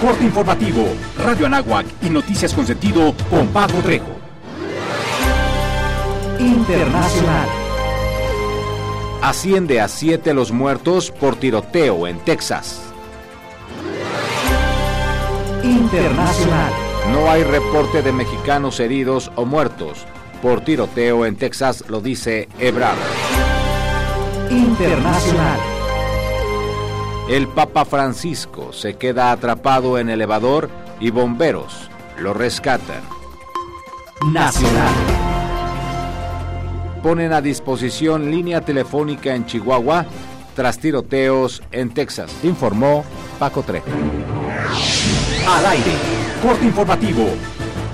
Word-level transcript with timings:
corte 0.00 0.24
informativo, 0.24 0.86
Radio 1.18 1.46
Anáhuac 1.46 1.86
y 2.02 2.08
noticias 2.08 2.54
con 2.54 2.66
sentido 2.66 3.14
con 3.28 3.48
Paco 3.48 3.78
Trejo. 3.78 4.18
Internacional. 6.38 7.48
Asciende 9.22 9.80
a 9.80 9.88
siete 9.88 10.32
los 10.32 10.52
muertos 10.52 11.10
por 11.10 11.36
tiroteo 11.36 12.06
en 12.06 12.18
Texas. 12.20 12.80
Internacional. 15.62 16.72
No 17.12 17.30
hay 17.30 17.44
reporte 17.44 18.00
de 18.00 18.12
mexicanos 18.12 18.80
heridos 18.80 19.30
o 19.36 19.44
muertos 19.44 20.06
por 20.40 20.62
tiroteo 20.62 21.26
en 21.26 21.36
Texas, 21.36 21.84
lo 21.88 22.00
dice 22.00 22.48
Ebrard. 22.58 22.96
Internacional. 24.50 25.79
El 27.30 27.46
Papa 27.46 27.84
Francisco 27.84 28.72
se 28.72 28.94
queda 28.94 29.30
atrapado 29.30 29.98
en 29.98 30.10
elevador 30.10 30.68
y 30.98 31.10
bomberos 31.10 31.88
lo 32.18 32.34
rescatan. 32.34 33.02
Nacional. 34.32 34.92
Ponen 37.04 37.32
a 37.32 37.40
disposición 37.40 38.32
línea 38.32 38.62
telefónica 38.62 39.32
en 39.32 39.46
Chihuahua 39.46 40.06
tras 40.56 40.80
tiroteos 40.80 41.62
en 41.70 41.94
Texas, 41.94 42.34
informó 42.42 43.04
Paco 43.38 43.62
Trejo. 43.62 43.86
Al 45.48 45.66
aire. 45.66 45.92
Corte 46.42 46.64
informativo. 46.64 47.28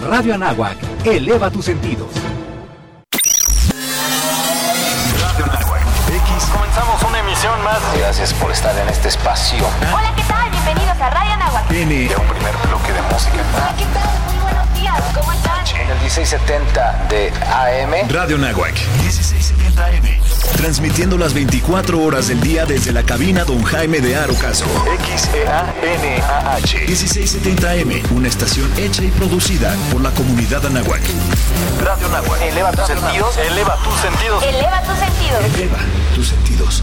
Radio 0.08 0.32
Anáhuac. 0.32 0.78
Eleva 1.04 1.50
tus 1.50 1.66
sentidos. 1.66 2.08
Gracias 7.98 8.34
por 8.34 8.50
estar 8.52 8.76
en 8.78 8.88
este 8.88 9.08
espacio. 9.08 9.66
Hola, 9.80 10.12
¿qué 10.14 10.22
tal? 10.24 10.50
Bienvenidos 10.50 11.00
a 11.00 11.10
Radio 11.10 11.32
Anáhuac. 11.32 11.70
N. 11.70 12.08
De 12.08 12.16
un 12.16 12.28
primer 12.28 12.54
bloque 12.68 12.92
de 12.92 13.02
música. 13.02 13.36
Hola, 13.54 13.74
¿qué 13.76 13.84
tal? 13.86 14.08
Muy 14.26 14.38
buenos 14.42 14.74
días. 14.74 14.94
¿Cómo 15.14 15.32
están? 15.32 15.66
En 15.80 15.90
el 15.90 15.98
1670 16.00 17.06
de 17.08 17.32
AM. 17.52 18.08
Radio 18.10 18.36
Anáhuac. 18.36 18.74
1670 19.02 19.84
AM. 19.86 20.20
Transmitiendo 20.56 21.16
las 21.18 21.32
24 21.34 22.00
horas 22.00 22.28
del 22.28 22.40
día 22.40 22.66
desde 22.66 22.92
la 22.92 23.02
cabina 23.02 23.44
Don 23.44 23.62
Jaime 23.62 24.00
de 24.00 24.16
Arocaso. 24.16 24.66
XEANAH. 25.16 25.74
1670 26.86 27.70
AM. 27.70 28.02
Una 28.14 28.28
estación 28.28 28.70
hecha 28.76 29.02
y 29.02 29.08
producida 29.08 29.74
por 29.90 30.02
la 30.02 30.10
comunidad 30.10 30.64
Anáhuac. 30.66 31.02
Radio 31.82 32.06
Anáhuac. 32.08 32.42
Eleva 32.42 32.72
tus 32.72 32.86
sentidos. 32.86 33.36
Eleva 33.38 33.76
tus 33.82 34.00
sentidos. 34.00 34.44
Eleva 34.44 34.82
tus 34.82 34.98
sentidos. 34.98 35.44
Eleva 35.44 35.78
tus 36.14 36.28
sentidos. 36.28 36.82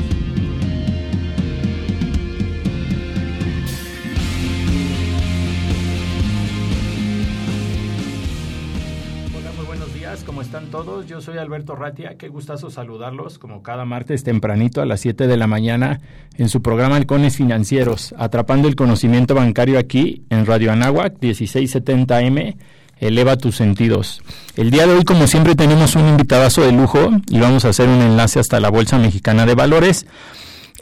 ¿Cómo 10.31 10.43
están 10.43 10.67
todos? 10.67 11.07
Yo 11.07 11.19
soy 11.19 11.37
Alberto 11.37 11.75
Ratia. 11.75 12.15
Qué 12.17 12.29
gustazo 12.29 12.69
saludarlos 12.69 13.37
como 13.37 13.61
cada 13.63 13.83
martes 13.83 14.23
tempranito 14.23 14.81
a 14.81 14.85
las 14.85 15.01
7 15.01 15.27
de 15.27 15.35
la 15.35 15.45
mañana 15.45 15.99
en 16.37 16.47
su 16.47 16.61
programa 16.61 16.95
Halcones 16.95 17.35
Financieros, 17.35 18.15
atrapando 18.17 18.69
el 18.69 18.77
conocimiento 18.77 19.35
bancario 19.35 19.77
aquí 19.77 20.23
en 20.29 20.45
Radio 20.45 20.71
Anáhuac 20.71 21.15
1670 21.19 22.17
AM. 22.17 22.55
Eleva 22.97 23.35
tus 23.35 23.57
sentidos. 23.57 24.21
El 24.55 24.71
día 24.71 24.87
de 24.87 24.93
hoy, 24.93 25.03
como 25.03 25.27
siempre, 25.27 25.53
tenemos 25.55 25.97
un 25.97 26.07
invitadazo 26.07 26.61
de 26.61 26.71
lujo 26.71 27.09
y 27.27 27.41
vamos 27.41 27.65
a 27.65 27.69
hacer 27.69 27.89
un 27.89 28.01
enlace 28.01 28.39
hasta 28.39 28.61
la 28.61 28.69
Bolsa 28.69 28.97
Mexicana 28.97 29.45
de 29.45 29.55
Valores. 29.55 30.05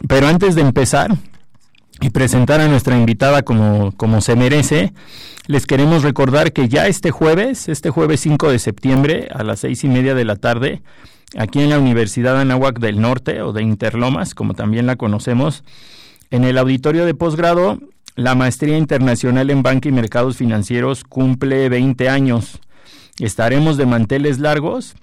Pero 0.07 0.27
antes 0.27 0.53
de 0.53 0.61
empezar 0.61 1.09
y 2.01 2.11
presentar 2.11 2.61
a 2.61 2.67
nuestra 2.67 2.95
invitada 2.95 3.41
como, 3.41 3.93
como 3.93 4.21
se 4.21 4.35
merece, 4.35 4.93
les 5.49 5.65
queremos 5.65 6.03
recordar 6.03 6.53
que 6.53 6.69
ya 6.69 6.85
este 6.85 7.09
jueves, 7.09 7.69
este 7.69 7.89
jueves 7.89 8.19
5 8.19 8.51
de 8.51 8.59
septiembre 8.59 9.29
a 9.33 9.43
las 9.43 9.61
seis 9.61 9.83
y 9.83 9.87
media 9.87 10.13
de 10.13 10.23
la 10.23 10.35
tarde, 10.35 10.83
aquí 11.35 11.59
en 11.59 11.71
la 11.71 11.79
Universidad 11.79 12.39
Anáhuac 12.39 12.77
del 12.77 13.01
Norte 13.01 13.41
o 13.41 13.51
de 13.51 13.63
Interlomas, 13.63 14.35
como 14.35 14.53
también 14.53 14.85
la 14.85 14.95
conocemos, 14.95 15.63
en 16.29 16.43
el 16.43 16.59
auditorio 16.59 17.03
de 17.03 17.15
posgrado, 17.15 17.79
la 18.15 18.35
Maestría 18.35 18.77
Internacional 18.77 19.49
en 19.49 19.63
Banca 19.63 19.89
y 19.89 19.91
Mercados 19.91 20.37
Financieros 20.37 21.03
cumple 21.03 21.67
20 21.67 22.09
años. 22.09 22.59
Estaremos 23.17 23.75
de 23.77 23.87
manteles 23.87 24.37
largos 24.37 24.93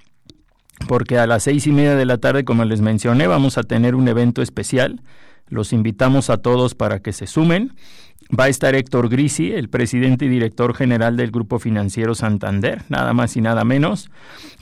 porque 0.87 1.19
a 1.19 1.27
las 1.27 1.43
seis 1.43 1.67
y 1.67 1.73
media 1.73 1.97
de 1.97 2.05
la 2.05 2.19
tarde, 2.19 2.45
como 2.45 2.65
les 2.65 2.83
mencioné, 2.83 3.27
vamos 3.27 3.59
a 3.59 3.65
tener 3.65 3.97
un 3.97 4.07
evento 4.07 4.43
especial. 4.43 5.03
Los 5.49 5.73
invitamos 5.73 6.31
a 6.31 6.37
todos 6.37 6.77
para 6.77 7.01
que 7.01 7.13
se 7.13 7.27
sumen. 7.27 7.75
Va 8.29 8.45
a 8.45 8.49
estar 8.49 8.75
Héctor 8.75 9.09
Grisi, 9.09 9.53
el 9.53 9.69
presidente 9.69 10.25
y 10.25 10.29
director 10.29 10.75
general 10.75 11.17
del 11.17 11.31
Grupo 11.31 11.59
Financiero 11.59 12.15
Santander, 12.15 12.83
nada 12.89 13.13
más 13.13 13.37
y 13.37 13.41
nada 13.41 13.65
menos. 13.65 14.11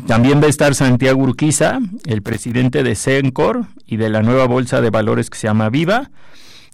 También 0.07 0.43
va 0.43 0.47
a 0.47 0.51
estar 0.51 0.75
Santiago 0.75 1.23
Urquiza, 1.23 1.79
el 2.05 2.23
presidente 2.23 2.83
de 2.83 2.95
Sencor 2.95 3.67
y 3.87 3.97
de 3.97 4.11
la 4.11 4.23
nueva 4.23 4.47
bolsa 4.47 4.83
de 4.83 4.91
valores 4.91 5.31
que 5.31 5.39
se 5.39 5.47
llama 5.47 5.71
Viva. 5.71 6.11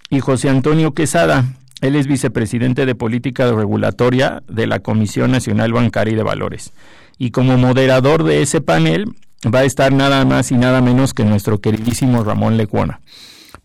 Y 0.09 0.19
José 0.19 0.49
Antonio 0.49 0.93
Quesada, 0.93 1.45
él 1.81 1.95
es 1.95 2.09
vicepresidente 2.09 2.87
de 2.87 2.95
Política 2.97 3.53
Regulatoria 3.53 4.43
de 4.49 4.67
la 4.67 4.81
Comisión 4.81 5.31
Nacional 5.31 5.73
Bancaria 5.73 6.15
y 6.15 6.17
de 6.17 6.25
Valores. 6.25 6.73
Y 7.19 7.31
como 7.31 7.57
moderador 7.57 8.25
de 8.25 8.43
ese 8.43 8.61
panel 8.61 9.05
va 9.47 9.61
a 9.61 9.65
estar 9.65 9.93
nada 9.93 10.25
más 10.25 10.51
y 10.51 10.57
nada 10.57 10.81
menos 10.81 11.15
que 11.15 11.25
nuestro 11.25 11.61
queridísimo 11.61 12.25
Ramón 12.25 12.57
Lecuona. 12.57 13.01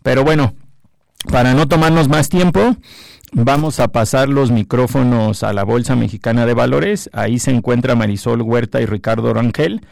Pero 0.02 0.22
bueno, 0.22 0.54
para 1.30 1.54
no 1.54 1.66
tomarnos 1.66 2.08
más 2.08 2.28
tiempo, 2.28 2.76
vamos 3.44 3.80
a 3.80 3.88
pasar 3.88 4.30
los 4.30 4.50
micrófonos 4.50 5.42
a 5.42 5.52
la 5.52 5.62
Bolsa 5.62 5.94
Mexicana 5.94 6.46
de 6.46 6.54
Valores. 6.54 7.10
Ahí 7.12 7.38
se 7.38 7.50
encuentra 7.50 7.94
Marisol 7.94 8.40
Huerta 8.40 8.80
y 8.80 8.86
Ricardo 8.86 9.34
Rangel. 9.34 9.86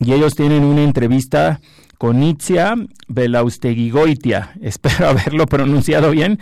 Y 0.00 0.12
ellos 0.12 0.34
tienen 0.34 0.64
una 0.64 0.82
entrevista 0.82 1.60
con 1.98 2.20
Itzia 2.22 2.74
Belausteguigoitia. 3.06 4.54
Espero 4.62 5.08
haberlo 5.08 5.46
pronunciado 5.46 6.10
bien. 6.10 6.40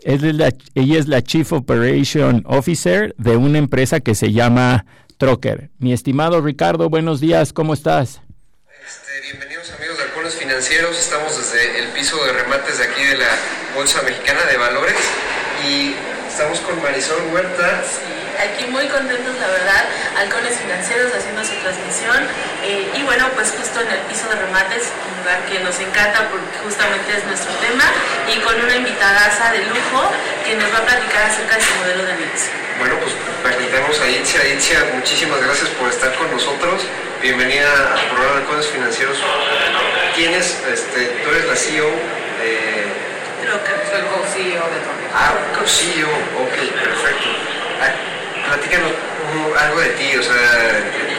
Es 0.00 0.22
la, 0.22 0.52
ella 0.76 0.98
es 0.98 1.08
la 1.08 1.22
Chief 1.22 1.52
Operation 1.52 2.44
Officer 2.46 3.14
de 3.18 3.36
una 3.36 3.58
empresa 3.58 3.98
que 3.98 4.14
se 4.14 4.32
llama 4.32 4.86
Trocker. 5.16 5.70
Mi 5.78 5.92
estimado 5.92 6.40
Ricardo, 6.40 6.88
buenos 6.88 7.20
días, 7.20 7.52
¿cómo 7.52 7.74
estás? 7.74 8.22
Este, 8.86 9.32
bienvenidos 9.32 9.72
amigos 9.72 9.98
de 9.98 10.04
Halcones 10.04 10.34
Financieros, 10.36 10.96
estamos 10.96 11.36
desde 11.36 11.80
el 11.80 11.88
piso 11.88 12.16
de 12.24 12.32
remates 12.32 12.78
de 12.78 12.84
aquí 12.84 13.02
de 13.02 13.18
la 13.18 13.74
Bolsa 13.74 14.00
Mexicana 14.02 14.44
de 14.48 14.56
Valores 14.56 14.94
y 15.64 15.96
estamos 16.28 16.60
con 16.60 16.80
Marisol 16.82 17.22
Huerta. 17.32 17.82
aquí 18.38 18.66
muy 18.66 18.86
contentos, 18.86 19.34
la 19.40 19.48
verdad, 19.48 19.84
Halcones 20.18 20.56
Financieros 20.58 21.12
haciendo 21.14 21.44
su 21.44 21.54
transmisión 21.58 22.22
eh, 22.62 22.90
y 22.94 23.02
bueno, 23.02 23.26
pues 23.34 23.50
justo 23.50 23.80
en 23.80 23.90
el 23.90 23.98
piso 24.06 24.28
de 24.28 24.36
remates, 24.36 24.86
un 24.86 25.18
lugar 25.18 25.44
que 25.46 25.58
nos 25.60 25.78
encanta 25.80 26.28
porque 26.30 26.58
justamente 26.62 27.16
es 27.16 27.24
nuestro 27.24 27.52
tema 27.58 27.84
y 28.30 28.38
con 28.40 28.54
una 28.54 28.76
invitadaza 28.76 29.52
de 29.52 29.64
lujo 29.66 30.12
que 30.44 30.54
nos 30.54 30.72
va 30.72 30.78
a 30.78 30.86
platicar 30.86 31.22
acerca 31.26 31.56
de 31.56 31.62
su 31.62 31.74
modelo 31.82 32.04
de 32.06 32.14
negocio. 32.14 32.52
Bueno, 32.78 32.94
pues 33.02 33.12
presentamos 33.42 34.00
a 34.00 34.08
Itzia. 34.08 34.54
Itzia, 34.54 34.86
muchísimas 34.94 35.42
gracias 35.42 35.68
por 35.70 35.88
estar 35.88 36.14
con 36.14 36.30
nosotros. 36.30 36.86
Bienvenida 37.20 37.66
al 37.94 38.06
programa 38.06 38.34
de 38.34 38.40
Halcones 38.42 38.66
Financieros. 38.68 39.18
¿Quién 40.14 40.34
es? 40.34 40.56
Este, 40.70 41.06
tú 41.24 41.30
eres 41.30 41.46
la 41.46 41.56
CEO 41.56 41.90
de... 42.38 42.86
Troca. 43.42 43.72
Soy 43.90 44.02
co-CEO 44.02 44.62
de 44.70 44.78
Troca. 44.86 45.07
Ah, 45.20 45.34
co-CEO, 45.58 46.06
ok, 46.06 46.54
perfecto. 46.78 47.28
Platícanos 48.46 48.92
algo 49.58 49.80
de 49.80 49.88
ti, 49.90 50.16
o 50.16 50.22
sea, 50.22 50.32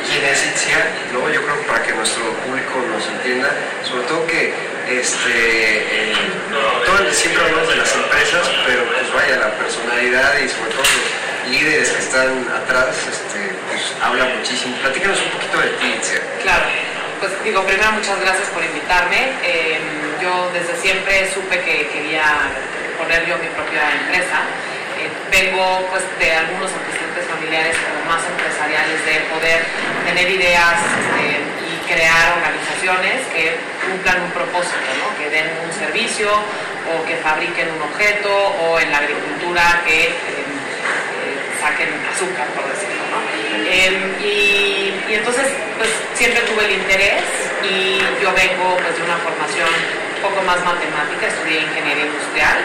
quién 0.08 0.24
es 0.24 0.46
Itzia, 0.46 0.88
¿no? 1.12 1.30
Yo 1.30 1.44
creo 1.44 1.60
que 1.60 1.68
para 1.68 1.84
que 1.84 1.94
nuestro 1.94 2.24
público 2.48 2.80
nos 2.96 3.06
entienda, 3.08 3.52
sobre 3.84 4.04
todo 4.08 4.26
que 4.26 4.54
este, 4.88 5.36
eh, 5.36 6.14
todo 6.86 7.12
siempre 7.12 7.44
hablamos 7.44 7.68
de 7.68 7.76
las 7.76 7.94
empresas, 7.94 8.50
pero 8.66 8.86
pues 8.86 9.14
vaya, 9.14 9.36
la 9.36 9.52
personalidad 9.60 10.34
y 10.40 10.48
sobre 10.48 10.72
todo 10.72 10.82
los 10.82 11.52
líderes 11.52 11.90
que 11.92 12.00
están 12.00 12.48
atrás, 12.56 12.96
este, 13.04 13.52
pues 13.68 13.94
habla 14.02 14.26
muchísimo. 14.26 14.78
Platícanos 14.78 15.20
un 15.20 15.30
poquito 15.32 15.60
de 15.60 15.68
ti, 15.76 15.88
Itzia. 16.00 16.22
Claro, 16.42 16.66
pues 17.20 17.32
digo, 17.44 17.64
primero 17.64 17.92
muchas 17.92 18.20
gracias 18.22 18.48
por 18.48 18.64
invitarme. 18.64 19.34
Eh, 19.44 19.78
yo 20.22 20.50
desde 20.54 20.76
siempre 20.82 21.30
supe 21.34 21.60
que 21.62 21.88
quería 21.88 22.24
poner 23.00 23.26
yo 23.26 23.40
mi 23.40 23.48
propia 23.56 23.88
empresa. 23.96 24.44
Eh, 25.00 25.08
vengo 25.32 25.88
pues 25.90 26.04
de 26.20 26.28
algunos 26.36 26.68
antecedentes 26.68 27.24
familiares 27.32 27.76
como 27.80 28.04
más 28.12 28.20
empresariales 28.28 29.00
de 29.08 29.16
poder 29.32 29.64
tener 30.04 30.28
ideas 30.28 30.76
este, 30.76 31.40
y 31.64 31.72
crear 31.88 32.36
organizaciones 32.36 33.24
que 33.32 33.56
cumplan 33.88 34.28
un 34.28 34.32
propósito, 34.36 34.92
¿no? 35.00 35.16
que 35.16 35.32
den 35.32 35.48
un 35.64 35.72
servicio 35.72 36.28
o 36.92 37.06
que 37.08 37.16
fabriquen 37.24 37.72
un 37.72 37.82
objeto 37.88 38.28
o 38.28 38.80
en 38.80 38.92
la 38.92 39.00
agricultura 39.00 39.82
que 39.88 40.12
eh, 40.12 40.44
saquen 41.64 41.90
azúcar, 42.12 42.48
por 42.52 42.68
decirlo. 42.68 43.00
Em, 43.72 43.96
y, 44.20 44.92
y, 45.08 45.14
entonces, 45.16 45.48
pues 45.78 45.90
siempre 46.16 46.42
tuve 46.42 46.66
el 46.66 46.72
interés 46.72 47.24
y 47.64 48.00
yo 48.22 48.34
vengo 48.34 48.76
pues, 48.78 48.98
de 48.98 49.04
una 49.04 49.18
formación 49.18 49.70
un 50.20 50.22
poco 50.28 50.44
más 50.44 50.60
matemática, 50.68 51.32
estudié 51.32 51.64
ingeniería 51.64 52.12
industrial. 52.12 52.60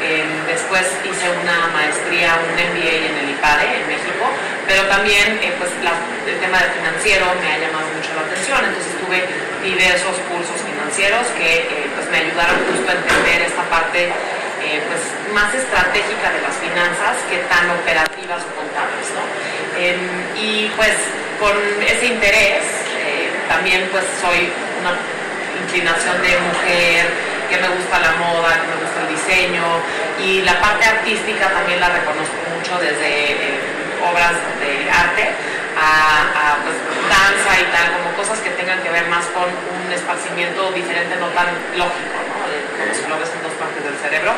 Eh, 0.00 0.24
después 0.46 0.86
hice 1.02 1.26
una 1.42 1.66
maestría, 1.74 2.38
un 2.38 2.54
MBA 2.54 3.10
en 3.10 3.14
el 3.18 3.26
IPADE 3.34 3.82
en 3.82 3.84
México, 3.90 4.24
pero 4.64 4.86
también 4.86 5.42
eh, 5.42 5.52
pues 5.58 5.68
la, 5.82 5.92
el 6.24 6.38
tema 6.38 6.62
de 6.62 6.70
financiero 6.78 7.26
me 7.42 7.52
ha 7.52 7.58
llamado 7.58 7.84
mucho 7.98 8.14
la 8.14 8.22
atención, 8.30 8.62
entonces 8.62 8.94
tuve 9.02 9.26
diversos 9.60 10.16
cursos 10.30 10.56
financieros 10.62 11.26
que 11.36 11.66
eh, 11.66 11.90
pues 11.98 12.08
me 12.08 12.24
ayudaron 12.24 12.56
justo 12.70 12.86
a 12.88 12.94
entender 12.94 13.42
esta 13.42 13.66
parte 13.68 14.08
eh, 14.08 14.80
pues 14.88 15.02
más 15.34 15.52
estratégica 15.52 16.30
de 16.30 16.40
las 16.40 16.56
finanzas 16.62 17.18
que 17.28 17.42
tan 17.50 17.68
operativas 17.74 18.40
o 18.46 18.50
contables. 18.54 19.06
¿no? 19.12 19.22
Em, 19.76 20.00
y 20.38 20.70
pues 20.78 20.94
con 21.42 21.58
ese 21.82 22.06
interés 22.06 22.64
eh, 23.02 23.28
también 23.48 23.88
pues 23.92 24.04
soy 24.22 24.48
una 24.80 25.19
inclinación 25.70 26.18
de 26.20 26.34
mujer, 26.50 27.06
que 27.46 27.56
me 27.58 27.68
gusta 27.70 28.02
la 28.02 28.12
moda, 28.18 28.58
que 28.58 28.66
me 28.66 28.76
gusta 28.82 28.98
el 29.06 29.10
diseño 29.14 29.62
y 30.18 30.42
la 30.42 30.58
parte 30.60 30.84
artística 30.84 31.46
también 31.46 31.78
la 31.78 31.88
reconozco 31.90 32.34
mucho 32.50 32.74
desde 32.82 33.38
eh, 33.38 33.54
obras 34.02 34.34
de 34.58 34.90
arte 34.90 35.30
a, 35.78 36.26
a 36.34 36.56
pues, 36.66 36.74
danza 37.06 37.52
y 37.54 37.66
tal, 37.70 37.86
como 38.02 38.10
cosas 38.18 38.38
que 38.42 38.50
tengan 38.58 38.82
que 38.82 38.90
ver 38.90 39.06
más 39.06 39.24
con 39.30 39.46
un 39.46 39.92
esparcimiento 39.92 40.72
diferente, 40.72 41.14
no 41.22 41.30
tan 41.38 41.54
lógico, 41.78 42.18
¿no? 42.18 42.34
como 42.34 42.90
si 42.90 43.06
lo 43.06 43.14
ves 43.18 43.30
en 43.30 43.42
dos 43.46 43.54
partes 43.54 43.82
del 43.86 43.94
cerebro. 44.02 44.34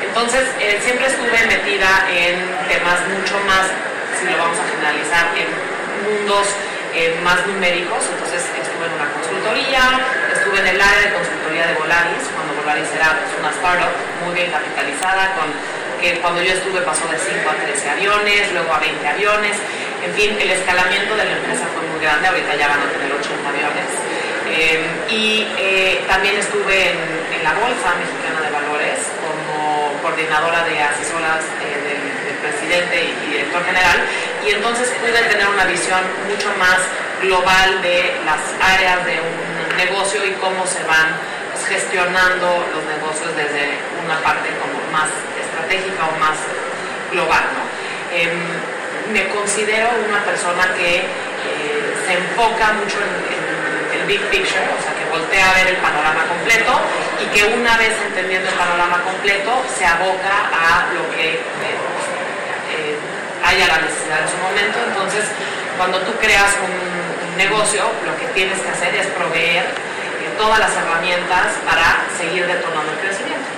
Entonces, 0.00 0.48
eh, 0.60 0.80
siempre 0.80 1.06
estuve 1.06 1.36
metida 1.44 2.08
en 2.08 2.40
temas 2.72 3.04
mucho 3.12 3.36
más, 3.44 3.68
si 4.16 4.24
lo 4.32 4.36
vamos 4.40 4.56
a 4.56 4.64
generalizar, 4.64 5.28
en 5.36 5.48
mundos 6.08 6.48
eh, 6.94 7.20
más 7.22 7.46
numéricos, 7.46 8.02
entonces 8.10 8.42
estuve 8.42 8.86
en 8.88 8.94
una 8.96 9.08
consultoría, 9.14 10.00
estuve 10.50 10.66
en 10.66 10.74
el 10.74 10.82
área 10.82 11.00
de 11.06 11.14
consultoría 11.14 11.66
de 11.70 11.74
Volaris, 11.78 12.26
cuando 12.34 12.50
Volaris 12.58 12.90
era 12.90 13.14
pues, 13.22 13.30
una 13.38 13.54
startup 13.54 13.94
muy 14.26 14.34
bien 14.34 14.50
capitalizada, 14.50 15.30
con, 15.38 15.46
que 16.02 16.18
cuando 16.18 16.42
yo 16.42 16.50
estuve 16.50 16.82
pasó 16.82 17.06
de 17.06 17.18
5 17.22 17.46
a 17.46 17.54
13 17.54 17.90
aviones, 17.90 18.50
luego 18.50 18.74
a 18.74 18.80
20 18.82 18.98
aviones, 18.98 19.54
en 20.02 20.12
fin, 20.18 20.34
el 20.42 20.50
escalamiento 20.50 21.14
de 21.14 21.22
la 21.22 21.38
empresa 21.38 21.70
fue 21.70 21.86
muy 21.86 22.02
grande, 22.02 22.26
ahorita 22.26 22.50
ya 22.58 22.66
van 22.66 22.82
a 22.82 22.90
tener 22.90 23.14
80 23.14 23.46
aviones. 23.46 23.90
Eh, 24.50 24.82
y 25.06 25.46
eh, 25.54 26.02
también 26.10 26.34
estuve 26.34 26.98
en, 26.98 26.98
en, 26.98 27.44
la 27.46 27.54
Bolsa 27.54 27.94
Mexicana 27.94 28.42
de 28.42 28.50
Valores 28.50 28.98
como 29.22 29.94
coordinadora 30.02 30.66
de 30.66 30.82
asesoras 30.82 31.46
eh, 31.62 31.78
del, 31.78 32.02
del, 32.26 32.36
presidente 32.42 32.98
y, 32.98 33.14
y, 33.14 33.30
director 33.38 33.62
general 33.62 33.98
y 34.44 34.50
entonces 34.50 34.90
pude 34.98 35.22
tener 35.30 35.46
una 35.46 35.64
visión 35.66 36.00
mucho 36.26 36.50
más 36.58 36.82
global 37.22 37.82
de 37.82 38.16
las 38.26 38.40
áreas 38.58 39.06
de 39.06 39.20
un 39.20 39.49
negocio 39.84 40.24
y 40.24 40.32
cómo 40.40 40.66
se 40.66 40.82
van 40.84 41.16
pues, 41.52 41.66
gestionando 41.66 42.46
los 42.74 42.84
negocios 42.84 43.30
desde 43.36 43.78
una 44.04 44.18
parte 44.20 44.48
como 44.60 44.76
más 44.92 45.08
estratégica 45.40 46.08
o 46.08 46.14
más 46.18 46.36
global. 47.12 47.44
¿no? 47.56 47.62
Em, 48.16 49.12
me 49.12 49.28
considero 49.28 49.88
una 50.08 50.22
persona 50.24 50.74
que 50.78 51.02
se 52.06 52.12
enfoca 52.14 52.72
mucho 52.74 52.98
en, 52.98 54.00
en 54.00 54.06
big 54.06 54.20
picture, 54.30 54.66
o 54.74 54.82
sea, 54.82 54.94
que 54.94 55.04
voltea 55.10 55.50
a 55.50 55.54
ver 55.54 55.66
el 55.68 55.76
panorama 55.76 56.26
completo 56.26 56.72
y 57.22 57.26
que 57.34 57.44
una 57.54 57.76
vez 57.76 57.94
entendiendo 58.06 58.48
el 58.48 58.54
panorama 58.54 59.02
completo 59.02 59.62
se 59.78 59.84
aboca 59.86 60.50
a 60.50 60.90
lo 60.94 61.04
que 61.14 61.34
eh, 61.34 61.76
eh, 62.74 62.96
haya 63.44 63.66
la 63.66 63.78
necesidad 63.78 64.22
en 64.22 64.28
su 64.28 64.38
momento. 64.38 64.78
Entonces, 64.86 65.24
cuando 65.76 65.98
tú 66.02 66.12
creas 66.18 66.56
un 66.58 66.99
negocio, 67.40 67.82
lo 68.04 68.12
que 68.20 68.26
tienes 68.36 68.60
que 68.60 68.68
hacer 68.68 68.94
es 68.94 69.06
proveer 69.16 69.64
eh, 69.64 70.28
todas 70.36 70.58
las 70.58 70.72
herramientas 70.76 71.56
para 71.64 72.04
seguir 72.20 72.46
detonando 72.46 72.92
el 72.92 73.00
crecimiento. 73.00 73.48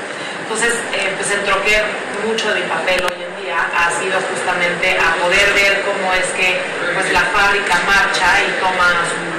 Entonces, 0.43 0.75
pues 1.17 1.31
el 1.33 1.43
troquer, 1.43 1.83
mucho 2.27 2.53
de 2.55 2.61
mi 2.61 2.67
papel 2.69 3.03
hoy 3.03 3.19
en 3.19 3.33
día 3.43 3.59
ha 3.75 3.91
sido 3.99 4.21
justamente 4.31 4.95
a 4.95 5.17
poder 5.19 5.49
ver 5.55 5.83
cómo 5.83 6.13
es 6.13 6.27
que 6.39 6.61
pues, 6.95 7.11
la 7.11 7.25
fábrica 7.35 7.75
marcha 7.87 8.29
y 8.47 8.61
toma 8.61 9.03
su 9.11 9.33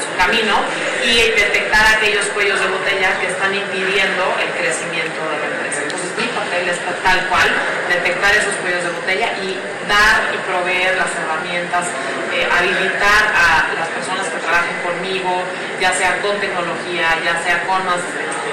su 0.00 0.10
camino 0.16 0.56
y 1.04 1.30
detectar 1.32 1.96
aquellos 1.96 2.26
cuellos 2.34 2.58
de 2.60 2.66
botella 2.66 3.18
que 3.20 3.26
están 3.28 3.54
impidiendo 3.54 4.24
el 4.40 4.50
crecimiento 4.58 5.20
de 5.30 5.36
la 5.38 5.46
empresa. 5.46 5.80
Entonces 5.84 6.10
mi 6.18 6.26
papel 6.34 6.68
es 6.68 6.78
tal 7.02 7.20
cual, 7.28 7.48
detectar 7.88 8.34
esos 8.34 8.54
cuellos 8.60 8.82
de 8.84 8.90
botella 8.90 9.28
y 9.38 9.56
dar 9.90 10.30
y 10.30 10.38
proveer 10.46 10.94
las 10.96 11.10
herramientas, 11.18 11.84
eh, 12.30 12.46
habilitar 12.46 13.22
a 13.34 13.74
las 13.74 13.88
personas 13.90 14.24
que 14.30 14.38
trabajen 14.38 14.78
conmigo, 14.86 15.42
ya 15.82 15.92
sea 15.98 16.22
con 16.22 16.38
tecnología, 16.38 17.18
ya 17.26 17.34
sea 17.42 17.66
con 17.66 17.84
más 17.84 17.98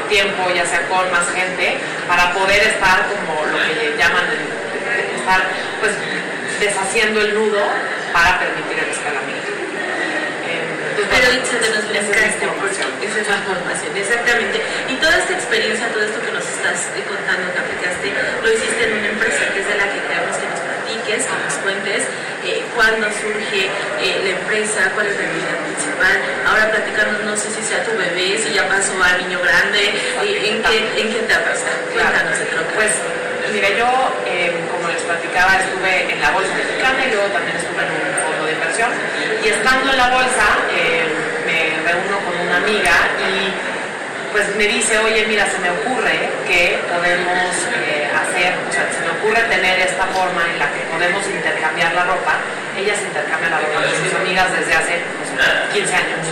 tiempo, 0.09 0.49
ya 0.49 0.65
sea 0.65 0.81
con 0.89 1.05
más 1.11 1.29
gente, 1.29 1.77
para 2.07 2.33
poder 2.33 2.73
estar 2.73 3.05
como 3.13 3.45
lo 3.45 3.57
que 3.69 3.93
llaman, 3.97 4.25
estar 5.15 5.45
pues 5.79 5.93
deshaciendo 6.59 7.21
el 7.21 7.35
nudo 7.35 7.61
para 8.11 8.39
permitir 8.39 8.79
el 8.81 8.89
escalamiento. 8.89 9.57
Pero 10.97 11.31
Itza, 11.31 11.57
te 11.61 11.69
nos 11.69 11.85
brincaste 11.87 12.47
porque 12.57 13.05
esa 13.05 13.21
es 13.21 13.27
la 13.29 13.37
formación, 13.45 13.95
exactamente. 13.95 14.57
Y 14.89 14.95
toda 14.97 15.15
esta 15.17 15.33
experiencia, 15.33 15.87
todo 15.93 16.01
esto 16.01 16.19
que 16.25 16.31
nos 16.31 16.43
estás 16.43 16.89
contando, 17.05 17.53
que 17.53 17.59
aplicaste, 17.59 18.13
lo 18.41 18.49
hiciste 18.51 18.81
en 18.83 18.97
una 18.97 19.07
empresa 19.13 19.45
que 19.53 19.59
es 19.61 19.67
de 19.67 19.75
la 19.77 19.85
que 19.93 20.01
queremos 20.01 20.16
que 21.07 21.17
nos 21.17 21.25
platiques, 21.25 21.25
que 21.25 21.43
nos 21.43 21.53
cuentes 21.63 22.03
eh, 22.45 22.63
cuándo 22.75 23.07
surge 23.07 23.65
eh, 24.01 24.19
la 24.23 24.29
empresa, 24.29 24.91
cuál 24.93 25.07
es 25.07 25.15
la 25.15 25.23
idea 25.23 25.55
principal. 25.63 26.17
Ahora 26.45 26.71
platicando, 26.71 27.23
no 27.23 27.35
sé 27.35 27.49
si 27.51 27.61
sea 27.63 27.83
tu 27.83 27.91
bebé, 27.97 28.37
si 28.37 28.53
ya 28.53 28.67
pasó 28.67 28.93
a 29.01 29.17
niño 29.17 29.39
grande, 29.39 29.79
eh, 30.23 30.51
¿en, 30.51 30.61
qué, 30.63 31.01
¿en 31.01 31.07
qué 31.11 31.19
etapa 31.19 31.51
está? 31.51 31.71
Cuéntanos 31.93 32.39
de 32.39 32.45
troca. 32.45 32.71
Pues, 32.75 32.91
mira, 33.51 33.69
yo, 33.69 33.87
eh, 34.27 34.51
como 34.71 34.87
les 34.91 35.01
platicaba, 35.03 35.55
estuve 35.55 36.11
en 36.11 36.21
la 36.21 36.31
Bolsa 36.31 36.53
Mexicana 36.53 36.99
y 37.05 37.11
luego 37.11 37.27
también 37.31 37.57
estuve 37.57 37.81
en 37.83 37.91
un 37.91 38.13
fondo 38.21 38.45
de 38.45 38.53
inversión. 38.53 38.91
Y 39.43 39.47
estando 39.49 39.91
en 39.91 39.97
la 39.97 40.09
bolsa, 40.09 40.45
eh, 40.75 41.07
me 41.47 41.59
reúno 41.87 42.19
con 42.27 42.35
una 42.35 42.57
amiga 42.57 42.95
y 43.23 43.66
pues 44.31 44.55
me 44.55 44.67
dice, 44.67 44.97
oye, 44.99 45.25
mira, 45.27 45.45
se 45.49 45.57
me 45.59 45.69
ocurre 45.69 46.29
que 46.47 46.79
podemos 46.91 47.51
eh, 47.75 48.07
hacer, 48.11 48.53
o 48.67 48.71
sea, 48.71 48.85
se 48.91 49.01
me 49.01 49.11
ocurre 49.19 49.41
tener 49.49 49.79
esta 49.79 50.05
forma 50.07 50.43
en 50.51 50.59
la 50.59 50.71
que 50.71 50.81
podemos 50.91 51.25
intercambiar 51.27 51.93
la 51.93 52.03
ropa. 52.05 52.39
Ellas 52.77 52.99
intercambian 53.01 53.51
la 53.51 53.59
ropa 53.59 53.81
con 53.81 53.95
sus 54.03 54.13
amigas 54.13 54.51
desde 54.53 54.73
hace 54.73 54.99
no 54.99 55.23
sé, 55.25 55.79
15 55.79 55.95
años. 55.95 56.23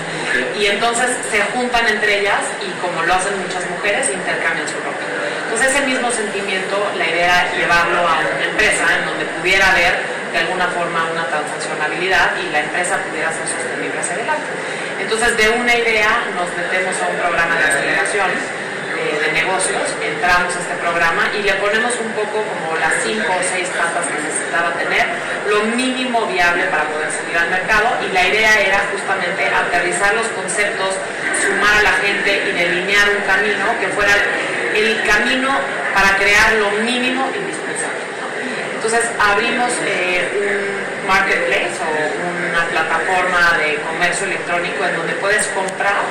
Y 0.60 0.66
entonces 0.68 1.10
se 1.32 1.42
juntan 1.54 1.88
entre 1.88 2.20
ellas 2.20 2.44
y 2.62 2.70
como 2.82 3.02
lo 3.04 3.14
hacen 3.14 3.34
muchas 3.42 3.64
mujeres, 3.70 4.10
intercambian 4.12 4.68
su 4.68 4.76
ropa. 4.84 5.02
Entonces 5.46 5.72
ese 5.72 5.86
mismo 5.86 6.12
sentimiento, 6.12 6.76
la 6.98 7.08
idea 7.08 7.48
era 7.48 7.58
llevarlo 7.58 8.00
a 8.00 8.20
una 8.20 8.46
empresa 8.46 8.86
en 9.00 9.06
donde 9.06 9.26
pudiera 9.40 9.72
haber 9.72 9.96
de 10.36 10.38
alguna 10.40 10.68
forma 10.68 11.08
una 11.14 11.26
transaccionabilidad 11.28 12.36
y 12.44 12.52
la 12.52 12.60
empresa 12.60 12.98
pudiera 13.08 13.32
ser 13.32 13.48
sostenible 13.48 13.98
hacia 14.00 14.16
adelante. 14.16 14.65
Entonces 15.06 15.38
de 15.38 15.50
una 15.50 15.76
idea 15.76 16.26
nos 16.34 16.50
metemos 16.58 16.98
a 16.98 17.06
un 17.06 17.18
programa 17.22 17.54
de 17.62 17.66
aceleración 17.66 18.26
eh, 18.26 19.22
de 19.22 19.30
negocios, 19.38 19.86
entramos 20.02 20.50
a 20.50 20.60
este 20.66 20.74
programa 20.82 21.30
y 21.38 21.44
le 21.44 21.54
ponemos 21.62 21.94
un 22.02 22.10
poco 22.18 22.42
como 22.42 22.74
las 22.82 22.90
cinco 23.06 23.30
o 23.30 23.42
seis 23.54 23.70
patas 23.78 24.02
que 24.10 24.18
necesitaba 24.18 24.74
tener, 24.74 25.06
lo 25.46 25.62
mínimo 25.78 26.26
viable 26.26 26.66
para 26.74 26.90
poder 26.90 27.06
salir 27.14 27.38
al 27.38 27.50
mercado 27.54 28.02
y 28.02 28.12
la 28.18 28.26
idea 28.26 28.60
era 28.66 28.82
justamente 28.90 29.46
aterrizar 29.46 30.16
los 30.16 30.26
conceptos, 30.34 30.98
sumar 31.38 31.78
a 31.78 31.84
la 31.86 31.94
gente 32.02 32.42
y 32.50 32.52
delinear 32.58 33.06
un 33.14 33.22
camino 33.30 33.78
que 33.78 33.88
fuera 33.94 34.10
el 34.74 35.06
camino 35.06 35.54
para 35.94 36.18
crear 36.18 36.54
lo 36.58 36.82
mínimo 36.82 37.30
indispensable. 37.30 38.02
Entonces 38.74 39.06
abrimos 39.22 39.70
eh, 39.86 40.34
un 40.34 40.85
marketplace 41.08 41.78
o 41.82 41.90
una 42.50 42.66
plataforma 42.70 43.58
de 43.58 43.76
comercio 43.82 44.26
electrónico 44.28 44.86
en 44.86 44.96
donde 44.96 45.14
puedes 45.14 45.46
comprar 45.48 46.02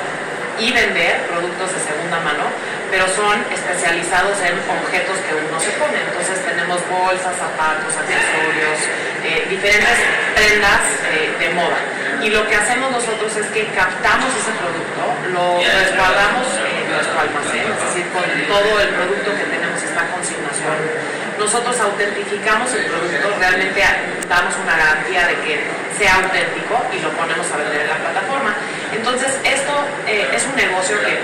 y 0.59 0.71
vender 0.71 1.19
productos 1.27 1.67
de 1.73 1.79
segunda 1.83 2.19
mano, 2.23 2.47
pero 2.89 3.07
son 3.11 3.35
especializados 3.51 4.39
en 4.39 4.55
objetos 4.55 5.19
que 5.27 5.35
uno 5.35 5.59
se 5.59 5.71
pone. 5.75 5.99
Entonces 5.99 6.39
tenemos 6.47 6.79
bolsas, 6.87 7.35
zapatos, 7.35 7.91
accesorios, 7.91 8.79
eh, 9.27 9.47
diferentes 9.49 9.99
prendas 10.35 10.83
eh, 11.11 11.35
de 11.39 11.49
moda. 11.51 11.79
Y 12.23 12.29
lo 12.29 12.47
que 12.47 12.55
hacemos 12.55 12.91
nosotros 12.91 13.35
es 13.35 13.45
que 13.51 13.67
captamos 13.75 14.31
ese 14.31 14.51
producto, 14.55 15.03
lo 15.35 15.59
resguardamos 15.59 16.47
en 16.63 16.87
nuestro 16.87 17.19
almacén, 17.19 17.67
es 17.67 17.79
decir, 17.91 18.07
con 18.15 18.23
todo 18.47 18.79
el 18.79 18.89
producto 18.95 19.35
que 19.35 19.45
tenemos 19.51 19.83
está 19.83 20.07
consignación. 20.07 21.04
Nosotros 21.45 21.79
autentificamos 21.79 22.73
el 22.73 22.85
producto, 22.85 23.37
realmente 23.37 23.79
damos 24.27 24.55
una 24.63 24.75
garantía 24.75 25.27
de 25.27 25.35
que 25.45 25.61
sea 25.95 26.15
auténtico 26.15 26.73
y 26.91 26.99
lo 26.99 27.11
ponemos 27.11 27.45
a 27.51 27.57
vender 27.57 27.81
en 27.81 27.87
la 27.87 27.97
plataforma. 27.97 28.55
Entonces, 28.91 29.29
esto 29.43 29.71
eh, 30.07 30.27
es 30.33 30.43
un 30.43 30.55
negocio 30.55 30.99
que, 31.01 31.13
eh, 31.13 31.19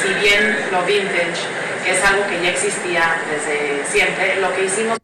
si 0.00 0.14
bien 0.14 0.64
lo 0.72 0.80
vintage 0.84 1.44
es 1.86 2.02
algo 2.02 2.26
que 2.28 2.40
ya 2.40 2.48
existía 2.48 3.20
desde 3.28 3.84
siempre. 3.84 4.36
Lo 4.40 4.50
que 4.54 4.64
hicimos 4.64 4.96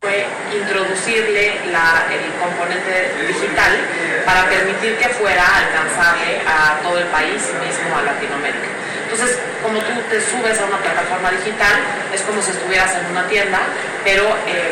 fue 0.00 0.26
introducirle 0.52 1.54
la, 1.70 2.10
el 2.10 2.32
componente 2.34 3.14
digital 3.28 3.78
para 4.26 4.44
permitir 4.48 4.96
que 4.96 5.08
fuera 5.08 5.46
alcanzable 5.54 6.42
a 6.48 6.80
todo 6.82 6.98
el 6.98 7.06
país 7.06 7.46
mismo 7.62 7.96
a 7.96 8.02
Latinoamérica. 8.02 8.79
Entonces, 9.10 9.38
como 9.60 9.78
tú 9.82 9.92
te 10.08 10.20
subes 10.22 10.54
a 10.60 10.64
una 10.70 10.78
plataforma 10.78 11.30
digital, 11.32 11.82
es 12.14 12.22
como 12.22 12.40
si 12.40 12.52
estuvieras 12.52 12.94
en 12.94 13.10
una 13.10 13.26
tienda, 13.26 13.58
pero 14.04 14.22
eh, 14.46 14.70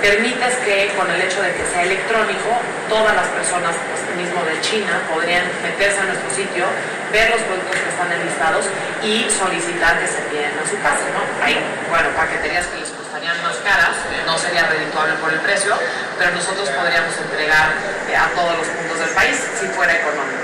permites 0.00 0.54
que 0.62 0.94
con 0.94 1.10
el 1.10 1.20
hecho 1.20 1.42
de 1.42 1.50
que 1.58 1.66
sea 1.74 1.82
electrónico, 1.82 2.54
todas 2.88 3.14
las 3.18 3.26
personas, 3.34 3.74
pues, 3.90 4.00
mismo 4.14 4.46
de 4.46 4.54
China, 4.62 4.94
podrían 5.10 5.42
meterse 5.62 5.98
a 5.98 6.04
nuestro 6.06 6.30
sitio, 6.30 6.70
ver 7.10 7.34
los 7.34 7.42
productos 7.42 7.82
que 7.82 7.90
están 7.90 8.12
enlistados 8.14 8.64
y 9.02 9.26
solicitar 9.26 9.98
que 9.98 10.06
se 10.06 10.22
envíen 10.22 10.54
a 10.54 10.62
su 10.62 10.78
casa. 10.78 11.02
¿no? 11.10 11.26
Hay, 11.42 11.58
bueno, 11.90 12.14
paqueterías 12.14 12.66
que 12.70 12.86
les 12.86 12.90
costarían 12.94 13.34
más 13.42 13.58
caras, 13.66 13.98
no 14.24 14.38
sería 14.38 14.70
redituable 14.70 15.18
por 15.18 15.34
el 15.34 15.40
precio, 15.40 15.74
pero 16.14 16.30
nosotros 16.30 16.70
podríamos 16.70 17.10
entregar 17.18 17.74
eh, 18.06 18.14
a 18.14 18.30
todos 18.38 18.54
los 18.54 18.66
puntos 18.70 18.98
del 19.02 19.10
país 19.18 19.34
si 19.58 19.66
fuera 19.74 19.98
económico. 19.98 20.39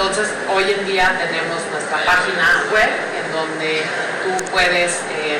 Entonces, 0.00 0.32
hoy 0.48 0.64
en 0.64 0.80
día 0.88 1.12
tenemos 1.20 1.60
nuestra 1.76 2.00
página 2.08 2.64
web 2.72 2.88
en 2.88 3.26
donde 3.36 3.84
tú 4.24 4.32
puedes 4.48 4.96
eh, 5.12 5.36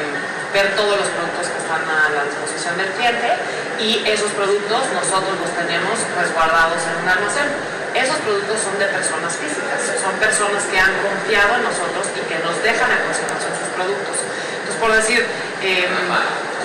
ver 0.53 0.77
todos 0.77 1.01
los 1.01 1.09
productos 1.17 1.49
que 1.49 1.59
están 1.65 1.81
a 1.89 2.13
la 2.13 2.29
disposición 2.29 2.77
del 2.77 2.93
cliente 2.93 3.41
y 3.81 4.05
esos 4.05 4.29
productos 4.37 4.85
nosotros 4.93 5.33
los 5.41 5.49
tenemos 5.57 5.97
resguardados 6.13 6.77
en 6.77 6.93
un 6.93 7.09
almacén. 7.09 7.49
Esos 7.97 8.21
productos 8.21 8.61
son 8.61 8.77
de 8.77 8.85
personas 8.93 9.33
físicas, 9.33 9.81
son 9.97 10.13
personas 10.21 10.61
que 10.69 10.77
han 10.77 10.93
confiado 11.09 11.57
en 11.57 11.65
nosotros 11.65 12.05
y 12.13 12.21
que 12.29 12.37
nos 12.45 12.53
dejan 12.61 12.93
a 12.93 13.01
consideración 13.01 13.57
sus 13.57 13.71
productos. 13.73 14.17
Entonces, 14.21 14.77
por 14.77 14.93
decir, 14.93 15.25
eh, 15.65 15.89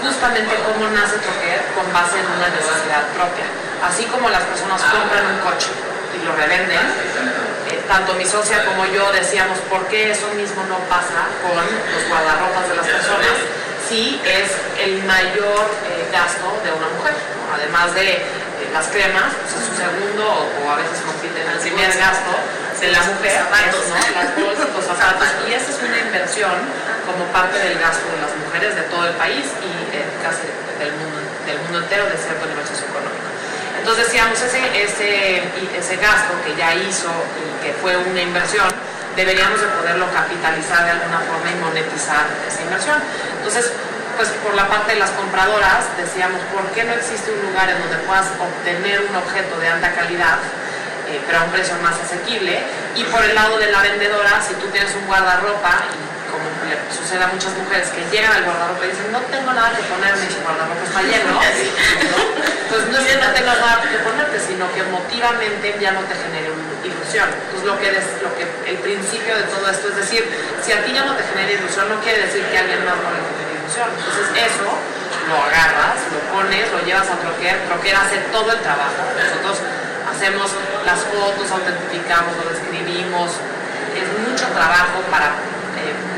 justamente 0.04 0.52
cómo 0.68 0.92
nace 0.92 1.16
Troquer 1.16 1.64
con 1.72 1.88
base 1.96 2.20
en 2.20 2.28
una 2.28 2.52
necesidad 2.52 3.08
propia. 3.16 3.48
Así 3.88 4.04
como 4.12 4.28
las 4.28 4.44
personas 4.52 4.84
compran 4.84 5.32
un 5.32 5.40
coche 5.48 5.72
y 6.12 6.28
lo 6.28 6.36
revenden, 6.36 6.84
tanto 7.88 8.14
mi 8.16 8.26
socia 8.26 8.66
como 8.66 8.86
yo 8.86 9.12
decíamos, 9.12 9.58
¿por 9.70 9.86
qué 9.88 10.12
eso 10.12 10.28
mismo 10.36 10.64
no 10.70 10.78
pasa 10.90 11.30
con 11.42 11.56
los 11.56 12.04
guardarropas 12.10 12.70
de 12.70 12.76
las 12.76 12.88
personas? 12.88 13.36
Si 13.88 14.20
es 14.26 14.50
el 14.82 15.04
mayor 15.04 15.66
eh, 15.86 16.10
gasto 16.12 16.50
de 16.66 16.72
una 16.74 16.90
mujer, 16.98 17.14
¿no? 17.14 17.54
además 17.54 17.94
de 17.94 18.18
eh, 18.18 18.74
las 18.74 18.88
cremas, 18.88 19.30
pues 19.46 19.62
es 19.62 19.70
su 19.70 19.74
segundo 19.78 20.26
o, 20.26 20.72
a 20.72 20.76
veces 20.78 20.98
compiten 21.06 21.46
el 21.46 21.60
primer 21.62 21.94
gasto 21.98 22.34
de 22.82 22.92
la 22.92 23.02
mujer, 23.06 23.46
las 23.54 24.36
bolsas, 24.36 24.68
los 24.74 24.86
zapatos, 24.90 25.30
y 25.48 25.54
esa 25.54 25.70
es 25.70 25.80
una 25.82 26.00
inversión 26.00 26.58
como 27.06 27.26
parte 27.30 27.60
del 27.60 27.78
gasto 27.78 28.06
de 28.10 28.20
las 28.26 28.34
mujeres 28.36 28.76
de 28.76 28.82
todo 28.90 29.06
el 29.06 29.14
país 29.16 29.46
y 29.62 29.72
casi 30.26 30.50
del 30.82 30.92
mundo, 30.98 31.22
del 31.46 31.60
mundo 31.70 31.78
entero 31.86 32.06
de 32.10 32.18
cierto 32.18 32.46
nivel 32.50 32.66
socioeconómico. 32.66 33.05
Entonces 33.86 34.08
decíamos, 34.08 34.42
ese, 34.42 34.66
ese, 34.82 35.44
ese 35.78 35.96
gasto 35.98 36.34
que 36.44 36.58
ya 36.58 36.74
hizo 36.74 37.06
y 37.38 37.64
que 37.64 37.72
fue 37.74 37.96
una 37.96 38.20
inversión, 38.20 38.66
deberíamos 39.16 39.62
de 39.62 39.68
poderlo 39.68 40.10
capitalizar 40.10 40.86
de 40.86 40.90
alguna 40.98 41.20
forma 41.20 41.52
y 41.52 41.56
monetizar 41.62 42.26
esa 42.50 42.64
inversión. 42.64 42.98
Entonces, 43.38 43.70
pues 44.18 44.30
por 44.42 44.56
la 44.56 44.68
parte 44.68 44.94
de 44.94 45.00
las 45.00 45.12
compradoras 45.12 45.86
decíamos, 46.02 46.42
¿por 46.50 46.66
qué 46.74 46.84
no 46.84 46.94
existe 46.94 47.30
un 47.30 47.46
lugar 47.46 47.70
en 47.70 47.78
donde 47.78 47.98
puedas 48.10 48.26
obtener 48.42 49.06
un 49.06 49.16
objeto 49.18 49.60
de 49.60 49.68
alta 49.68 49.94
calidad, 49.94 50.42
eh, 51.06 51.22
pero 51.28 51.42
a 51.42 51.44
un 51.44 51.52
precio 51.52 51.76
más 51.84 51.94
asequible? 52.02 52.64
Y 52.96 53.04
por 53.04 53.24
el 53.24 53.36
lado 53.36 53.60
de 53.60 53.72
la 53.72 53.84
vendedora, 53.84 54.42
si 54.42 54.56
tú 54.56 54.66
tienes 54.74 54.96
un 54.96 55.06
guardarropa 55.06 55.86
y 55.94 56.05
sucede 56.94 57.24
a 57.24 57.28
muchas 57.28 57.54
mujeres 57.58 57.90
que 57.90 58.02
llegan 58.12 58.32
al 58.34 58.44
guardarropa 58.44 58.86
y 58.86 58.90
dicen, 58.90 59.12
no 59.12 59.20
tengo 59.32 59.54
nada 59.54 59.72
que 59.76 59.84
ponerme, 59.90 60.26
su 60.30 60.42
guardarropa 60.42 60.84
está 60.84 61.02
lleno, 61.02 61.32
¿no? 61.32 61.42
Entonces 62.66 62.88
no 62.90 62.98
es 62.98 63.06
que 63.06 63.16
no 63.22 63.30
tengas 63.32 63.58
nada 63.62 63.82
que 63.82 64.00
ponerte, 64.02 64.38
sino 64.42 64.66
que 64.74 64.80
emotivamente 64.82 65.78
ya 65.80 65.92
no 65.94 66.02
te 66.10 66.16
genere 66.18 66.50
una 66.50 66.66
ilusión. 66.82 67.30
Entonces 67.30 67.66
lo 67.66 67.78
que, 67.78 67.88
es, 67.94 68.06
lo 68.22 68.30
que 68.36 68.44
el 68.70 68.78
principio 68.82 69.38
de 69.38 69.46
todo 69.54 69.70
esto 69.70 69.90
es 69.90 69.96
decir, 69.96 70.26
si 70.62 70.74
a 70.74 70.84
ti 70.84 70.94
ya 70.94 71.06
no 71.06 71.16
te 71.16 71.24
genera 71.30 71.52
ilusión, 71.52 71.90
no 71.90 72.02
quiere 72.02 72.26
decir 72.26 72.44
que 72.50 72.58
a 72.58 72.62
alguien 72.62 72.82
más 72.86 72.98
no 72.98 73.10
le 73.14 73.22
genere 73.22 73.54
ilusión. 73.62 73.88
Entonces 73.94 74.28
eso 74.50 74.70
lo 75.30 75.36
agarras, 75.46 75.98
lo 76.10 76.20
pones, 76.34 76.66
lo 76.74 76.82
llevas 76.86 77.10
a 77.10 77.18
Troquer, 77.22 77.58
Troquer 77.70 77.96
hace 77.96 78.18
todo 78.34 78.52
el 78.52 78.60
trabajo. 78.62 79.02
Nosotros 79.14 79.62
hacemos 80.10 80.52
las 80.86 81.00
fotos, 81.06 81.50
autentificamos, 81.50 82.34
lo 82.38 82.50
describimos, 82.50 83.30
es 83.94 84.08
mucho 84.26 84.46
trabajo 84.54 85.02
para 85.10 85.34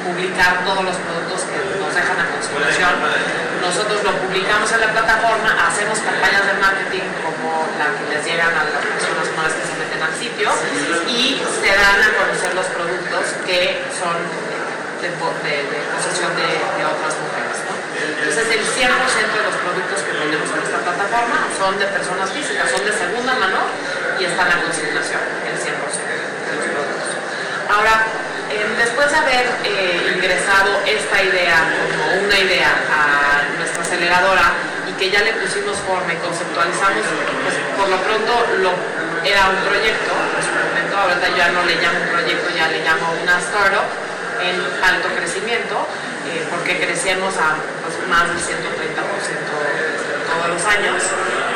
publicar 0.07 0.63
todos 0.63 0.83
los 0.87 0.95
productos 1.03 1.43
que 1.51 1.59
nos 1.75 1.91
dejan 1.91 2.15
a 2.15 2.25
consideración. 2.31 2.95
Nosotros 3.59 3.99
lo 4.07 4.13
publicamos 4.23 4.71
en 4.71 4.79
la 4.79 4.91
plataforma, 4.95 5.51
hacemos 5.67 5.99
campañas 5.99 6.47
de 6.47 6.55
marketing 6.63 7.07
como 7.19 7.67
la 7.75 7.91
que 7.91 8.05
les 8.15 8.21
llegan 8.23 8.55
a 8.55 8.63
las 8.63 8.83
personas 8.87 9.27
nuevas 9.35 9.51
que 9.51 9.65
se 9.67 9.75
meten 9.75 9.99
al 9.99 10.15
sitio 10.15 10.47
y 11.11 11.43
se 11.43 11.71
dan 11.75 11.99
a 11.99 12.09
conocer 12.15 12.55
los 12.55 12.67
productos 12.71 13.23
que 13.43 13.83
son 13.99 14.15
de, 15.03 15.11
de, 15.11 15.55
de 15.67 15.79
posesión 15.91 16.31
de, 16.39 16.47
de, 16.47 16.83
otras 16.87 17.13
mujeres. 17.19 17.57
¿no? 17.67 17.73
Entonces 17.99 18.47
el 18.47 18.63
100% 18.63 18.87
de 18.87 19.43
los 19.43 19.57
productos 19.59 19.99
que 20.07 20.13
tenemos 20.15 20.47
en 20.47 20.61
esta 20.63 20.79
plataforma 20.87 21.37
son 21.59 21.75
de 21.75 21.85
personas 21.91 22.31
físicas, 22.31 22.71
son 22.71 22.85
de 22.87 22.93
segunda 22.95 23.35
mano 23.35 23.67
y 24.15 24.25
están 24.25 24.47
a 24.47 24.57
consignación, 24.63 25.21
el 25.43 25.57
100% 25.59 25.67
de 25.67 26.51
los 26.55 26.65
productos. 26.71 27.09
Ahora, 27.67 28.16
después 28.77 29.11
de 29.11 29.17
haber 29.17 29.45
eh, 29.63 30.13
ingresado 30.15 30.81
esta 30.85 31.23
idea 31.23 31.57
como 31.91 32.25
una 32.25 32.39
idea 32.39 32.71
a 32.89 33.57
nuestra 33.57 33.81
aceleradora 33.83 34.53
y 34.87 34.93
que 34.93 35.09
ya 35.09 35.21
le 35.21 35.33
pusimos 35.33 35.77
forma 35.83 36.13
y 36.13 36.17
conceptualizamos, 36.17 37.03
pues 37.43 37.55
por 37.77 37.89
lo 37.89 37.97
pronto 37.97 38.31
lo, 38.61 38.71
era 39.27 39.49
un 39.49 39.59
proyecto, 39.67 40.11
en 40.15 40.43
su 40.43 40.51
momento, 40.55 40.93
ahorita 40.97 41.27
ya 41.35 41.51
no 41.51 41.63
le 41.65 41.75
llamo 41.75 41.99
un 41.99 42.09
proyecto, 42.09 42.47
ya 42.55 42.67
le 42.67 42.79
llamo 42.83 43.13
una 43.21 43.39
startup 43.39 43.87
en 44.39 44.55
alto 44.83 45.07
crecimiento, 45.17 45.75
eh, 46.31 46.45
porque 46.49 46.79
crecemos 46.79 47.35
a 47.37 47.57
pues, 47.83 47.95
más 48.07 48.27
del 48.29 48.39
130% 48.39 48.47
todos 50.27 50.47
los 50.49 50.63
años 50.65 51.03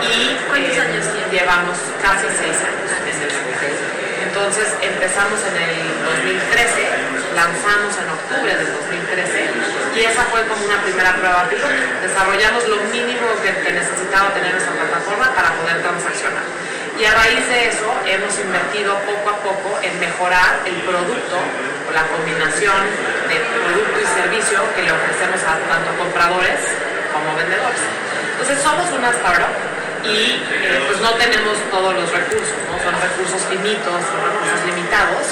y 0.02 0.36
¿Cuántos 0.48 0.78
años 0.80 1.06
llevamos 1.32 1.78
casi 2.02 2.26
seis 2.36 2.58
años 2.58 2.92
sector. 3.22 3.41
Entonces 4.32 4.64
empezamos 4.80 5.44
en 5.44 5.60
el 5.60 5.76
2013, 6.08 6.88
lanzamos 7.36 7.92
en 8.00 8.08
octubre 8.16 8.48
del 8.48 8.72
2013 8.80 9.28
y 9.92 10.08
esa 10.08 10.24
fue 10.32 10.40
como 10.48 10.64
una 10.64 10.80
primera 10.88 11.12
prueba 11.20 11.52
piloto. 11.52 11.68
Desarrollamos 12.00 12.64
lo 12.72 12.80
mínimo 12.96 13.28
que, 13.44 13.52
que 13.60 13.76
necesitaba 13.76 14.32
tener 14.32 14.56
esa 14.56 14.72
plataforma 14.72 15.36
para 15.36 15.52
poder 15.60 15.84
transaccionar. 15.84 16.48
Y 16.96 17.04
a 17.04 17.12
raíz 17.12 17.44
de 17.44 17.76
eso 17.76 17.92
hemos 18.08 18.32
invertido 18.40 18.96
poco 19.04 19.36
a 19.36 19.38
poco 19.44 19.70
en 19.84 20.00
mejorar 20.00 20.64
el 20.64 20.80
producto 20.88 21.36
o 21.36 21.92
la 21.92 22.08
combinación 22.08 22.88
de 23.28 23.36
producto 23.36 24.00
y 24.00 24.08
servicio 24.16 24.64
que 24.80 24.88
le 24.88 24.96
ofrecemos 24.96 25.44
a 25.44 25.60
tanto 25.68 25.92
compradores 26.00 26.72
como 27.12 27.36
vendedores. 27.36 27.84
Entonces 28.40 28.64
somos 28.64 28.88
una 28.96 29.12
startup 29.12 29.71
y 30.04 30.42
eh, 30.42 30.84
pues 30.88 31.00
no 31.02 31.12
tenemos 31.16 31.58
todos 31.70 31.94
los 31.94 32.12
recursos, 32.12 32.58
¿no? 32.68 32.78
son 32.84 32.96
recursos 33.02 33.42
finitos, 33.50 34.00
son 34.06 34.20
recursos 34.22 34.62
limitados 34.66 35.26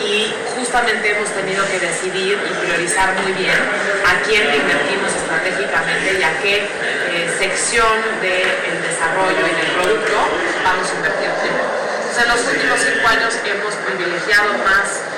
y 0.00 0.32
justamente 0.56 1.10
hemos 1.10 1.28
tenido 1.30 1.66
que 1.66 1.78
decidir 1.80 2.38
y 2.38 2.52
priorizar 2.64 3.14
muy 3.22 3.32
bien 3.32 3.58
a 4.06 4.20
quién 4.26 4.54
invertimos 4.54 5.12
estratégicamente 5.14 6.18
y 6.18 6.22
a 6.22 6.32
qué 6.40 6.56
eh, 6.64 7.30
sección 7.38 8.00
del 8.20 8.82
desarrollo 8.82 9.44
y 9.46 9.54
del 9.54 9.70
producto 9.76 10.16
vamos 10.64 10.90
a 10.90 10.94
invertir 10.94 11.30
primero. 11.40 11.68
Entonces 12.00 12.24
en 12.24 12.28
los 12.28 12.42
últimos 12.46 12.78
cinco 12.80 13.08
años 13.08 13.34
hemos 13.44 13.74
privilegiado 13.86 14.52
más 14.64 15.10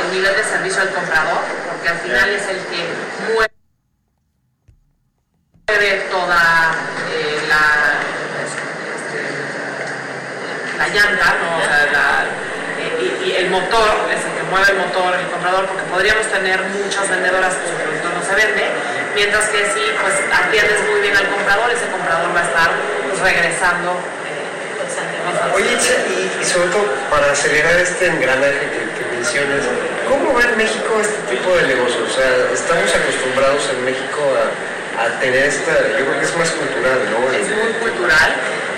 el 0.00 0.12
nivel 0.12 0.34
de 0.34 0.44
servicio 0.44 0.82
al 0.82 0.90
comprador, 0.90 1.40
porque 1.68 1.88
al 1.88 1.98
final 1.98 2.28
es 2.30 2.42
el 2.48 2.58
que 2.66 2.86
mueve 3.34 3.48
toda 6.10 6.74
eh, 7.10 7.40
la, 7.48 8.00
este, 8.44 9.20
la 10.78 10.87
llanta, 10.98 11.26
¿no? 11.38 11.58
la, 11.94 12.26
y, 12.98 13.30
y, 13.30 13.36
el 13.36 13.50
motor, 13.50 14.10
es 14.10 14.18
el 14.18 14.32
que 14.34 14.44
mueve 14.50 14.66
el 14.74 14.78
motor, 14.82 15.14
el 15.14 15.26
comprador, 15.30 15.66
porque 15.66 15.84
podríamos 15.86 16.26
tener 16.26 16.58
muchas 16.82 17.08
vendedoras 17.08 17.54
que 17.54 17.66
su 17.70 17.74
producto 17.78 18.08
no 18.10 18.22
se 18.26 18.34
vende, 18.34 18.64
mientras 19.14 19.46
que 19.48 19.58
si 19.70 19.82
pues, 20.02 20.14
atiendes 20.26 20.78
muy 20.90 21.00
bien 21.00 21.16
al 21.16 21.28
comprador, 21.30 21.70
ese 21.70 21.86
comprador 21.90 22.34
va 22.34 22.40
a 22.42 22.48
estar 22.50 22.70
pues, 23.10 23.20
regresando. 23.22 23.94
Eh, 24.26 25.54
Oye, 25.54 25.70
y, 25.70 26.42
y, 26.42 26.44
sobre 26.44 26.68
todo 26.70 26.86
para 27.10 27.30
acelerar 27.30 27.78
este 27.78 28.06
engranaje 28.06 28.66
que, 28.72 28.80
que 28.98 29.04
mencionas, 29.14 29.62
¿cómo 30.08 30.34
va 30.34 30.42
en 30.42 30.56
México 30.56 30.98
este 31.00 31.36
tipo 31.36 31.54
de 31.54 31.68
negocios? 31.68 32.02
O 32.10 32.14
sea, 32.14 32.30
estamos 32.52 32.90
acostumbrados 32.90 33.68
en 33.70 33.84
México 33.84 34.18
a 34.34 34.78
a 34.98 35.20
tener 35.20 35.44
esta, 35.46 35.72
yo 35.96 36.04
creo 36.06 36.18
que 36.18 36.26
es 36.26 36.36
más 36.36 36.50
cultural, 36.50 36.98
¿no? 37.10 37.30
Es 37.30 37.48
muy 37.48 37.72
cultural. 37.78 38.34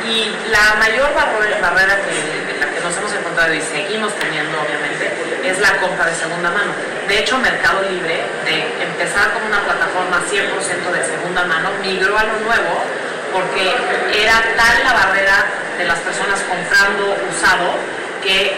Y 0.07 0.31
la 0.51 0.75
mayor 0.79 1.13
barrera 1.15 1.97
que, 2.03 2.59
la 2.59 2.67
que 2.67 2.81
nos 2.81 2.97
hemos 2.97 3.13
encontrado 3.13 3.55
y 3.55 3.61
seguimos 3.61 4.13
teniendo, 4.15 4.61
obviamente, 4.61 5.11
es 5.45 5.59
la 5.59 5.77
compra 5.77 6.07
de 6.07 6.15
segunda 6.15 6.51
mano. 6.51 6.73
De 7.07 7.19
hecho, 7.19 7.39
Mercado 7.39 7.83
Libre, 7.89 8.23
de 8.45 8.85
empezar 8.85 9.33
como 9.33 9.47
una 9.47 9.61
plataforma 9.61 10.21
100% 10.31 10.93
de 10.93 11.05
segunda 11.05 11.45
mano, 11.45 11.71
migró 11.83 12.19
a 12.19 12.25
lo 12.25 12.37
nuevo 12.41 12.85
porque 13.33 13.71
era 14.15 14.43
tal 14.57 14.85
la 14.85 14.93
barrera 14.93 15.47
de 15.79 15.85
las 15.85 15.99
personas 16.01 16.41
comprando 16.49 17.17
usado 17.31 17.79
que, 18.23 18.57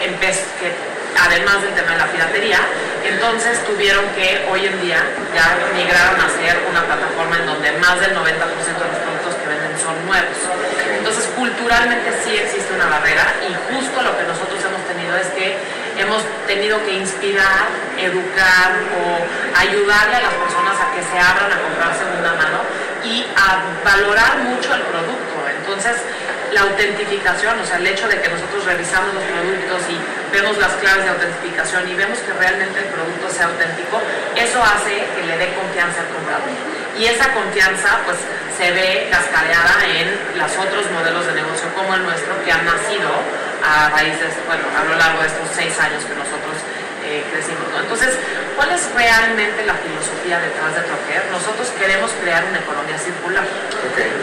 que 0.59 0.71
además 1.19 1.61
del 1.61 1.73
tema 1.73 1.91
de 1.91 1.97
la 1.97 2.07
piratería, 2.07 2.59
entonces 3.05 3.63
tuvieron 3.65 4.03
que 4.15 4.45
hoy 4.49 4.65
en 4.65 4.81
día 4.81 5.03
ya 5.33 5.57
migraron 5.75 6.19
a 6.19 6.29
ser 6.29 6.57
una 6.69 6.83
plataforma 6.83 7.37
en 7.37 7.45
donde 7.45 7.71
más 7.73 7.99
del 7.99 8.15
90% 8.15 8.23
de 8.23 8.87
los 8.89 8.99
productos 9.03 9.35
que 9.35 9.47
venden 9.47 9.77
son 9.79 9.93
nuevos. 10.05 10.37
Culturalmente 11.43 12.07
sí 12.23 12.37
existe 12.37 12.71
una 12.71 12.87
barrera 12.87 13.27
y 13.43 13.51
justo 13.67 14.01
lo 14.01 14.15
que 14.15 14.23
nosotros 14.23 14.63
hemos 14.63 14.79
tenido 14.87 15.11
es 15.19 15.27
que 15.35 15.59
hemos 15.99 16.23
tenido 16.47 16.79
que 16.85 16.93
inspirar, 16.95 17.67
educar 17.99 18.71
o 18.95 19.19
ayudarle 19.59 20.15
a 20.15 20.21
las 20.23 20.35
personas 20.39 20.79
a 20.79 20.87
que 20.95 21.03
se 21.03 21.19
abran 21.19 21.51
a 21.51 21.59
comprar 21.59 21.91
segunda 21.99 22.31
mano 22.39 22.63
y 23.03 23.27
a 23.35 23.59
valorar 23.83 24.39
mucho 24.47 24.71
el 24.71 24.87
producto. 24.87 25.35
Entonces, 25.51 25.99
la 26.53 26.61
autentificación, 26.61 27.59
o 27.59 27.65
sea, 27.65 27.75
el 27.75 27.87
hecho 27.87 28.07
de 28.07 28.21
que 28.21 28.29
nosotros 28.29 28.63
revisamos 28.63 29.13
los 29.13 29.23
productos 29.27 29.83
y 29.91 29.99
vemos 30.31 30.55
las 30.55 30.71
claves 30.79 31.03
de 31.03 31.11
autentificación 31.11 31.91
y 31.91 31.93
vemos 31.95 32.19
que 32.19 32.31
realmente 32.39 32.79
el 32.79 32.87
producto 32.87 33.27
sea 33.27 33.51
auténtico, 33.51 33.99
eso 34.39 34.63
hace 34.63 34.95
que 35.11 35.27
le 35.27 35.35
dé 35.35 35.51
confianza 35.59 36.07
al 36.07 36.07
comprador. 36.07 36.55
Y 36.95 37.03
esa 37.03 37.27
confianza, 37.33 37.99
pues, 38.07 38.15
se 38.57 38.71
ve 38.71 39.07
cascadeada 39.09 39.85
en 39.87 40.37
los 40.37 40.51
otros 40.57 40.89
modelos 40.91 41.25
de 41.25 41.33
negocio 41.33 41.67
como 41.75 41.95
el 41.95 42.03
nuestro 42.03 42.33
que 42.43 42.51
han 42.51 42.65
nacido 42.65 43.09
a 43.63 43.89
raíz 43.89 44.19
de, 44.19 44.27
bueno, 44.45 44.63
a 44.75 44.83
lo 44.83 44.95
largo 44.95 45.21
de 45.21 45.27
estos 45.27 45.47
seis 45.55 45.73
años 45.79 46.03
que 46.03 46.13
nosotros 46.13 46.55
eh, 47.05 47.23
crecimos. 47.31 47.67
Entonces, 47.79 48.15
¿cuál 48.55 48.71
es 48.71 48.83
realmente 48.93 49.65
la 49.65 49.75
filosofía 49.75 50.39
detrás 50.39 50.75
de 50.75 50.81
Troquer? 50.83 51.23
Nosotros 51.31 51.67
queremos 51.79 52.11
crear 52.21 52.43
una 52.43 52.59
economía 52.59 52.97
circular. 52.97 53.43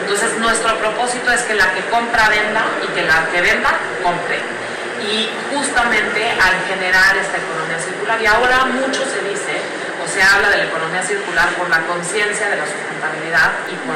Entonces, 0.00 0.36
nuestro 0.38 0.76
propósito 0.78 1.32
es 1.32 1.42
que 1.42 1.54
la 1.54 1.72
que 1.72 1.84
compra 1.88 2.28
venda 2.28 2.64
y 2.84 2.88
que 2.92 3.02
la 3.02 3.26
que 3.32 3.40
venda 3.40 3.70
compre. 4.02 4.40
Y 5.00 5.28
justamente 5.48 6.20
al 6.36 6.56
generar 6.68 7.16
esta 7.16 7.36
economía 7.40 7.78
circular, 7.80 8.20
y 8.20 8.26
ahora 8.26 8.66
mucho 8.66 9.00
se 9.08 9.20
dice, 9.28 9.39
se 10.10 10.22
habla 10.22 10.50
de 10.50 10.58
la 10.58 10.64
economía 10.64 11.02
circular 11.02 11.48
por 11.54 11.70
la 11.70 11.86
conciencia 11.86 12.50
de 12.50 12.56
la 12.56 12.66
sustentabilidad 12.66 13.52
y 13.70 13.74
por, 13.86 13.94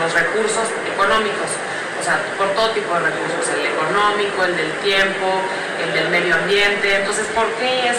los 0.00 0.12
recursos 0.12 0.64
económicos 0.88 1.52
o 2.00 2.02
sea, 2.04 2.20
por 2.38 2.48
todo 2.54 2.70
tipo 2.70 2.92
de 2.94 3.10
recursos, 3.10 3.48
el 3.56 3.66
económico, 3.66 4.44
el 4.44 4.56
del 4.56 4.70
tiempo, 4.84 5.40
el 5.82 5.92
del 5.92 6.08
medio 6.10 6.36
ambiente. 6.36 6.94
Entonces, 6.94 7.26
¿por 7.34 7.48
qué 7.56 7.88
es 7.88 7.96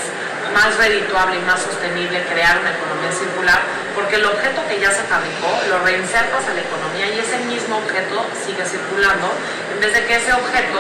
más 0.53 0.77
redituable 0.77 1.35
y 1.37 1.41
más 1.41 1.59
sostenible 1.61 2.23
crear 2.29 2.57
una 2.61 2.71
economía 2.71 3.11
circular? 3.11 3.59
Porque 3.95 4.15
el 4.15 4.25
objeto 4.25 4.61
que 4.69 4.79
ya 4.79 4.91
se 4.91 5.01
fabricó 5.03 5.49
lo 5.69 5.79
reinsertas 5.83 6.45
a 6.45 6.53
la 6.53 6.61
economía 6.61 7.09
y 7.09 7.19
ese 7.19 7.37
mismo 7.49 7.77
objeto 7.77 8.25
sigue 8.45 8.63
circulando 8.63 9.33
en 9.73 9.79
vez 9.81 9.91
de 9.93 10.05
que 10.05 10.15
ese 10.15 10.31
objeto 10.31 10.79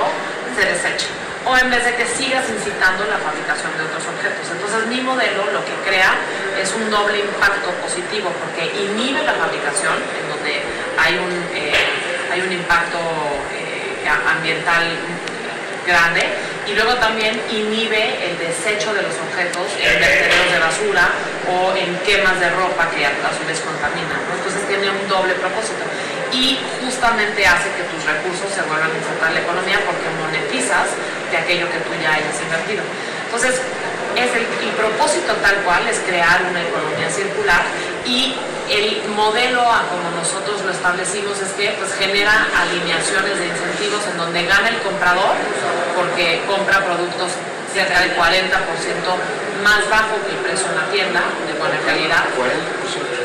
se 0.55 0.65
deseche 0.65 1.26
o 1.47 1.57
en 1.57 1.69
vez 1.71 1.83
de 1.85 1.95
que 1.95 2.05
sigas 2.05 2.43
incitando 2.49 3.05
la 3.05 3.17
fabricación 3.17 3.71
de 3.77 3.83
otros 3.87 4.03
objetos. 4.03 4.43
Entonces 4.51 4.85
mi 4.87 4.99
modelo 5.01 5.47
lo 5.51 5.63
que 5.63 5.73
crea 5.87 6.11
es 6.59 6.73
un 6.73 6.91
doble 6.91 7.19
impacto 7.19 7.71
positivo 7.79 8.29
porque 8.43 8.67
inhibe 8.75 9.23
la 9.23 9.33
fabricación 9.33 9.95
en 9.95 10.25
donde 10.29 10.61
hay 10.99 11.15
un... 11.17 11.31
Eh, 11.55 12.07
hay 12.31 12.41
un 12.41 12.51
impacto 12.51 12.99
eh, 13.53 14.05
ambiental 14.05 14.83
grande 15.85 16.21
y 16.67 16.75
luego 16.75 16.95
también 16.95 17.39
inhibe 17.49 18.29
el 18.29 18.37
desecho 18.37 18.93
de 18.93 19.01
los 19.01 19.15
objetos 19.15 19.63
en 19.79 19.99
vertederos 19.99 20.51
de 20.51 20.59
basura 20.59 21.07
o 21.47 21.73
en 21.73 21.95
quemas 22.03 22.39
de 22.39 22.49
ropa 22.51 22.91
que 22.91 23.05
a 23.05 23.31
su 23.31 23.47
vez 23.47 23.59
contaminan. 23.63 24.19
Entonces 24.35 24.67
tiene 24.67 24.91
un 24.91 25.07
doble 25.07 25.33
propósito 25.35 25.81
y 26.31 26.59
justamente 26.83 27.47
hace 27.47 27.71
que 27.71 27.87
tus 27.87 28.03
recursos 28.03 28.51
se 28.51 28.61
vuelvan 28.67 28.91
a 28.91 28.97
insertar 28.99 29.31
la 29.31 29.39
economía 29.39 29.79
porque 29.87 30.05
monetizas 30.19 30.91
de 31.31 31.37
aquello 31.37 31.69
que 31.69 31.79
tú 31.79 31.91
ya 32.01 32.13
hayas 32.13 32.41
invertido. 32.41 32.83
Entonces, 33.25 33.61
es 34.15 34.31
el, 34.33 34.45
el 34.45 34.73
propósito 34.75 35.33
tal 35.41 35.55
cual 35.63 35.87
es 35.87 35.99
crear 36.07 36.41
una 36.49 36.61
economía 36.61 37.09
circular 37.09 37.61
y 38.05 38.33
el 38.69 39.07
modelo 39.15 39.61
a 39.61 39.87
como 39.87 40.11
nosotros 40.11 40.61
lo 40.65 40.71
establecimos 40.71 41.39
es 41.39 41.51
que 41.53 41.71
pues, 41.79 41.93
genera 41.95 42.47
alineaciones 42.55 43.39
de 43.39 43.47
incentivos 43.47 44.03
en 44.11 44.17
donde 44.17 44.43
gana 44.43 44.69
el 44.69 44.79
comprador 44.79 45.35
porque 45.95 46.41
compra 46.47 46.83
productos 46.83 47.31
cerca 47.73 48.01
del 48.01 48.15
40% 48.15 48.27
más 49.63 49.89
bajo 49.89 50.19
que 50.25 50.31
el 50.35 50.39
precio 50.43 50.67
en 50.67 50.75
la 50.75 50.87
tienda 50.91 51.21
de 51.47 51.53
buena 51.59 51.79
calidad 51.85 52.25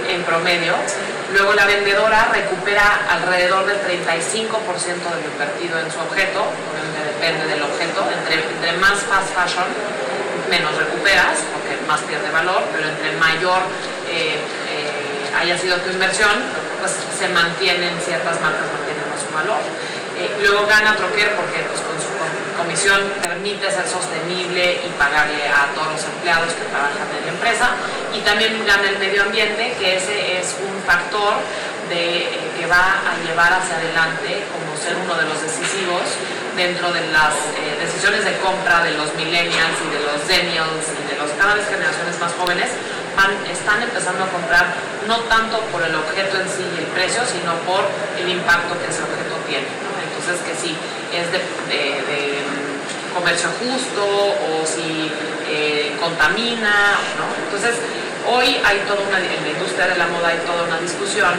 en 0.08 0.22
promedio. 0.24 0.74
Luego 1.32 1.54
la 1.54 1.64
vendedora 1.64 2.28
recupera 2.30 3.08
alrededor 3.08 3.66
del 3.66 3.78
35% 3.80 4.52
de 4.52 5.22
lo 5.22 5.32
invertido 5.32 5.78
en 5.80 5.90
su 5.90 5.98
objeto, 5.98 6.44
depende 7.22 7.46
del 7.46 7.62
objeto, 7.62 8.02
entre, 8.10 8.72
más 8.82 8.98
fast 9.06 9.30
fashion 9.30 9.70
menos 10.50 10.74
recuperas 10.74 11.38
porque 11.54 11.78
más 11.86 12.00
pierde 12.02 12.28
valor, 12.34 12.66
pero 12.74 12.88
entre 12.88 13.14
mayor 13.14 13.62
eh, 14.10 14.42
haya 15.38 15.56
sido 15.56 15.76
tu 15.86 15.90
inversión, 15.90 16.34
pues 16.80 16.98
se 17.16 17.28
mantienen, 17.28 17.94
ciertas 18.02 18.40
marcas 18.42 18.66
mantienen 18.74 19.06
más 19.06 19.22
su 19.22 19.30
valor. 19.30 19.62
Eh, 20.18 20.34
luego 20.42 20.66
gana 20.66 20.96
Troquer 20.96 21.30
porque 21.38 21.62
pues, 21.62 21.78
con 21.86 21.94
su 22.02 22.10
comisión 22.58 22.98
permite 23.22 23.70
ser 23.70 23.86
sostenible 23.86 24.82
y 24.82 24.88
pagarle 24.98 25.46
a 25.46 25.70
todos 25.78 25.94
los 25.94 26.04
empleados 26.04 26.52
que 26.58 26.66
trabajan 26.74 27.06
en 27.06 27.22
la 27.22 27.32
empresa. 27.38 27.70
Y 28.12 28.20
también 28.26 28.58
gana 28.66 28.90
el 28.90 28.98
medio 28.98 29.22
ambiente, 29.22 29.72
que 29.78 29.96
ese 29.96 30.42
es 30.42 30.58
un 30.58 30.74
factor 30.82 31.38
de, 31.88 32.26
eh, 32.26 32.50
que 32.58 32.66
va 32.66 32.98
a 33.06 33.14
llevar 33.24 33.54
hacia 33.54 33.78
adelante 33.78 34.42
como 34.50 34.74
ser 34.76 34.98
uno 34.98 35.14
de 35.14 35.24
los 35.30 35.38
decisivos 35.40 36.02
dentro 36.56 36.92
de 36.92 37.00
las 37.12 37.34
eh, 37.56 37.76
decisiones 37.80 38.24
de 38.24 38.36
compra 38.38 38.84
de 38.84 38.92
los 38.92 39.14
millennials 39.14 39.76
y 39.80 39.88
de 39.88 40.00
los 40.04 40.20
zennials 40.26 40.84
y 40.92 41.02
de 41.12 41.16
los 41.18 41.30
cada 41.38 41.54
vez 41.54 41.66
generaciones 41.68 42.18
más 42.20 42.32
jóvenes 42.34 42.68
están 43.50 43.82
empezando 43.82 44.24
a 44.24 44.28
comprar 44.28 44.74
no 45.06 45.20
tanto 45.28 45.60
por 45.70 45.82
el 45.82 45.94
objeto 45.94 46.40
en 46.40 46.48
sí 46.48 46.64
y 46.64 46.78
el 46.80 46.86
precio, 46.90 47.22
sino 47.26 47.54
por 47.68 47.84
el 48.18 48.28
impacto 48.28 48.74
que 48.80 48.90
ese 48.90 49.02
objeto 49.02 49.36
tiene. 49.46 49.66
Entonces, 50.02 50.40
que 50.42 50.54
si 50.56 50.74
es 51.12 51.30
de, 51.30 51.38
mm, 51.38 53.14
comercio 53.14 53.48
justo 53.60 54.02
o 54.02 54.66
si 54.66 55.12
eh, 55.48 55.94
contamina, 56.00 56.96
¿no? 57.20 57.28
Entonces, 57.44 57.76
hoy 58.26 58.56
hay 58.64 58.78
toda 58.88 59.00
una, 59.06 59.18
en 59.18 59.42
la 59.44 59.50
industria 59.50 59.86
de 59.86 59.96
la 59.96 60.06
moda 60.08 60.28
hay 60.28 60.38
toda 60.46 60.64
una 60.64 60.80
discusión 60.80 61.34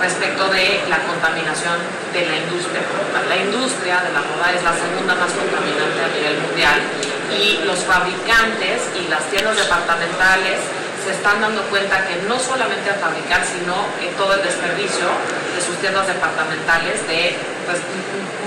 respecto 0.00 0.48
de 0.48 0.82
la 0.88 0.98
contaminación 1.04 1.78
de 2.12 2.26
la 2.26 2.36
industria. 2.36 2.82
La 3.28 3.36
industria 3.36 4.02
de 4.04 4.12
la 4.12 4.22
moda 4.22 4.52
es 4.54 4.62
la 4.62 4.74
segunda 4.76 5.14
más 5.14 5.32
contaminante 5.32 5.98
a 6.04 6.08
nivel 6.14 6.36
mundial 6.46 6.78
y 7.32 7.64
los 7.64 7.80
fabricantes 7.84 8.86
y 8.94 9.08
las 9.08 9.24
tiendas 9.30 9.56
departamentales 9.56 10.60
se 11.06 11.12
están 11.12 11.40
dando 11.40 11.62
cuenta 11.70 12.02
que 12.06 12.16
no 12.26 12.38
solamente 12.38 12.90
a 12.90 12.94
fabricar, 12.94 13.42
sino 13.46 13.86
todo 14.18 14.34
el 14.34 14.42
desperdicio 14.42 15.06
de 15.54 15.62
sus 15.62 15.76
tiendas 15.78 16.06
departamentales 16.06 16.98
de 17.06 17.38
pues, 17.64 17.78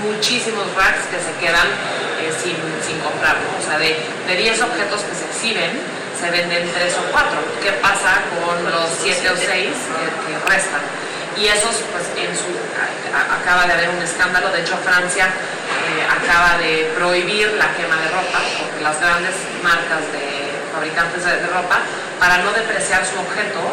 muchísimos 0.04 0.68
racks 0.76 1.08
que 1.08 1.16
se 1.16 1.32
quedan 1.40 1.66
eh, 2.20 2.28
sin, 2.36 2.56
sin, 2.84 3.00
comprar. 3.00 3.36
O 3.56 3.64
sea, 3.64 3.78
de, 3.78 3.96
de 4.28 4.36
10 4.36 4.60
objetos 4.60 5.00
que 5.08 5.14
se 5.16 5.24
exhiben, 5.24 5.72
se 6.20 6.30
venden 6.30 6.68
3 6.68 6.94
o 7.00 7.12
4. 7.12 7.30
¿Qué 7.62 7.72
pasa 7.80 8.20
con 8.36 8.60
los 8.70 8.88
7 9.00 9.30
o 9.30 9.36
6 9.36 9.48
que, 9.48 10.52
restan? 10.52 10.84
Y 11.40 11.48
esos, 11.48 11.72
pues, 11.90 12.04
acaba 13.16 13.64
de 13.64 13.72
haber 13.72 13.88
un 13.88 14.02
escándalo. 14.02 14.52
De 14.52 14.60
hecho, 14.60 14.76
Francia 14.84 15.24
eh, 15.24 16.04
acaba 16.04 16.58
de 16.58 16.92
prohibir 16.94 17.48
la 17.56 17.72
quema 17.76 17.96
de 17.96 18.08
ropa, 18.08 18.40
porque 18.60 18.84
las 18.84 19.00
grandes 19.00 19.34
marcas 19.62 20.04
de 20.12 20.52
fabricantes 20.70 21.24
de, 21.24 21.46
ropa 21.48 21.80
para 22.20 22.44
no 22.44 22.52
depreciar 22.52 23.06
su 23.06 23.18
objeto 23.18 23.72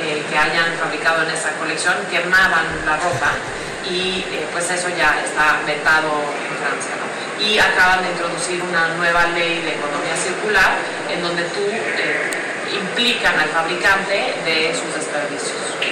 eh, 0.00 0.24
que 0.24 0.38
hayan 0.38 0.72
fabricado 0.80 1.22
en 1.22 1.30
esa 1.30 1.52
colección, 1.60 1.94
quemaban 2.10 2.64
la 2.86 2.96
ropa 2.96 3.36
y 3.84 4.24
eh, 4.32 4.48
pues 4.50 4.70
eso 4.70 4.88
ya 4.96 5.20
está 5.22 5.60
vetado 5.66 6.16
en 6.16 6.54
Francia. 6.64 6.96
Y 7.38 7.58
acaban 7.58 8.02
de 8.02 8.08
introducir 8.08 8.62
una 8.62 8.88
nueva 8.96 9.26
ley 9.36 9.60
de 9.60 9.76
economía 9.76 10.16
circular 10.16 10.80
en 11.12 11.20
donde 11.20 11.42
tú 11.52 11.60
implican 12.72 13.38
al 13.38 13.48
fabricante 13.50 14.34
de 14.46 14.72
sus 14.72 14.94
desperdicios. 14.94 15.91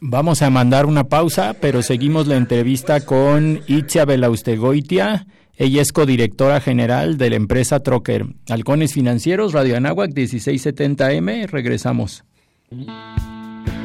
Vamos 0.00 0.42
a 0.42 0.50
mandar 0.50 0.86
una 0.86 1.04
pausa, 1.04 1.54
pero 1.60 1.82
seguimos 1.82 2.26
la 2.26 2.36
entrevista 2.36 3.00
con 3.00 3.60
Itzia 3.66 4.04
Belaustegoitia 4.04 5.26
ella 5.58 5.80
es 5.80 5.90
codirectora 5.90 6.60
general 6.60 7.16
de 7.16 7.30
la 7.30 7.36
empresa 7.36 7.80
Trocker. 7.80 8.26
Halcones 8.50 8.92
Financieros, 8.92 9.54
Radio 9.54 9.78
Anáhuac, 9.78 10.10
1670M. 10.10 11.48
Regresamos. 11.48 12.24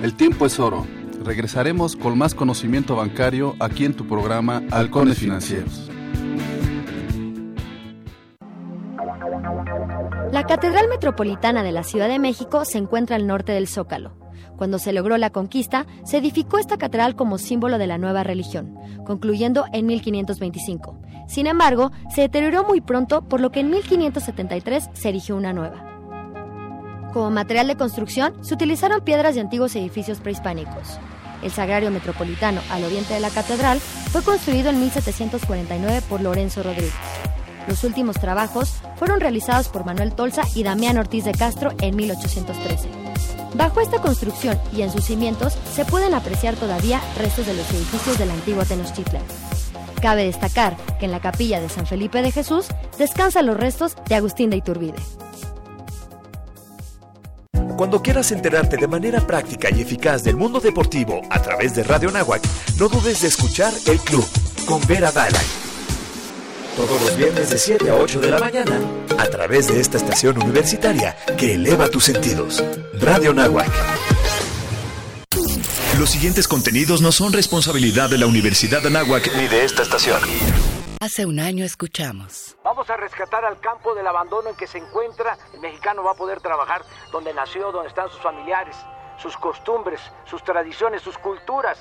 El 0.04 0.13
tiempo 0.15 0.45
es 0.45 0.60
oro. 0.60 0.86
Regresaremos 1.24 1.95
con 1.95 2.17
más 2.17 2.36
conocimiento 2.36 2.97
bancario 2.97 3.56
aquí 3.62 3.86
en 3.86 3.93
tu 3.93 4.06
programa 4.06 4.63
Halcones 4.69 5.19
Financieros. 5.19 5.89
La 10.34 10.43
Catedral 10.45 10.89
Metropolitana 10.89 11.63
de 11.63 11.71
la 11.71 11.84
Ciudad 11.84 12.10
de 12.10 12.19
México 12.19 12.65
se 12.65 12.80
encuentra 12.80 13.15
al 13.15 13.28
norte 13.28 13.54
del 13.54 13.67
Zócalo. 13.69 14.20
Cuando 14.62 14.78
se 14.78 14.93
logró 14.93 15.17
la 15.17 15.32
conquista, 15.32 15.88
se 16.04 16.17
edificó 16.17 16.60
esta 16.60 16.78
catedral 16.78 17.15
como 17.15 17.39
símbolo 17.39 17.80
de 17.80 17.88
la 17.88 17.97
nueva 17.97 18.21
religión, 18.21 18.76
concluyendo 19.08 19.65
en 19.74 19.88
1525. 19.88 21.00
Sin 21.28 21.47
embargo, 21.47 21.91
se 22.13 22.21
deterioró 22.21 22.63
muy 22.63 22.80
pronto, 22.80 23.24
por 23.24 23.41
lo 23.41 23.52
que 23.52 23.62
en 23.62 23.71
1573 23.71 24.91
se 24.93 25.10
erigió 25.10 25.36
una 25.36 25.52
nueva. 25.52 27.10
Como 27.12 27.32
material 27.32 27.65
de 27.69 27.76
construcción, 27.76 28.36
se 28.45 28.54
utilizaron 28.54 29.02
piedras 29.02 29.34
de 29.34 29.41
antiguos 29.41 29.76
edificios 29.76 30.19
prehispánicos. 30.19 31.00
El 31.41 31.50
Sagrario 31.50 31.89
Metropolitano, 31.89 32.62
al 32.69 32.84
oriente 32.84 33.15
de 33.15 33.19
la 33.19 33.32
catedral, 33.32 33.80
fue 33.80 34.21
construido 34.21 34.69
en 34.69 34.80
1749 34.80 36.04
por 36.08 36.21
Lorenzo 36.21 36.62
Rodríguez. 36.62 36.93
Los 37.67 37.84
últimos 37.84 38.19
trabajos 38.19 38.76
fueron 38.97 39.21
realizados 39.21 39.69
por 39.69 39.88
Manuel 39.88 40.13
Tolsa 40.13 40.43
y 40.54 40.62
Damián 40.62 41.00
Ortiz 41.00 41.26
de 41.26 41.32
Castro 41.32 41.71
en 41.80 41.95
1813. 41.95 43.40
Bajo 43.55 43.81
esta 43.81 44.01
construcción 44.01 44.57
y 44.73 44.81
en 44.81 44.91
sus 44.91 45.05
cimientos 45.05 45.57
se 45.73 45.85
pueden 45.85 46.13
apreciar 46.13 46.55
todavía 46.55 47.01
restos 47.17 47.45
de 47.47 47.53
los 47.53 47.69
edificios 47.71 48.17
de 48.17 48.25
la 48.25 48.33
antigua 48.33 48.65
Tenochtitlan. 48.65 49.23
Cabe 50.01 50.25
destacar 50.25 50.77
que 50.99 51.05
en 51.05 51.11
la 51.11 51.19
capilla 51.19 51.59
de 51.59 51.69
San 51.69 51.85
Felipe 51.85 52.21
de 52.21 52.31
Jesús 52.31 52.67
descansan 52.97 53.45
los 53.45 53.57
restos 53.57 53.95
de 54.07 54.15
Agustín 54.15 54.49
de 54.49 54.57
Iturbide. 54.57 54.99
Cuando 57.77 58.01
quieras 58.01 58.31
enterarte 58.31 58.77
de 58.77 58.87
manera 58.87 59.25
práctica 59.25 59.69
y 59.71 59.81
eficaz 59.81 60.23
del 60.23 60.37
mundo 60.37 60.59
deportivo 60.59 61.21
a 61.29 61.41
través 61.41 61.75
de 61.75 61.83
Radio 61.83 62.11
Nahuac, 62.11 62.41
no 62.77 62.89
dudes 62.89 63.21
de 63.21 63.27
escuchar 63.27 63.73
El 63.87 63.99
Club 63.99 64.25
con 64.67 64.85
Vera 64.87 65.11
Dalai. 65.11 65.61
Todos 66.75 67.01
los 67.01 67.17
viernes 67.17 67.49
de 67.49 67.57
7 67.57 67.89
a 67.89 67.95
8 67.95 68.19
de 68.21 68.31
la 68.31 68.39
mañana, 68.39 68.79
a 69.17 69.25
través 69.25 69.67
de 69.67 69.81
esta 69.81 69.97
estación 69.97 70.41
universitaria 70.41 71.17
que 71.38 71.55
eleva 71.55 71.89
tus 71.89 72.05
sentidos. 72.05 72.63
Radio 72.93 73.34
Nahuac. 73.34 73.69
Los 75.99 76.10
siguientes 76.10 76.47
contenidos 76.47 77.01
no 77.01 77.12
son 77.12 77.34
responsabilidad 77.34 78.10
de 78.10 78.17
la 78.17 78.25
Universidad 78.25 78.81
de 78.81 78.88
Anáhuac 78.88 79.29
ni 79.36 79.47
de 79.47 79.65
esta 79.65 79.84
estación. 79.84 80.21
Hace 81.01 81.25
un 81.25 81.39
año 81.39 81.65
escuchamos. 81.65 82.55
Vamos 82.63 82.89
a 82.89 82.95
rescatar 82.95 83.43
al 83.43 83.60
campo 83.60 83.93
del 83.93 84.07
abandono 84.07 84.49
en 84.49 84.55
que 84.55 84.67
se 84.67 84.77
encuentra. 84.77 85.38
El 85.53 85.60
mexicano 85.60 86.03
va 86.03 86.12
a 86.12 86.15
poder 86.15 86.39
trabajar 86.39 86.84
donde 87.12 87.34
nació, 87.34 87.71
donde 87.71 87.89
están 87.89 88.10
sus 88.10 88.21
familiares, 88.21 88.75
sus 89.21 89.36
costumbres, 89.36 89.99
sus 90.25 90.41
tradiciones, 90.43 91.01
sus 91.01 91.17
culturas. 91.17 91.77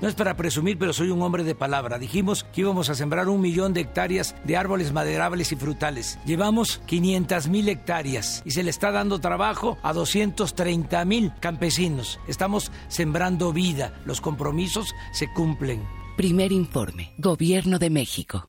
No 0.00 0.08
es 0.08 0.14
para 0.14 0.36
presumir, 0.36 0.78
pero 0.78 0.92
soy 0.92 1.10
un 1.10 1.22
hombre 1.22 1.44
de 1.44 1.54
palabra. 1.54 1.98
Dijimos 1.98 2.44
que 2.52 2.60
íbamos 2.60 2.90
a 2.90 2.94
sembrar 2.94 3.28
un 3.28 3.40
millón 3.40 3.72
de 3.72 3.80
hectáreas 3.80 4.34
de 4.44 4.56
árboles 4.56 4.92
maderables 4.92 5.52
y 5.52 5.56
frutales. 5.56 6.18
Llevamos 6.26 6.82
500 6.86 7.48
mil 7.48 7.68
hectáreas 7.68 8.42
y 8.44 8.50
se 8.50 8.62
le 8.62 8.70
está 8.70 8.90
dando 8.90 9.20
trabajo 9.20 9.78
a 9.82 9.92
230 9.92 11.04
mil 11.04 11.32
campesinos. 11.40 12.20
Estamos 12.28 12.70
sembrando 12.88 13.52
vida. 13.52 13.94
Los 14.04 14.20
compromisos 14.20 14.94
se 15.12 15.32
cumplen. 15.32 15.82
Primer 16.16 16.52
informe. 16.52 17.12
Gobierno 17.18 17.78
de 17.78 17.90
México. 17.90 18.48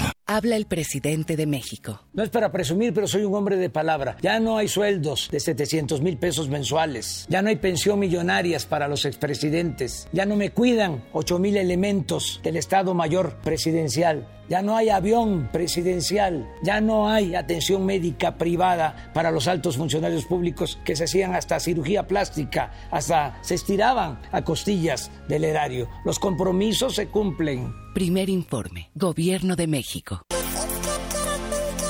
Habla 0.25 0.55
el 0.55 0.65
presidente 0.65 1.35
de 1.35 1.45
México. 1.45 1.99
No 2.13 2.23
es 2.23 2.29
para 2.29 2.53
presumir, 2.53 2.93
pero 2.93 3.05
soy 3.05 3.23
un 3.25 3.35
hombre 3.35 3.57
de 3.57 3.69
palabra. 3.69 4.15
Ya 4.21 4.39
no 4.39 4.57
hay 4.57 4.69
sueldos 4.69 5.27
de 5.29 5.41
700 5.41 6.01
mil 6.01 6.17
pesos 6.17 6.47
mensuales. 6.47 7.25
Ya 7.27 7.41
no 7.41 7.49
hay 7.49 7.57
pensión 7.57 7.99
millonarias 7.99 8.65
para 8.65 8.87
los 8.87 9.03
expresidentes. 9.03 10.07
Ya 10.13 10.25
no 10.25 10.37
me 10.37 10.51
cuidan 10.51 11.03
8 11.11 11.37
mil 11.37 11.57
elementos 11.57 12.39
del 12.43 12.55
Estado 12.55 12.93
Mayor 12.93 13.35
Presidencial. 13.43 14.25
Ya 14.51 14.61
no 14.61 14.75
hay 14.75 14.89
avión 14.89 15.47
presidencial. 15.49 16.45
Ya 16.61 16.81
no 16.81 17.07
hay 17.07 17.35
atención 17.35 17.85
médica 17.85 18.35
privada 18.37 19.09
para 19.13 19.31
los 19.31 19.47
altos 19.47 19.77
funcionarios 19.77 20.25
públicos 20.25 20.77
que 20.83 20.97
se 20.97 21.05
hacían 21.05 21.33
hasta 21.33 21.57
cirugía 21.61 22.05
plástica, 22.05 22.73
hasta 22.91 23.41
se 23.43 23.55
estiraban 23.55 24.19
a 24.33 24.43
costillas 24.43 25.09
del 25.29 25.45
erario. 25.45 25.87
Los 26.03 26.19
compromisos 26.19 26.95
se 26.95 27.07
cumplen. 27.07 27.73
Primer 27.93 28.27
informe. 28.27 28.91
Gobierno 28.93 29.55
de 29.55 29.67
México. 29.67 30.23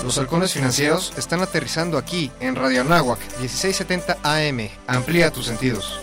Los 0.04 0.20
halcones 0.20 0.54
financieros 0.54 1.14
están 1.18 1.42
aterrizando 1.42 1.98
aquí 1.98 2.30
en 2.42 2.56
Radio 2.56 2.82
Anáhuac 2.82 3.18
1670 3.40 4.20
AM. 4.22 4.70
Amplía 4.86 5.32
tus 5.32 5.48
sentidos. 5.48 6.00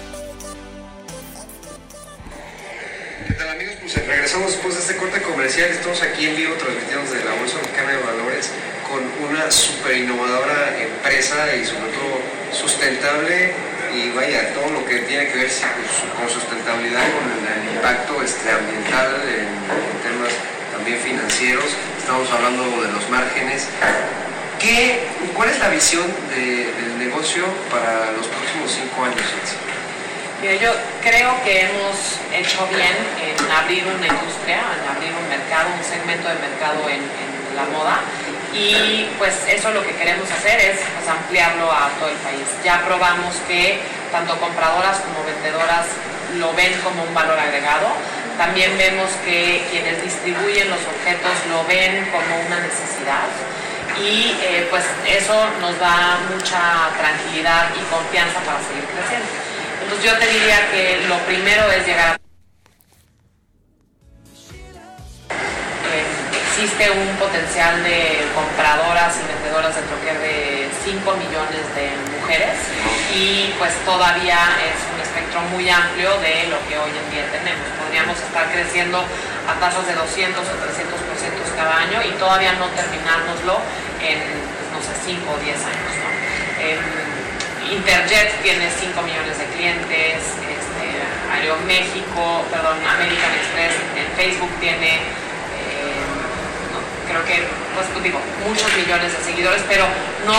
Pues 3.90 4.07
regresamos 4.07 4.53
después 4.53 4.74
de 4.74 4.81
este 4.83 4.96
corte 4.98 5.22
comercial. 5.22 5.70
Estamos 5.70 6.03
aquí 6.03 6.27
en 6.27 6.37
vivo 6.37 6.53
transmitiendo 6.61 7.11
desde 7.11 7.24
la 7.24 7.33
Bolsa 7.40 7.57
Mexicana 7.57 7.92
de 7.92 8.03
Valores 8.05 8.53
con 8.85 9.01
una 9.24 9.51
super 9.51 9.96
innovadora 9.96 10.77
empresa 10.77 11.57
y 11.57 11.64
sobre 11.64 11.88
todo 11.96 12.20
sustentable 12.53 13.55
y 13.96 14.11
vaya, 14.11 14.53
todo 14.53 14.68
lo 14.72 14.85
que 14.85 14.98
tiene 15.09 15.29
que 15.29 15.38
ver 15.38 15.51
con 16.18 16.29
sustentabilidad, 16.29 17.01
con 17.01 17.33
el, 17.33 17.77
impacto 17.77 18.22
este, 18.22 18.51
ambiental 18.51 19.09
en, 19.24 19.57
temas 20.05 20.37
también 20.70 21.01
financieros 21.01 21.72
estamos 21.96 22.31
hablando 22.31 22.64
de 22.83 22.92
los 22.92 23.09
márgenes. 23.09 23.68
¿Qué, 24.61 25.01
¿Cuál 25.35 25.48
es 25.48 25.59
la 25.61 25.70
visión 25.70 26.05
de, 26.29 26.72
del 26.77 26.98
negocio 26.98 27.44
para 27.70 28.12
los 28.12 28.27
próximos 28.27 28.70
cinco 28.70 29.05
años? 29.05 29.24
Yo 30.42 30.70
creo 31.03 31.35
que 31.42 31.62
hemos 31.62 31.96
hecho 32.33 32.64
bien 32.68 32.94
en 33.18 33.51
abrir 33.51 33.85
una 33.85 34.07
industria, 34.07 34.62
en 34.79 34.96
abrir 34.96 35.11
un 35.11 35.29
mercado, 35.29 35.66
un 35.77 35.83
segmento 35.83 36.29
de 36.29 36.37
mercado 36.37 36.88
en, 36.88 37.03
en 37.03 37.57
la 37.57 37.64
moda 37.77 37.98
y 38.55 39.09
pues 39.18 39.35
eso 39.48 39.72
lo 39.72 39.83
que 39.83 39.92
queremos 39.96 40.31
hacer 40.31 40.61
es 40.61 40.79
pues, 40.79 41.09
ampliarlo 41.09 41.70
a 41.72 41.90
todo 41.98 42.09
el 42.09 42.16
país. 42.18 42.46
Ya 42.64 42.81
probamos 42.87 43.35
que 43.48 43.81
tanto 44.12 44.38
compradoras 44.38 44.98
como 45.01 45.27
vendedoras 45.27 45.87
lo 46.38 46.55
ven 46.55 46.72
como 46.83 47.03
un 47.03 47.14
valor 47.14 47.38
agregado. 47.38 47.88
También 48.38 48.79
vemos 48.79 49.11
que 49.24 49.66
quienes 49.72 50.01
distribuyen 50.03 50.70
los 50.70 50.81
objetos 50.87 51.35
lo 51.51 51.66
ven 51.66 52.07
como 52.12 52.46
una 52.46 52.61
necesidad 52.61 53.27
y 53.98 54.37
eh, 54.40 54.68
pues 54.70 54.85
eso 55.05 55.35
nos 55.61 55.77
da 55.81 56.18
mucha 56.31 56.94
tranquilidad 56.96 57.66
y 57.74 57.83
confianza 57.92 58.38
para 58.46 58.62
seguir 58.62 58.85
creciendo. 58.94 59.47
Entonces 59.88 60.12
yo 60.12 60.18
te 60.18 60.27
diría 60.29 60.70
que 60.70 61.01
lo 61.09 61.16
primero 61.24 61.64
es 61.72 61.87
llegar 61.87 62.09
a 62.12 62.18
existe 66.44 66.90
un 66.90 67.16
potencial 67.16 67.83
de 67.83 68.20
compradoras 68.35 69.16
y 69.16 69.24
vendedoras 69.33 69.74
de 69.74 69.81
troquer 69.88 70.18
de 70.20 70.68
5 70.85 71.01
millones 71.16 71.64
de 71.72 71.88
mujeres 72.20 72.53
y 73.16 73.55
pues 73.57 73.72
todavía 73.87 74.37
es 74.61 74.77
un 74.92 75.01
espectro 75.01 75.40
muy 75.57 75.70
amplio 75.70 76.20
de 76.20 76.53
lo 76.53 76.61
que 76.68 76.77
hoy 76.77 76.92
en 76.92 77.09
día 77.09 77.24
tenemos. 77.33 77.64
Podríamos 77.81 78.20
estar 78.20 78.53
creciendo 78.53 79.01
a 79.01 79.55
tasas 79.57 79.87
de 79.87 79.94
200 79.94 80.37
o 80.37 80.53
300% 80.53 81.57
cada 81.57 81.79
año 81.79 82.03
y 82.05 82.12
todavía 82.20 82.53
no 82.61 82.68
terminárnoslo 82.77 83.57
en, 84.05 84.20
no 84.68 84.85
sé, 84.85 84.92
5 85.16 85.33
o 85.33 85.38
10 85.40 85.57
años. 85.64 85.92
¿no? 85.96 86.09
Eh, 86.61 87.07
Interjet 87.70 88.42
tiene 88.42 88.68
5 88.70 89.02
millones 89.02 89.38
de 89.38 89.46
clientes, 89.57 90.16
este, 90.24 90.87
Aeroméxico, 91.33 92.44
perdón, 92.50 92.78
American 92.87 93.33
Express 93.35 93.74
en 93.96 94.07
Facebook 94.16 94.50
tiene 94.61 95.00
creo 97.09 97.24
que, 97.24 97.42
pues 97.74 97.88
digo, 98.04 98.20
muchos 98.44 98.68
millones 98.76 99.11
de 99.16 99.20
seguidores, 99.24 99.64
pero 99.66 99.88
no, 100.28 100.38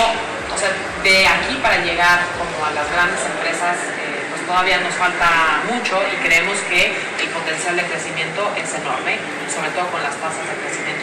o 0.53 0.57
sea, 0.57 0.69
de 1.03 1.27
aquí 1.27 1.57
para 1.61 1.81
llegar 1.81 2.21
como 2.37 2.65
a 2.65 2.71
las 2.71 2.85
grandes 2.93 3.19
empresas, 3.25 3.75
eh, 3.97 4.29
pues 4.29 4.45
todavía 4.45 4.77
nos 4.79 4.93
falta 4.93 5.65
mucho 5.65 5.97
y 6.13 6.15
creemos 6.21 6.57
que 6.69 6.93
el 6.93 7.29
potencial 7.33 7.75
de 7.75 7.83
crecimiento 7.83 8.53
es 8.55 8.69
enorme, 8.77 9.17
sobre 9.49 9.69
todo 9.73 9.89
con 9.89 10.01
las 10.03 10.15
tasas 10.21 10.45
de 10.45 10.55
crecimiento. 10.61 10.98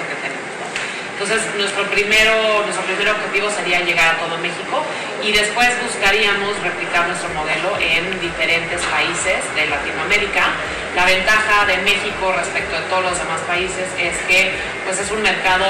Entonces, 1.18 1.40
nuestro, 1.56 1.82
primero, 1.88 2.60
nuestro 2.60 2.84
primer 2.84 3.08
objetivo 3.08 3.48
sería 3.48 3.80
llegar 3.80 4.14
a 4.14 4.18
todo 4.18 4.36
México 4.36 4.84
y 5.24 5.32
después 5.32 5.72
buscaríamos 5.82 6.52
replicar 6.60 7.08
nuestro 7.08 7.30
modelo 7.30 7.72
en 7.80 8.20
diferentes 8.20 8.84
países 8.84 9.40
de 9.56 9.64
Latinoamérica. 9.64 10.52
La 10.94 11.06
ventaja 11.06 11.64
de 11.64 11.78
México 11.78 12.36
respecto 12.36 12.76
de 12.76 12.82
todos 12.92 13.04
los 13.04 13.18
demás 13.18 13.40
países 13.48 13.88
es 13.96 14.12
que 14.28 14.52
pues, 14.84 15.00
es 15.00 15.10
un 15.10 15.22
mercado 15.22 15.64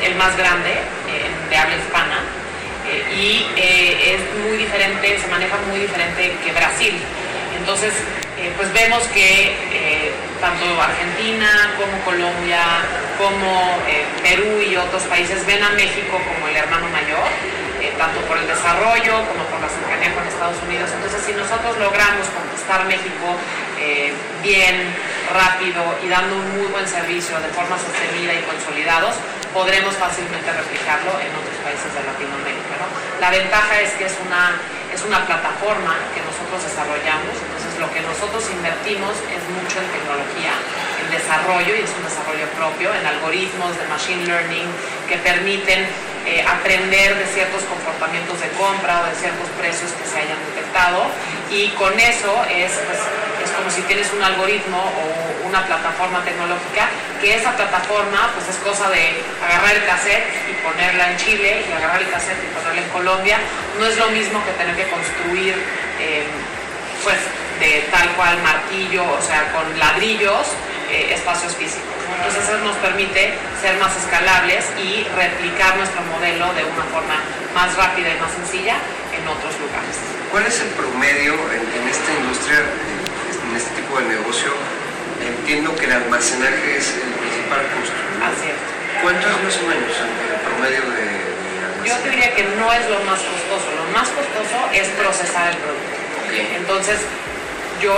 el 0.00 0.14
más 0.14 0.36
grande 0.36 0.70
eh, 0.70 1.26
de 1.50 1.56
habla 1.56 1.74
hispana 1.74 2.22
eh, 2.86 3.02
y 3.18 3.46
eh, 3.58 4.14
es 4.14 4.46
muy 4.46 4.56
diferente, 4.58 5.18
se 5.18 5.26
maneja 5.26 5.56
muy 5.68 5.80
diferente 5.80 6.36
que 6.44 6.52
Brasil. 6.52 6.94
Entonces, 7.58 7.94
pues 8.56 8.72
vemos 8.72 9.02
que 9.14 10.12
tanto 10.40 10.64
Argentina 10.80 11.72
como 11.78 11.98
Colombia, 12.04 12.60
como 13.18 13.78
Perú 14.22 14.60
y 14.60 14.76
otros 14.76 15.02
países 15.04 15.44
ven 15.46 15.62
a 15.62 15.70
México 15.70 16.18
como 16.18 16.48
el 16.48 16.56
hermano 16.56 16.88
mayor 16.88 17.28
eh, 17.84 17.92
tanto 17.98 18.16
por 18.24 18.38
el 18.38 18.48
desarrollo 18.48 19.12
como 19.28 19.44
por 19.52 19.60
la 19.60 19.68
cercanía 19.68 20.08
con 20.16 20.24
Estados 20.24 20.56
Unidos. 20.64 20.88
Entonces, 20.88 21.20
si 21.20 21.36
nosotros 21.36 21.76
logramos 21.76 22.24
conquistar 22.32 22.80
México 22.88 23.36
eh, 23.76 24.08
bien, 24.40 24.88
rápido 25.28 25.84
y 26.00 26.08
dando 26.08 26.32
un 26.36 26.48
muy 26.56 26.68
buen 26.72 26.88
servicio 26.88 27.36
de 27.44 27.48
forma 27.52 27.76
sostenida 27.76 28.32
y 28.32 28.40
consolidados, 28.48 29.20
podremos 29.52 29.92
fácilmente 30.00 30.48
replicarlo 30.48 31.12
en 31.20 31.28
otros 31.36 31.56
países 31.60 31.92
de 31.92 32.00
Latinoamérica. 32.08 32.88
La 33.20 33.28
ventaja 33.28 33.80
es 33.80 33.92
que 34.00 34.08
es 34.08 34.16
una, 34.24 34.56
es 34.88 35.04
una 35.04 35.20
plataforma 35.28 36.00
que 36.16 36.24
nosotros 36.24 36.64
desarrollamos, 36.64 37.36
entonces 37.36 37.72
lo 37.76 37.88
que 37.92 38.00
nosotros 38.00 38.48
invertimos 38.48 39.12
es 39.28 39.42
mucho 39.52 39.76
en 39.80 39.88
tecnología, 39.92 40.56
desarrollo, 41.14 41.74
y 41.74 41.80
es 41.86 41.92
un 41.94 42.04
desarrollo 42.04 42.46
propio, 42.58 42.94
en 42.94 43.06
algoritmos 43.06 43.78
de 43.78 43.84
machine 43.86 44.26
learning 44.26 44.66
que 45.08 45.16
permiten 45.18 45.86
eh, 46.26 46.42
aprender 46.42 47.16
de 47.18 47.26
ciertos 47.26 47.62
comportamientos 47.64 48.40
de 48.40 48.48
compra 48.56 49.02
o 49.02 49.04
de 49.06 49.14
ciertos 49.14 49.48
precios 49.60 49.92
que 49.92 50.04
se 50.08 50.18
hayan 50.18 50.40
detectado. 50.50 51.06
Y 51.50 51.68
con 51.76 51.92
eso 52.00 52.32
es, 52.50 52.72
pues, 52.88 52.98
es 53.44 53.50
como 53.52 53.70
si 53.70 53.82
tienes 53.82 54.10
un 54.12 54.22
algoritmo 54.22 54.80
o 54.80 55.46
una 55.46 55.64
plataforma 55.66 56.24
tecnológica 56.24 56.88
que 57.20 57.36
esa 57.36 57.54
plataforma 57.54 58.32
pues 58.34 58.48
es 58.48 58.56
cosa 58.64 58.90
de 58.90 59.20
agarrar 59.44 59.76
el 59.76 59.84
cassette 59.84 60.24
y 60.50 60.52
ponerla 60.66 61.12
en 61.12 61.16
Chile 61.18 61.62
y 61.68 61.72
agarrar 61.72 62.00
el 62.00 62.10
cassette 62.10 62.42
y 62.42 62.48
ponerla 62.56 62.82
en 62.82 62.88
Colombia. 62.88 63.38
No 63.78 63.86
es 63.86 63.96
lo 63.98 64.08
mismo 64.10 64.42
que 64.44 64.52
tener 64.52 64.74
que 64.74 64.88
construir 64.88 65.54
eh, 66.00 66.24
pues 67.04 67.18
de 67.60 67.86
tal 67.92 68.08
cual 68.16 68.42
martillo 68.42 69.04
o 69.04 69.22
sea 69.22 69.52
con 69.52 69.78
ladrillos 69.78 70.48
eh, 70.90 71.14
espacios 71.14 71.54
físicos 71.56 71.94
entonces 72.24 72.48
eso 72.48 72.58
nos 72.64 72.76
permite 72.80 73.36
ser 73.60 73.76
más 73.76 73.92
escalables 73.96 74.64
y 74.80 75.04
replicar 75.12 75.76
nuestro 75.76 76.00
modelo 76.08 76.52
de 76.54 76.64
una 76.64 76.84
forma 76.88 77.20
más 77.52 77.76
rápida 77.76 78.16
y 78.16 78.18
más 78.20 78.32
sencilla 78.32 78.80
en 79.12 79.28
otros 79.28 79.52
lugares. 79.60 79.92
¿Cuál 80.32 80.46
es 80.46 80.56
el 80.60 80.68
promedio 80.72 81.36
en, 81.52 81.84
esta 81.84 82.10
industria, 82.16 82.64
en 82.64 83.56
este 83.56 83.76
tipo 83.76 84.00
de 84.00 84.08
negocio? 84.16 84.56
Entiendo 85.20 85.76
que 85.76 85.84
el 85.84 85.92
almacenaje 85.92 86.76
es 86.80 86.96
el 86.96 87.12
principal 87.12 87.60
costo. 87.76 88.00
Así 88.24 88.48
es. 88.48 88.58
¿Cuánto 89.04 89.28
es 89.28 89.36
más 89.44 89.56
o 89.60 89.64
menos 89.68 89.92
el 89.92 90.40
promedio 90.48 90.80
de, 90.96 91.04
de 91.04 91.88
Yo 91.88 91.96
te 92.00 92.08
diría 92.08 92.34
que 92.34 92.44
no 92.56 92.72
es 92.72 92.88
lo 92.88 93.04
más 93.04 93.20
costoso. 93.20 93.68
Lo 93.68 93.86
más 93.92 94.08
costoso 94.08 94.56
es 94.72 94.88
procesar 94.96 95.52
el 95.52 95.60
producto. 95.60 95.92
Entonces, 96.32 97.04
yo 97.84 97.92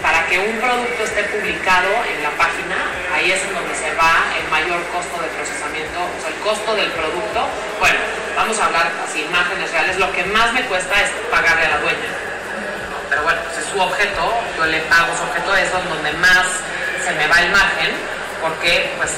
para 0.00 0.24
que 0.24 0.38
un 0.38 0.56
producto 0.56 1.04
esté 1.04 1.22
publicado 1.24 1.92
en 2.08 2.22
la 2.22 2.32
página, 2.40 2.80
ahí 3.12 3.30
es 3.30 3.44
en 3.44 3.52
donde 3.52 3.74
se 3.76 3.92
va 3.92 4.24
el 4.40 4.48
mayor 4.48 4.80
costo 4.88 5.20
de 5.20 5.28
procesamiento, 5.36 6.00
o 6.00 6.16
sea, 6.16 6.32
el 6.32 6.40
costo 6.40 6.74
del 6.74 6.88
producto. 6.96 7.44
Bueno, 7.78 8.00
vamos 8.34 8.58
a 8.58 8.64
hablar 8.64 8.88
así, 9.04 9.20
imágenes 9.20 9.70
reales. 9.70 9.98
Lo 9.98 10.10
que 10.12 10.24
más 10.32 10.54
me 10.54 10.62
cuesta 10.64 10.96
es 10.96 11.10
pagarle 11.30 11.66
a 11.66 11.76
la 11.76 11.78
dueña. 11.84 12.08
Pero 13.10 13.22
bueno, 13.22 13.40
pues 13.44 13.58
es 13.58 13.66
su 13.68 13.78
objeto, 13.78 14.32
yo 14.56 14.64
le 14.64 14.80
pago 14.88 15.12
su 15.12 15.24
objeto, 15.28 15.56
es 15.60 15.68
donde 15.70 16.12
más 16.16 16.48
se 17.04 17.12
me 17.12 17.28
va 17.28 17.36
la 17.36 17.46
imagen, 17.52 17.92
porque 18.40 18.96
pues 18.96 19.12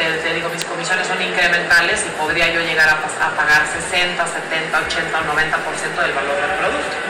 te, 0.00 0.32
digo, 0.32 0.48
mis 0.48 0.64
comisiones 0.64 1.06
son 1.06 1.20
incrementales 1.20 2.00
y 2.00 2.08
podría 2.16 2.48
yo 2.48 2.60
llegar 2.64 2.88
a, 2.88 2.96
a 2.96 3.30
pagar 3.36 3.68
60, 3.92 4.24
70, 4.24 4.72
80 4.88 5.20
o 5.20 5.24
90% 5.36 6.00
del 6.00 6.12
valor 6.16 6.32
del 6.32 6.50
producto. 6.56 7.03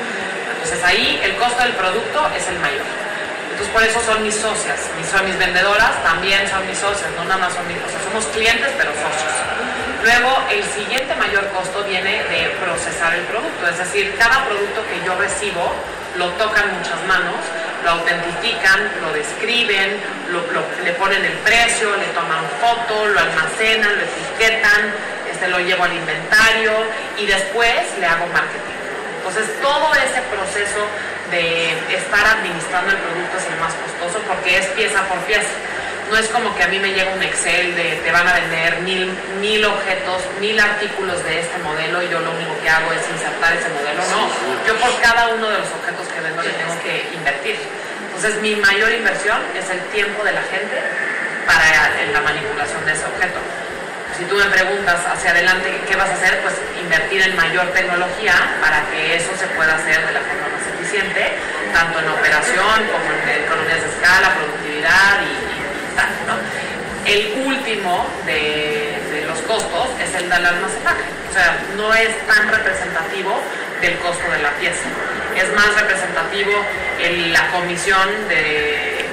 Entonces 0.65 0.83
ahí 0.83 1.21
el 1.23 1.37
costo 1.37 1.63
del 1.63 1.75
producto 1.75 2.27
es 2.35 2.49
el 2.49 2.59
mayor. 2.59 2.89
Entonces 3.53 3.69
por 3.69 3.83
eso 3.85 4.01
son 4.01 4.23
mis 4.23 4.35
socias, 4.35 4.81
mis, 4.97 5.07
son 5.07 5.27
mis 5.27 5.37
vendedoras, 5.37 6.03
también 6.03 6.49
son 6.49 6.67
mis 6.67 6.79
socias, 6.79 7.05
no 7.17 7.25
nada 7.25 7.37
más 7.37 7.53
son 7.53 7.69
mis 7.69 7.77
socios, 7.77 8.01
somos 8.03 8.25
clientes 8.33 8.73
pero 8.79 8.91
socios. 8.97 9.35
Luego 10.03 10.33
el 10.51 10.65
siguiente 10.65 11.15
mayor 11.17 11.47
costo 11.51 11.85
viene 11.85 12.25
de 12.25 12.49
procesar 12.65 13.15
el 13.15 13.21
producto, 13.29 13.69
es 13.69 13.77
decir, 13.77 14.15
cada 14.19 14.47
producto 14.47 14.81
que 14.89 15.05
yo 15.05 15.15
recibo 15.17 15.71
lo 16.17 16.29
tocan 16.41 16.65
muchas 16.79 17.01
manos, 17.07 17.45
lo 17.85 17.91
autentifican, 18.01 18.89
lo 19.03 19.13
describen, 19.13 20.01
le 20.83 20.93
ponen 20.95 21.25
el 21.27 21.37
precio, 21.45 21.95
le 21.95 22.07
toman 22.17 22.41
foto, 22.59 23.07
lo 23.07 23.21
almacenan, 23.21 23.97
lo 23.97 24.03
etiquetan, 24.03 24.95
este, 25.31 25.47
lo 25.49 25.61
llevo 25.61 25.85
al 25.85 25.93
inventario 25.93 26.73
y 27.19 27.27
después 27.27 27.85
le 28.01 28.07
hago 28.07 28.27
marketing. 28.33 28.74
Entonces 29.27 29.49
todo 29.63 29.89
ese 29.95 30.21
proceso 30.29 30.85
de 31.31 31.73
estar 31.97 32.27
administrando 32.37 32.93
el 32.93 32.99
producto 32.99 33.39
es 33.39 33.47
el 33.49 33.57
más 33.57 33.73
costoso 33.73 34.21
porque 34.29 34.59
es 34.59 34.67
pieza 34.77 35.01
por 35.09 35.17
pieza. 35.25 35.49
No 36.11 36.19
es 36.19 36.29
como 36.29 36.55
que 36.55 36.63
a 36.63 36.69
mí 36.69 36.79
me 36.79 36.93
llega 36.93 37.09
un 37.09 37.23
Excel 37.23 37.75
de 37.75 38.05
te 38.05 38.13
van 38.13 38.29
a 38.29 38.35
vender 38.35 38.83
mil, 38.83 39.09
mil 39.41 39.65
objetos, 39.65 40.21
mil 40.41 40.61
artículos 40.61 41.25
de 41.25 41.41
este 41.41 41.57
modelo 41.65 42.03
y 42.03 42.09
yo 42.11 42.21
lo 42.21 42.33
único 42.33 42.53
que 42.61 42.69
hago 42.69 42.93
es 42.93 43.01
insertar 43.17 43.57
ese 43.57 43.71
modelo. 43.71 44.05
No, 44.13 44.29
yo 44.69 44.77
por 44.77 44.93
cada 45.01 45.29
uno 45.29 45.49
de 45.49 45.57
los 45.57 45.69
objetos 45.73 46.07
que 46.13 46.21
vendo 46.21 46.43
le 46.43 46.53
tengo 46.53 46.77
que 46.85 47.09
invertir. 47.17 47.57
Entonces 48.05 48.43
mi 48.43 48.57
mayor 48.57 48.93
inversión 48.93 49.41
es 49.57 49.71
el 49.71 49.81
tiempo 49.89 50.23
de 50.23 50.33
la 50.33 50.43
gente 50.53 50.77
para 51.49 51.65
la 52.13 52.21
manipulación 52.21 52.85
de 52.85 52.93
ese 52.93 53.07
objeto 53.07 53.41
si 54.17 54.25
tú 54.25 54.37
me 54.37 54.47
preguntas 54.47 55.01
hacia 55.07 55.31
adelante 55.31 55.81
qué 55.89 55.97
vas 55.97 56.09
a 56.09 56.15
hacer, 56.15 56.41
pues 56.43 56.55
invertir 56.81 57.23
en 57.23 57.35
mayor 57.37 57.67
tecnología 57.73 58.35
para 58.61 58.83
que 58.91 59.17
eso 59.17 59.31
se 59.37 59.47
pueda 59.49 59.75
hacer 59.75 60.07
de 60.07 60.13
la 60.13 60.21
forma 60.21 60.49
más 60.55 60.67
eficiente, 60.79 61.33
tanto 61.73 61.99
en 61.99 62.09
operación 62.09 62.87
como 62.93 63.07
en 63.11 63.43
economías 63.45 63.81
de 63.83 63.89
escala, 63.89 64.35
productividad 64.35 65.19
y, 65.23 65.97
tal. 65.97 66.11
¿no? 66.27 66.35
El 67.05 67.47
último 67.47 68.07
de, 68.25 69.25
los 69.27 69.39
costos 69.43 69.89
es 70.01 70.15
el 70.15 70.31
del 70.31 70.47
almacenaje. 70.47 71.05
O 71.31 71.33
sea, 71.33 71.59
no 71.77 71.93
es 71.95 72.15
tan 72.27 72.49
representativo 72.49 73.41
del 73.81 73.99
costo 73.99 74.31
de 74.31 74.43
la 74.43 74.51
pieza. 74.53 74.87
Es 75.37 75.53
más 75.55 75.75
representativo 75.75 76.53
la 77.33 77.51
comisión 77.51 78.09
de 78.29 79.05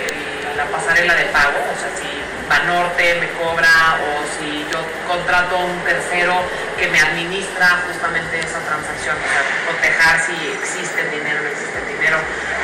la 0.56 0.66
pasarela 0.66 1.16
de 1.16 1.26
pago. 1.26 1.58
O 1.58 1.80
sea, 1.80 1.90
si 1.98 2.21
Banorte 2.52 3.16
me 3.16 3.32
cobra 3.40 3.96
o 3.96 4.28
si 4.36 4.68
yo 4.68 4.84
contrato 5.08 5.56
a 5.56 5.64
un 5.64 5.80
tercero 5.88 6.36
que 6.78 6.86
me 6.92 7.00
administra 7.00 7.80
justamente 7.88 8.44
esa 8.44 8.60
transacción, 8.60 9.16
o 9.16 9.28
sea, 9.32 9.44
proteger 9.64 10.20
si 10.20 10.36
existe 10.60 11.00
el 11.00 11.12
dinero 11.16 11.40
no 11.40 11.48
existe 11.48 11.80
el 11.80 11.88
dinero, 11.96 12.18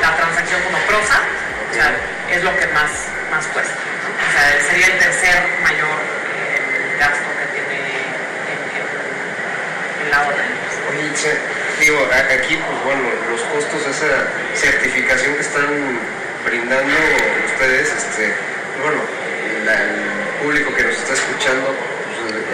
la 0.04 0.12
transacción 0.14 0.60
como 0.60 0.76
prosa, 0.84 1.24
o 1.24 1.72
sea, 1.72 1.88
es 2.28 2.44
lo 2.44 2.52
que 2.60 2.66
más, 2.76 2.92
más 3.32 3.46
cuesta. 3.48 3.72
O 3.72 4.30
sea, 4.36 4.60
sería 4.68 4.92
el 4.92 4.98
tercer 4.98 5.56
mayor 5.64 5.96
eh, 6.36 6.96
gasto 7.00 7.24
que 7.40 7.60
tiene 7.72 7.88
en, 10.04 10.10
la 10.12 10.20
orden. 10.20 10.52
Oye, 10.92 11.08
digo, 11.80 11.96
aquí, 12.12 12.60
pues 12.60 12.78
bueno, 12.84 13.08
los 13.32 13.40
costos 13.56 13.88
de 13.88 13.90
esa 13.96 14.12
certificación 14.52 15.32
que 15.32 15.40
están 15.40 15.72
brindando 16.44 16.92
ustedes, 17.56 17.88
este, 17.88 18.36
bueno, 18.84 19.00
el 19.74 20.44
público 20.44 20.74
que 20.74 20.84
nos 20.84 20.94
está 20.94 21.14
escuchando 21.14 21.74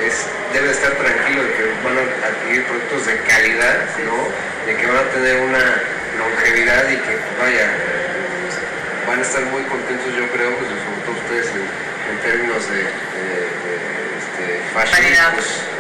pues, 0.05 0.27
debe 0.53 0.71
estar 0.71 0.93
tranquilo 0.93 1.43
de 1.43 1.53
que 1.55 1.65
van 1.83 1.99
a 1.99 2.27
adquirir 2.29 2.65
productos 2.67 3.07
de 3.07 3.19
calidad, 3.23 3.89
de 4.67 4.77
que 4.77 4.87
van 4.87 4.97
a 4.97 5.11
tener 5.11 5.41
una 5.43 5.83
longevidad 6.19 6.89
y 6.91 6.97
que 6.97 7.17
pues, 7.17 7.39
vaya, 7.41 7.71
van 9.07 9.19
a 9.19 9.23
estar 9.23 9.43
muy 9.47 9.63
contentos 9.65 10.07
yo 10.15 10.29
creo, 10.31 10.55
pues, 10.57 10.69
sobre 10.69 11.01
todo 11.05 11.15
ustedes 11.25 11.47
en, 11.57 11.85
términos 12.23 12.69
de, 12.71 12.81
este, 14.21 14.61
fashion, 14.73 15.35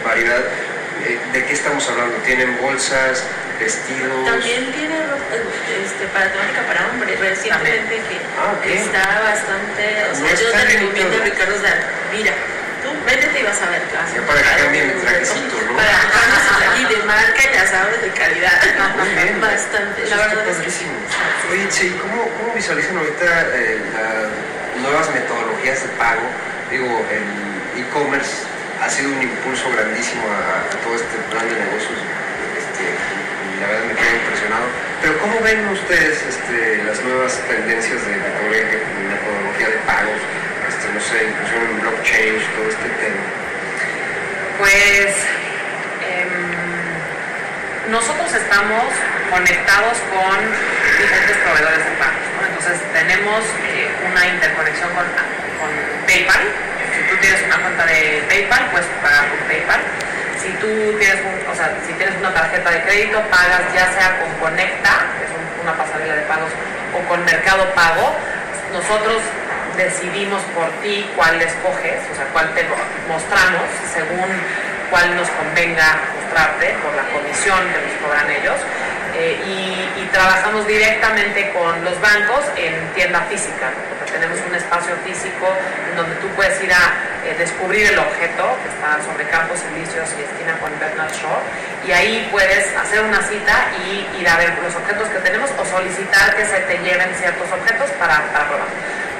variedad. 0.04 0.44
Eh, 1.04 1.18
¿De 1.32 1.44
qué 1.44 1.52
estamos 1.52 1.88
hablando? 1.88 2.16
¿Tienen 2.24 2.56
bolsas? 2.60 3.24
Vestidos. 3.58 4.24
También 4.24 4.72
tiene 4.72 4.96
este, 5.84 6.06
para 6.08 6.30
temática 6.32 6.62
para 6.66 6.88
hombres, 6.90 7.18
recientemente 7.18 7.96
que 7.96 8.16
ah, 8.38 8.54
está 8.64 9.20
bastante, 9.20 10.04
o 10.10 10.14
sea, 10.14 10.34
yo 10.34 10.50
te 10.50 10.64
recomiendo 10.64 11.16
a 11.16 11.24
Ricardo 11.24 11.58
Dar, 11.60 11.78
mira, 12.12 12.32
tú 12.82 12.90
métete 13.06 13.40
y 13.40 13.42
vas 13.42 13.60
a 13.62 13.70
ver 13.70 13.82
clase. 13.90 14.20
para 14.22 14.42
que 14.42 14.62
cambien 14.62 14.90
el 14.90 15.00
trajecito, 15.00 15.56
¿no? 15.66 15.76
Para 15.76 15.94
y 16.78 16.84
de 16.86 17.02
marca, 17.04 17.42
ya 17.52 17.66
sabes, 17.66 18.02
de 18.02 18.10
calidad. 18.10 18.60
Bastante, 19.40 20.06
la 20.08 20.16
verdad 20.16 20.48
es 20.48 20.56
que 20.58 20.70
sí. 20.70 20.86
Oye, 21.50 21.70
sí, 21.70 21.96
¿cómo, 22.00 22.28
¿cómo 22.38 22.54
visualizan 22.54 22.96
ahorita 22.96 23.46
eh, 23.54 23.80
las 23.94 24.82
nuevas 24.82 25.10
metodologías 25.14 25.82
de 25.82 25.88
pago? 25.90 26.22
Digo, 26.70 27.06
el 27.10 27.80
e-commerce 27.82 28.42
ha 28.82 28.90
sido 28.90 29.10
un 29.10 29.22
impulso 29.22 29.70
grandísimo 29.70 30.22
a, 30.28 30.68
todo 30.82 30.94
este 30.96 31.16
plan 31.30 31.48
de 31.48 31.56
negocios. 31.56 31.98
La 33.60 33.66
verdad 33.68 33.84
me 33.84 33.94
quedo 33.94 34.14
impresionado. 34.16 34.66
Pero 35.02 35.18
¿cómo 35.18 35.40
ven 35.40 35.68
ustedes 35.68 36.22
este, 36.22 36.82
las 36.84 37.02
nuevas 37.04 37.38
tendencias 37.46 38.00
de 38.06 38.16
metodología 38.16 39.68
de 39.68 39.78
pagos? 39.86 40.18
Este, 40.68 40.88
no 40.92 41.00
sé, 41.00 41.28
inclusión 41.28 41.62
en 41.70 41.80
blockchain, 41.80 42.40
todo 42.56 42.68
este 42.68 42.88
tema. 42.98 43.22
Pues 44.58 45.12
em, 46.08 47.90
nosotros 47.90 48.32
estamos 48.32 48.84
conectados 49.30 49.98
con 50.08 50.36
diferentes 50.98 51.36
proveedores 51.44 51.84
de 51.84 51.92
pagos. 51.98 52.24
Entonces 52.48 52.78
tenemos 52.92 53.44
eh, 53.70 53.90
una 54.10 54.26
interconexión 54.26 54.88
con, 54.94 55.04
con 55.60 55.70
PayPal. 56.06 56.42
Si 56.94 57.02
tú 57.10 57.16
tienes 57.20 57.42
una 57.44 57.58
cuenta 57.60 57.84
de 57.86 58.24
PayPal, 58.28 58.70
puedes 58.70 58.86
pagar 59.02 59.28
con 59.28 59.38
PayPal. 59.46 59.80
Si 60.44 60.52
tú 60.61 60.68
tienes, 60.98 61.24
o 61.50 61.54
sea, 61.57 61.72
si 61.87 61.92
tienes 61.94 62.14
una 62.20 62.28
tarjeta 62.35 62.70
de 62.70 62.83
crédito, 62.83 63.18
pagas 63.30 63.64
ya 63.72 63.88
sea 63.96 64.20
con 64.20 64.28
Conecta, 64.44 65.09
que 65.16 65.24
es 65.24 65.33
una 65.62 65.72
pasarela 65.72 66.16
de 66.16 66.22
pagos, 66.28 66.52
o 66.92 67.09
con 67.09 67.24
Mercado 67.24 67.64
Pago. 67.72 68.12
Nosotros 68.70 69.22
decidimos 69.78 70.42
por 70.54 70.68
ti 70.83 71.09
cuál 71.16 71.40
escoges, 71.40 71.96
o 72.12 72.14
sea, 72.14 72.26
cuál 72.35 72.52
te 72.52 72.62
mostramos 73.09 73.64
según 73.94 74.28
cuál 74.90 75.16
nos 75.16 75.28
convenga 75.30 75.96
mostrarte 76.20 76.76
por 76.85 76.92
la 76.92 77.04
comisión 77.09 77.59
que 77.72 77.80
nos 77.80 77.94
cobran 78.04 78.30
ellos. 78.30 78.61
Eh, 79.16 79.40
y, 79.46 80.04
trabajamos 80.12 80.64
directamente 80.68 81.50
con 81.50 81.85
los 81.85 82.00
bancos 82.00 82.44
en 82.57 82.74
tienda 82.94 83.20
física, 83.22 83.72
tenemos 84.14 84.38
un 84.46 84.55
espacio 84.55 84.94
físico 85.05 85.50
en 85.90 85.96
donde 85.96 86.14
tú 86.22 86.29
puedes 86.38 86.55
ir 86.62 86.72
a 86.72 86.94
eh, 87.27 87.35
descubrir 87.37 87.90
el 87.90 87.98
objeto, 87.98 88.46
que 88.62 88.68
está 88.70 89.03
sobre 89.03 89.27
Campos 89.27 89.59
Elíseos 89.74 90.09
y 90.14 90.22
esquina 90.22 90.55
con 90.62 90.70
Bernard 90.79 91.11
Shaw, 91.11 91.42
y 91.87 91.90
ahí 91.90 92.29
puedes 92.31 92.70
hacer 92.77 93.03
una 93.03 93.20
cita 93.22 93.74
y 93.83 94.22
ir 94.22 94.29
a 94.29 94.37
ver 94.38 94.55
los 94.62 94.74
objetos 94.74 95.09
que 95.09 95.18
tenemos 95.18 95.50
o 95.59 95.64
solicitar 95.66 96.37
que 96.37 96.46
se 96.46 96.61
te 96.70 96.79
lleven 96.79 97.11
ciertos 97.18 97.50
objetos 97.50 97.90
para, 97.98 98.22
para 98.31 98.46
probar. 98.46 98.70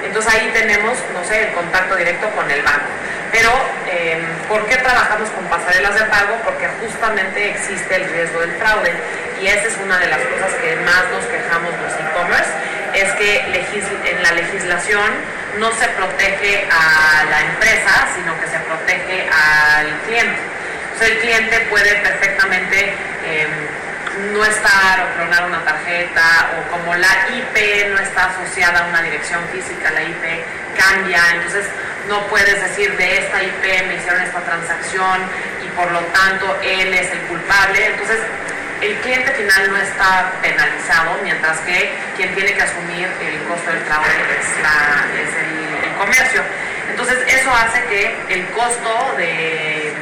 Entonces 0.05 0.33
ahí 0.33 0.51
tenemos, 0.53 0.97
no 1.13 1.25
sé, 1.25 1.49
el 1.49 1.53
contacto 1.55 1.97
directo 1.97 2.31
con 2.31 2.49
el 2.51 2.63
banco. 2.63 2.87
Pero, 3.35 3.51
em, 3.91 4.23
¿por 4.47 4.65
qué 4.67 4.77
trabajamos 4.77 5.29
con 5.31 5.45
pasarelas 5.47 5.95
de 5.97 6.05
pago? 6.05 6.39
Porque 6.45 6.69
justamente 6.81 7.51
existe 7.51 7.97
el 7.97 8.09
riesgo 8.09 8.39
del 8.41 8.53
fraude. 8.53 8.93
Y 9.43 9.49
esa 9.49 9.67
es 9.67 9.77
una 9.83 9.99
de 9.99 10.07
las 10.07 10.21
cosas 10.21 10.55
que 10.63 10.77
más 10.87 11.03
nos 11.11 11.25
quejamos 11.27 11.73
los 11.83 11.93
e-commerce, 11.99 12.53
es 12.95 13.13
que 13.15 13.39
en 13.41 14.23
la 14.23 14.33
legislación 14.33 15.11
no 15.59 15.73
se 15.73 15.89
protege 15.89 16.67
a 16.71 17.25
la 17.31 17.41
empresa, 17.43 18.09
sino 18.15 18.39
que 18.41 18.47
se 18.47 18.59
protege 18.61 19.29
al 19.31 19.89
cliente. 20.07 20.39
Entonces 20.93 21.11
el 21.11 21.19
cliente 21.19 21.61
puede 21.71 21.95
perfectamente... 21.97 22.95
Em, 23.27 23.85
no 24.33 24.45
estar 24.45 25.01
o 25.01 25.15
clonar 25.17 25.45
una 25.47 25.65
tarjeta 25.65 26.51
o 26.57 26.71
como 26.71 26.95
la 26.95 27.09
IP 27.35 27.89
no 27.91 27.99
está 27.99 28.27
asociada 28.27 28.85
a 28.85 28.89
una 28.89 29.03
dirección 29.03 29.41
física, 29.53 29.91
la 29.91 30.03
IP 30.03 30.45
cambia, 30.77 31.21
entonces 31.35 31.67
no 32.09 32.27
puedes 32.29 32.61
decir 32.61 32.97
de 32.97 33.19
esta 33.19 33.43
IP 33.43 33.87
me 33.89 33.97
hicieron 33.97 34.23
esta 34.23 34.41
transacción 34.41 35.21
y 35.65 35.69
por 35.77 35.91
lo 35.91 36.01
tanto 36.01 36.59
él 36.63 36.93
es 36.95 37.11
el 37.11 37.21
culpable. 37.23 37.87
Entonces 37.87 38.19
el 38.85 38.97
cliente 39.01 39.31
final 39.33 39.71
no 39.71 39.77
está 39.79 40.33
penalizado, 40.43 41.19
mientras 41.23 41.59
que 41.61 41.93
quien 42.17 42.35
tiene 42.35 42.53
que 42.55 42.63
asumir 42.63 43.09
el 43.21 43.39
costo 43.49 43.71
del 43.71 43.81
fraude 43.81 44.09
es, 44.39 45.29
el, 45.37 45.95
comercio. 45.99 46.43
Entonces 46.91 47.19
eso 47.29 47.51
hace 47.55 47.83
que 47.85 48.17
el 48.29 48.47
costo 48.49 49.15
de, 49.17 49.93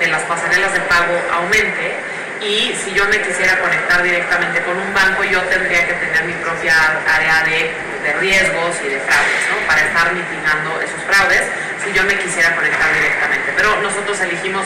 de 0.00 0.06
las 0.08 0.22
pasarelas 0.22 0.72
de 0.72 0.80
pago 0.80 1.20
aumente 1.32 1.94
y 2.40 2.72
si 2.84 2.92
yo 2.94 3.04
me 3.08 3.20
quisiera 3.20 3.58
conectar 3.58 4.02
directamente 4.02 4.62
con 4.62 4.78
un 4.78 4.94
banco, 4.94 5.24
yo 5.24 5.42
tendría 5.42 5.86
que 5.86 5.94
tener 5.94 6.24
mi 6.24 6.32
propia 6.34 6.74
área 7.06 7.42
de, 7.44 7.88
riesgos 8.20 8.74
y 8.86 8.88
de 8.88 8.98
fraudes, 9.00 9.42
¿no? 9.50 9.66
Para 9.66 9.82
estar 9.82 10.14
mitigando 10.14 10.80
esos 10.80 11.02
fraudes, 11.04 11.42
si 11.84 11.92
yo 11.92 12.02
me 12.04 12.16
quisiera 12.16 12.54
conectar 12.56 12.94
directamente. 12.94 13.52
Pero 13.54 13.76
nosotros 13.82 14.18
elegimos 14.20 14.64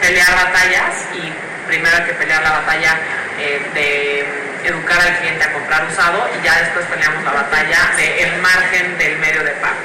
pelear 0.00 0.32
batallas 0.32 0.94
y 1.12 1.32
primero 1.66 1.96
hay 1.96 2.04
que 2.04 2.14
pelear 2.14 2.42
la 2.42 2.50
batalla 2.50 2.98
eh, 3.38 3.60
de 3.74 4.68
educar 4.68 5.00
al 5.00 5.18
cliente 5.18 5.44
a 5.44 5.52
comprar 5.52 5.86
usado 5.86 6.28
y 6.38 6.44
ya 6.44 6.58
después 6.60 6.86
peleamos 6.86 7.22
la 7.24 7.32
batalla 7.32 7.92
del 7.96 8.40
margen 8.40 8.98
del 8.98 9.18
medio 9.18 9.42
de 9.44 9.50
pago. 9.52 9.76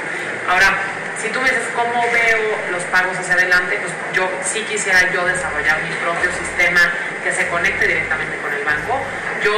Ahora, 0.48 0.74
si 1.20 1.28
tú 1.28 1.40
me 1.40 1.50
dices 1.50 1.68
cómo 1.76 2.02
veo 2.12 2.40
los 2.70 2.82
pagos 2.84 3.16
hacia 3.18 3.34
adelante, 3.34 3.78
pues 3.80 3.92
yo 4.14 4.30
sí 4.42 4.60
quisiera 4.62 5.12
yo 5.12 5.24
desarrollar 5.26 5.82
mi 5.82 5.94
propio 5.96 6.30
sistema 6.32 6.80
que 7.22 7.32
se 7.32 7.46
conecte 7.48 7.86
directamente 7.86 8.36
con 8.38 8.52
el 8.52 8.64
banco. 8.64 9.04
Yo 9.44 9.52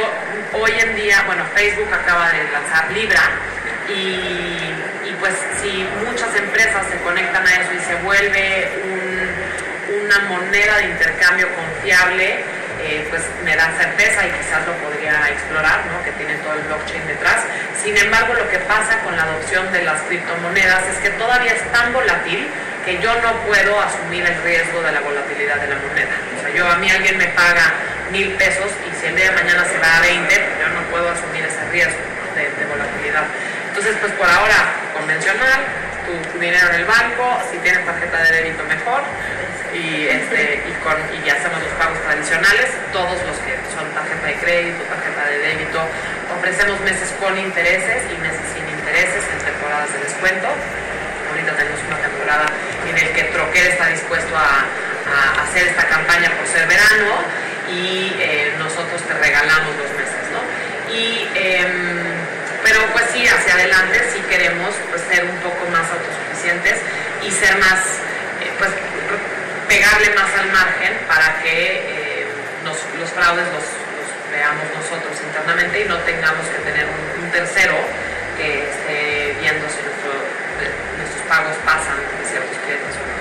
hoy 0.53 0.71
en 0.79 0.95
día, 0.95 1.23
bueno, 1.25 1.45
Facebook 1.55 1.87
acaba 1.93 2.31
de 2.31 2.43
lanzar 2.51 2.91
Libra 2.91 3.21
y, 3.89 5.15
pues 5.19 5.35
si 5.61 5.87
muchas 6.05 6.35
empresas 6.35 6.85
se 6.91 6.97
conectan 6.97 7.47
a 7.47 7.53
eso 7.53 7.71
y 7.73 7.79
se 7.79 7.95
vuelve 8.03 8.67
una 10.17 10.29
moneda 10.29 10.77
de 10.77 10.85
intercambio 10.85 11.47
confiable, 11.55 12.43
eh, 12.81 13.07
pues 13.09 13.23
me 13.43 13.55
da 13.55 13.71
certeza 13.77 14.27
y 14.27 14.31
quizás 14.31 14.65
lo 14.67 14.73
podría 14.83 15.29
explorar, 15.29 15.85
¿no? 15.87 16.03
que 16.03 16.11
tiene 16.13 16.35
todo 16.37 16.53
el 16.53 16.61
blockchain 16.63 17.07
detrás. 17.07 17.41
Sin 17.81 17.95
embargo, 17.97 18.33
lo 18.33 18.47
que 18.49 18.59
pasa 18.59 18.99
con 18.99 19.15
la 19.15 19.23
adopción 19.23 19.71
de 19.71 19.83
las 19.83 20.01
criptomonedas 20.03 20.83
es 20.87 20.97
que 20.99 21.09
todavía 21.11 21.53
es 21.53 21.71
tan 21.71 21.93
volátil 21.93 22.47
que 22.85 22.99
yo 22.99 23.13
no 23.21 23.33
puedo 23.47 23.79
asumir 23.81 24.25
el 24.25 24.43
riesgo 24.43 24.81
de 24.81 24.91
la 24.91 24.99
volatilidad 24.99 25.55
de 25.55 25.67
la 25.67 25.75
moneda. 25.75 26.15
O 26.37 26.41
sea, 26.41 26.49
yo 26.53 26.67
a 26.69 26.75
mí 26.77 26.91
alguien 26.91 27.17
me 27.17 27.27
paga 27.27 27.71
mil 28.11 28.33
pesos 28.33 28.69
y 28.85 28.99
si 28.99 29.07
el 29.07 29.15
día 29.15 29.31
de 29.31 29.35
mañana 29.35 29.65
se 29.65 29.79
va 29.79 29.97
a 29.97 30.01
20, 30.01 30.27
pues 30.27 30.59
yo 30.59 30.67
no 30.67 30.81
puedo 30.91 31.09
asumir 31.09 31.45
ese 31.45 31.63
riesgo 31.71 31.99
de, 32.35 32.65
volatilidad. 32.65 33.23
Entonces, 33.69 33.95
pues 34.01 34.11
por 34.13 34.29
ahora, 34.29 34.73
convencional, 34.93 35.61
tu 36.05 36.39
dinero 36.39 36.67
en 36.69 36.75
el 36.75 36.85
banco, 36.85 37.39
si 37.49 37.57
tienes 37.59 37.85
tarjeta 37.85 38.21
de 38.23 38.31
débito 38.31 38.63
mejor, 38.65 39.03
y, 39.73 40.07
este, 40.07 40.61
y, 40.69 40.71
con, 40.85 40.95
y 41.09 41.25
ya 41.25 41.33
hacemos 41.33 41.57
los 41.61 41.73
pagos 41.81 41.99
tradicionales, 42.05 42.69
todos 42.93 43.17
los 43.25 43.37
que 43.41 43.57
son 43.73 43.89
tarjeta 43.93 44.27
de 44.27 44.35
crédito, 44.37 44.83
tarjeta 44.85 45.29
de 45.29 45.37
débito, 45.39 45.81
ofrecemos 46.37 46.79
meses 46.81 47.09
con 47.19 47.37
intereses 47.37 48.03
y 48.05 48.15
meses 48.21 48.45
sin 48.53 48.65
intereses 48.69 49.23
en 49.33 49.39
temporadas 49.41 49.91
de 49.93 49.99
descuento. 49.99 50.47
Ahorita 50.47 51.51
tenemos 51.57 51.79
una 51.89 51.97
temporada 51.97 52.45
en 52.85 52.97
el 52.97 53.09
que 53.13 53.23
Troquer 53.33 53.65
está 53.73 53.87
dispuesto 53.87 54.37
a, 54.37 54.65
hacer 55.43 55.67
esta 55.67 55.85
campaña 55.87 56.31
por 56.31 56.47
ser 56.47 56.65
verano 56.65 57.21
y 57.69 58.15
eh, 58.17 58.53
nosotros 58.57 59.01
te 59.03 59.13
regalamos 59.13 59.75
los 59.75 59.91
meses, 59.97 60.23
¿no? 60.31 60.41
Y, 60.91 61.27
em, 61.35 62.01
pero 62.63 62.79
pues 62.93 63.05
sí, 63.13 63.27
hacia 63.27 63.53
adelante 63.53 64.01
sí 64.13 64.21
queremos 64.29 64.73
pues, 64.89 65.01
ser 65.11 65.25
un 65.25 65.37
poco 65.37 65.69
más 65.71 65.85
autosuficientes 65.91 66.79
y 67.21 67.31
ser 67.31 67.57
más, 67.59 67.79
eh, 68.41 68.49
pues 68.57 68.71
pegarle 69.73 70.09
más 70.13 70.29
al 70.37 70.47
margen 70.53 70.93
para 71.07 71.41
que 71.41 71.49
eh, 71.49 72.25
los 72.63 73.09
fraudes 73.09 73.47
los, 73.49 73.65
veamos 74.29 74.65
nosotros 74.77 75.13
internamente 75.17 75.81
y 75.81 75.85
no 75.85 75.97
tengamos 76.05 76.45
que 76.45 76.59
tener 76.61 76.85
un, 76.85 77.13
tercero 77.33 77.73
que 78.37 78.61
esté 78.69 79.33
viendo 79.41 79.65
si 79.73 79.81
nuestros 79.81 81.23
pagos 81.25 81.57
pasan 81.65 81.97
de 81.97 82.25
ciertos 82.29 82.53
clientes 82.61 82.93
o 82.93 83.01
no. 83.01 83.17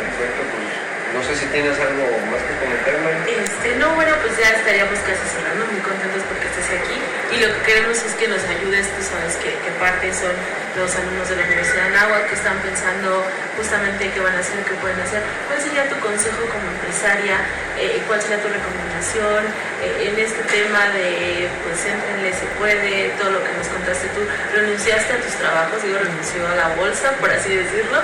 Perfecto, 0.00 0.40
pues 0.40 0.72
no 1.12 1.20
sé 1.20 1.36
si 1.36 1.44
tienes 1.52 1.76
algo 1.76 2.08
más 2.32 2.40
que 2.48 2.52
comentarme. 2.64 3.12
Este, 3.28 3.76
no, 3.76 3.92
bueno, 3.92 4.16
pues 4.24 4.32
ya 4.40 4.56
estaríamos 4.56 4.96
casi 5.04 5.24
cerrando, 5.28 5.68
muy 5.68 5.84
contentos 5.84 6.24
porque 6.32 6.48
estés 6.48 6.80
aquí 6.80 6.96
y 7.36 7.44
lo 7.44 7.52
que 7.52 7.60
queremos 7.68 8.00
es 8.00 8.16
que 8.16 8.24
nos 8.24 8.40
ayudes, 8.48 8.88
tú 8.96 9.04
sabes 9.04 9.36
que, 9.36 9.52
que 9.52 9.70
parte 9.76 10.08
son 10.16 10.32
los 10.80 10.88
alumnos 10.96 11.28
de 11.28 11.36
la 11.36 11.44
Universidad 11.44 11.92
de 11.92 11.96
Anáhuac 12.00 12.32
que 12.32 12.36
están 12.40 12.56
pensando 12.64 13.20
justamente 13.56 14.10
qué 14.10 14.20
van 14.20 14.34
a 14.34 14.40
hacer, 14.40 14.58
qué 14.64 14.74
pueden 14.78 14.98
hacer. 15.00 15.22
¿Cuál 15.48 15.60
sería 15.60 15.88
tu 15.88 15.96
consejo 16.00 16.42
como 16.50 16.66
empresaria? 16.70 17.38
Eh, 17.78 18.02
¿Cuál 18.06 18.20
sería 18.22 18.38
tu 18.38 18.48
recomendación 18.48 19.42
eh, 19.82 20.10
en 20.10 20.18
este 20.18 20.42
tema 20.46 20.90
de, 20.94 21.48
pues, 21.66 21.84
entrenle, 21.86 22.30
se 22.32 22.46
puede, 22.58 23.10
todo 23.18 23.30
lo 23.30 23.40
que 23.42 23.52
nos 23.58 23.66
contaste 23.68 24.06
tú? 24.14 24.22
Renunciaste 24.54 25.12
a 25.12 25.18
tus 25.18 25.34
trabajos, 25.34 25.82
digo, 25.82 25.98
renunció 25.98 26.46
a 26.46 26.54
la 26.54 26.68
bolsa, 26.76 27.12
por 27.18 27.30
así 27.30 27.54
decirlo, 27.54 27.98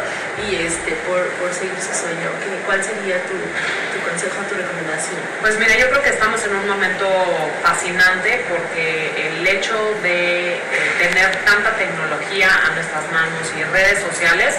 y 0.46 0.66
este, 0.66 0.92
por, 1.06 1.22
por 1.38 1.52
seguir 1.54 1.78
su 1.78 1.94
sueño. 1.94 2.28
¿Qué, 2.42 2.50
¿Cuál 2.66 2.82
sería 2.82 3.22
tu, 3.30 3.38
tu 3.38 3.98
consejo, 4.02 4.42
tu 4.50 4.54
recomendación? 4.58 5.22
Pues 5.40 5.58
mira, 5.58 5.76
yo 5.78 5.88
creo 5.90 6.02
que 6.02 6.10
estamos 6.10 6.42
en 6.44 6.54
un 6.56 6.66
momento 6.66 7.06
fascinante 7.62 8.44
porque 8.48 9.12
el 9.28 9.46
hecho 9.46 9.74
de 10.02 10.54
eh, 10.54 10.60
tener 10.98 11.30
tanta 11.44 11.76
tecnología 11.76 12.50
a 12.66 12.74
nuestras 12.74 13.04
manos 13.12 13.46
y 13.56 13.62
redes 13.64 14.00
sociales 14.00 14.54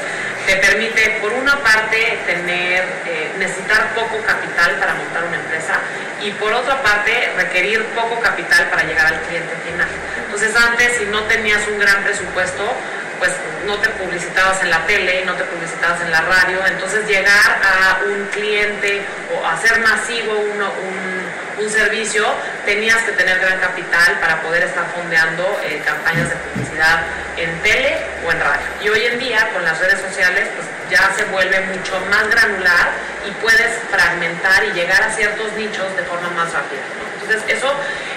te 0.52 0.58
permite, 0.58 1.18
por 1.22 1.32
una 1.32 1.58
parte, 1.64 2.20
tener, 2.26 2.84
eh, 3.06 3.32
necesitar 3.38 3.94
poco 3.96 4.22
capital 4.22 4.76
para 4.80 4.96
montar 4.96 5.24
una 5.24 5.38
empresa 5.38 5.76
y 6.22 6.32
por 6.32 6.52
otra 6.52 6.82
parte, 6.84 7.32
requerir 7.38 7.86
poco 7.96 8.20
capital 8.20 8.70
para 8.70 8.84
llegar 8.84 9.08
al 9.08 9.22
cliente 9.22 9.54
final. 9.66 9.88
Entonces, 10.26 10.54
antes, 10.56 10.98
si 10.98 11.06
no 11.06 11.24
tenías 11.24 11.66
un 11.70 11.80
gran 11.80 12.04
presupuesto, 12.04 12.76
pues 13.20 13.32
no 13.66 13.78
te 13.78 13.90
publicitabas 13.92 14.62
en 14.62 14.72
la 14.72 14.86
tele, 14.88 15.24
no 15.26 15.36
te 15.36 15.44
publicitabas 15.46 16.02
en 16.02 16.12
la 16.12 16.22
radio, 16.22 16.60
entonces 16.68 17.08
llegar 17.08 17.62
a 17.64 18.02
un 18.04 18.26
cliente 18.26 19.02
o 19.34 19.48
hacer 19.48 19.80
masivo 19.80 20.34
uno, 20.34 20.66
un, 20.66 21.21
un 21.62 21.70
servicio, 21.70 22.26
tenías 22.66 23.02
que 23.04 23.12
tener 23.12 23.40
gran 23.40 23.60
capital 23.60 24.20
para 24.20 24.42
poder 24.42 24.64
estar 24.64 24.86
fondeando 24.94 25.60
eh, 25.64 25.82
campañas 25.86 26.30
de 26.30 26.36
publicidad 26.36 27.04
en 27.38 27.60
tele 27.62 27.98
o 28.26 28.32
en 28.32 28.40
radio. 28.40 28.68
Y 28.82 28.90
hoy 28.90 29.06
en 29.06 29.20
día 29.20 29.50
con 29.54 29.64
las 29.64 29.80
redes 29.80 30.00
sociales 30.02 30.50
pues 30.56 30.68
ya 30.90 31.12
se 31.16 31.24
vuelve 31.26 31.60
mucho 31.62 32.00
más 32.10 32.30
granular 32.30 32.90
y 33.28 33.32
puedes 33.42 33.72
fragmentar 33.90 34.66
y 34.66 34.74
llegar 34.74 35.04
a 35.04 35.12
ciertos 35.12 35.54
nichos 35.54 35.96
de 35.96 36.04
forma 36.04 36.30
más 36.32 36.52
rápida. 36.52 36.82
Entonces 37.22 37.44
eso 37.56 37.74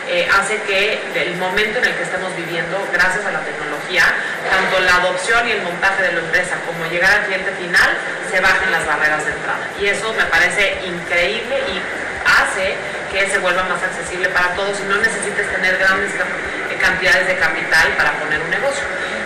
eh, 0.09 0.29
hace 0.33 0.61
que 0.63 1.01
el 1.15 1.37
momento 1.37 1.79
en 1.79 1.85
el 1.85 1.95
que 1.95 2.03
estemos 2.03 2.35
viviendo, 2.37 2.77
gracias 2.93 3.25
a 3.25 3.31
la 3.31 3.41
tecnología, 3.41 4.05
tanto 4.51 4.81
la 4.81 4.97
adopción 4.97 5.49
y 5.49 5.53
el 5.53 5.63
montaje 5.63 6.03
de 6.03 6.13
la 6.13 6.21
empresa 6.21 6.57
como 6.67 6.91
llegar 6.91 7.21
al 7.21 7.27
cliente 7.27 7.51
final, 7.53 7.91
se 8.31 8.41
bajen 8.41 8.71
las 8.73 8.87
barreras 8.87 9.25
de 9.25 9.33
entrada. 9.33 9.65
Y 9.81 9.87
eso 9.87 10.13
me 10.15 10.25
parece 10.25 10.81
increíble 10.85 11.57
y 11.69 11.81
hace 12.25 12.75
que 13.15 13.31
se 13.31 13.39
vuelva 13.39 13.63
más 13.65 13.81
accesible 13.81 14.29
para 14.31 14.55
todos 14.55 14.79
y 14.81 14.83
no 14.91 14.97
necesites 14.97 15.49
tener 15.53 15.79
grandes 15.79 16.11
eh, 16.11 16.77
cantidades 16.81 17.29
de 17.29 17.37
capital 17.37 17.95
para 17.97 18.13
poner 18.19 18.41
un 18.41 18.51
negocio. 18.51 18.83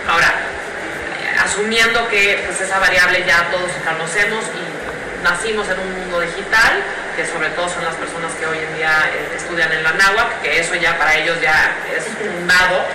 Ahora, 0.07 0.27
eh, 0.29 1.35
asumiendo 1.43 2.07
que 2.07 2.43
pues, 2.45 2.61
esa 2.61 2.77
variable 2.77 3.25
ya 3.25 3.49
todos 3.49 3.71
conocemos 3.83 4.45
y 4.53 5.23
nacimos 5.23 5.67
en 5.69 5.79
un 5.79 5.99
mundo 6.01 6.21
digital, 6.21 6.83
que 7.17 7.25
sobre 7.25 7.49
todo 7.49 7.67
son 7.67 7.83
las 7.83 7.95
personas 7.95 8.31
que 8.39 8.45
hoy 8.45 8.59
en 8.59 8.77
día 8.77 9.09
eh, 9.09 9.35
estudian 9.35 9.71
en 9.73 9.83
la 9.83 9.93
náhuac, 9.93 10.41
que 10.41 10.59
eso 10.59 10.75
ya 10.75 10.95
para 10.97 11.15
ellos 11.17 11.41
ya 11.41 11.73
es 11.89 12.05
un 12.21 12.47
dado, 12.47 12.85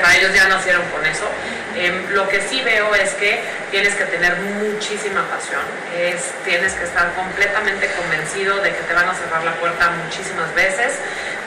para 0.00 0.16
ellos 0.16 0.32
ya 0.32 0.46
nacieron 0.46 0.82
con 0.94 1.04
eso. 1.04 1.26
Em, 1.76 2.10
lo 2.10 2.26
que 2.28 2.40
sí 2.40 2.62
veo 2.62 2.94
es 2.94 3.10
que 3.14 3.38
tienes 3.70 3.94
que 3.94 4.04
tener 4.06 4.36
muchísima 4.36 5.22
pasión, 5.28 5.60
es, 5.94 6.32
tienes 6.44 6.72
que 6.72 6.84
estar 6.84 7.12
completamente 7.14 7.86
convencido 7.92 8.56
de 8.62 8.70
que 8.70 8.82
te 8.82 8.94
van 8.94 9.08
a 9.08 9.14
cerrar 9.14 9.44
la 9.44 9.52
puerta 9.56 9.90
muchísimas 10.04 10.54
veces, 10.54 10.94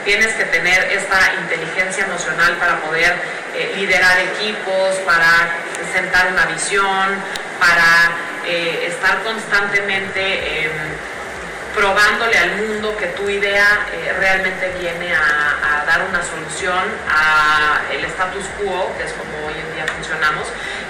tienes 0.04 0.32
que 0.34 0.44
tener 0.44 0.84
esta 0.92 1.18
inteligencia 1.40 2.04
emocional 2.04 2.56
para 2.58 2.80
poder 2.80 3.12
eh, 3.56 3.72
liderar 3.76 4.20
equipos, 4.20 4.94
para 5.04 5.50
sentar 5.92 6.28
una 6.32 6.46
visión, 6.46 7.08
para 7.58 8.12
eh, 8.46 8.86
estar 8.86 9.22
constantemente 9.24 10.64
em, 10.64 10.70
probándole 11.74 12.38
al 12.38 12.56
mundo 12.56 12.96
que 12.96 13.06
tu 13.08 13.28
idea 13.28 13.86
eh, 13.92 14.12
realmente 14.18 14.72
viene 14.78 15.14
a, 15.14 15.49
dar 15.90 16.06
una 16.06 16.22
solución 16.22 16.86
a 17.10 17.82
el 17.90 18.04
status 18.04 18.46
quo, 18.62 18.94
que 18.96 19.02
es 19.02 19.12
como 19.18 19.34
hoy 19.42 19.58
en 19.58 19.74
día 19.74 19.86
funcionamos, 19.90 20.46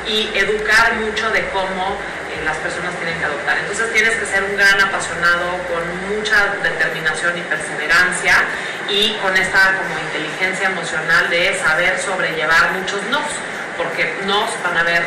y 0.06 0.28
educar 0.36 0.92
mucho 1.00 1.30
de 1.30 1.48
cómo 1.56 1.96
eh, 2.28 2.44
las 2.44 2.56
personas 2.58 2.92
tienen 3.00 3.16
que 3.18 3.24
adoptar. 3.24 3.56
Entonces 3.56 3.90
tienes 3.94 4.14
que 4.16 4.26
ser 4.26 4.44
un 4.44 4.54
gran 4.56 4.78
apasionado 4.78 5.56
con 5.72 5.80
mucha 6.12 6.52
determinación 6.62 7.32
y 7.38 7.40
perseverancia 7.48 8.44
y 8.90 9.16
con 9.22 9.34
esta 9.36 9.72
como 9.80 9.96
inteligencia 10.04 10.68
emocional 10.68 11.30
de 11.30 11.58
saber 11.58 11.98
sobrellevar 11.98 12.72
muchos 12.72 13.00
nos, 13.08 13.24
porque 13.78 14.12
nos 14.26 14.50
van 14.62 14.76
a 14.76 14.82
ver 14.82 15.02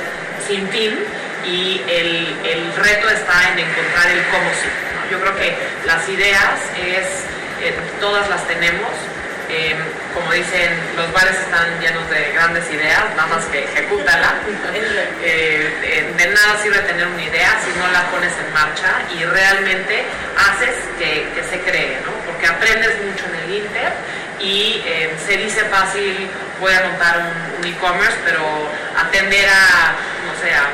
sin 0.48 0.68
fin 0.70 0.98
y 1.46 1.84
el, 1.88 2.34
el 2.50 2.74
reto 2.82 3.10
está 3.10 3.54
en 3.54 3.60
encontrar 3.60 4.10
el 4.10 4.24
cómo 4.34 4.50
sí. 4.58 4.70
Yo 5.12 5.22
creo 5.22 5.36
que 5.36 5.56
las 5.86 6.10
ideas 6.10 6.58
es, 6.82 7.06
eh, 7.62 7.76
todas 8.00 8.28
las 8.30 8.48
tenemos, 8.48 8.90
eh, 9.54 9.76
como 10.14 10.32
dicen, 10.32 10.72
los 10.96 11.12
bares 11.14 11.38
están 11.38 11.80
llenos 11.80 12.10
de 12.10 12.32
grandes 12.34 12.66
ideas, 12.72 13.04
nada 13.16 13.28
más 13.28 13.46
que 13.46 13.64
ejecútala. 13.64 14.34
Eh, 15.26 16.14
de 16.18 16.28
nada 16.28 16.58
sirve 16.62 16.80
tener 16.80 17.08
una 17.08 17.22
idea 17.22 17.58
si 17.64 17.78
no 17.80 17.88
la 17.92 18.04
pones 18.12 18.32
en 18.34 18.54
marcha 18.54 18.92
y 19.18 19.24
realmente 19.24 20.04
haces 20.38 20.76
que, 21.00 21.30
que 21.34 21.44
se 21.44 21.62
cree, 21.62 21.98
¿no? 22.06 22.12
Porque 22.26 22.48
aprendes 22.48 22.92
mucho 23.04 23.26
en 23.26 23.36
el 23.36 23.64
Inter 23.64 23.94
y 24.40 24.84
se 25.26 25.38
dice 25.38 25.64
fácil, 25.66 26.30
voy 26.60 26.74
a 26.74 26.82
montar 26.82 27.20
un, 27.20 27.60
un 27.60 27.74
e-commerce, 27.74 28.18
pero 28.26 28.44
atender 28.98 29.48
a, 29.48 29.96
no 30.28 30.42
sé, 30.42 30.54
a 30.54 30.68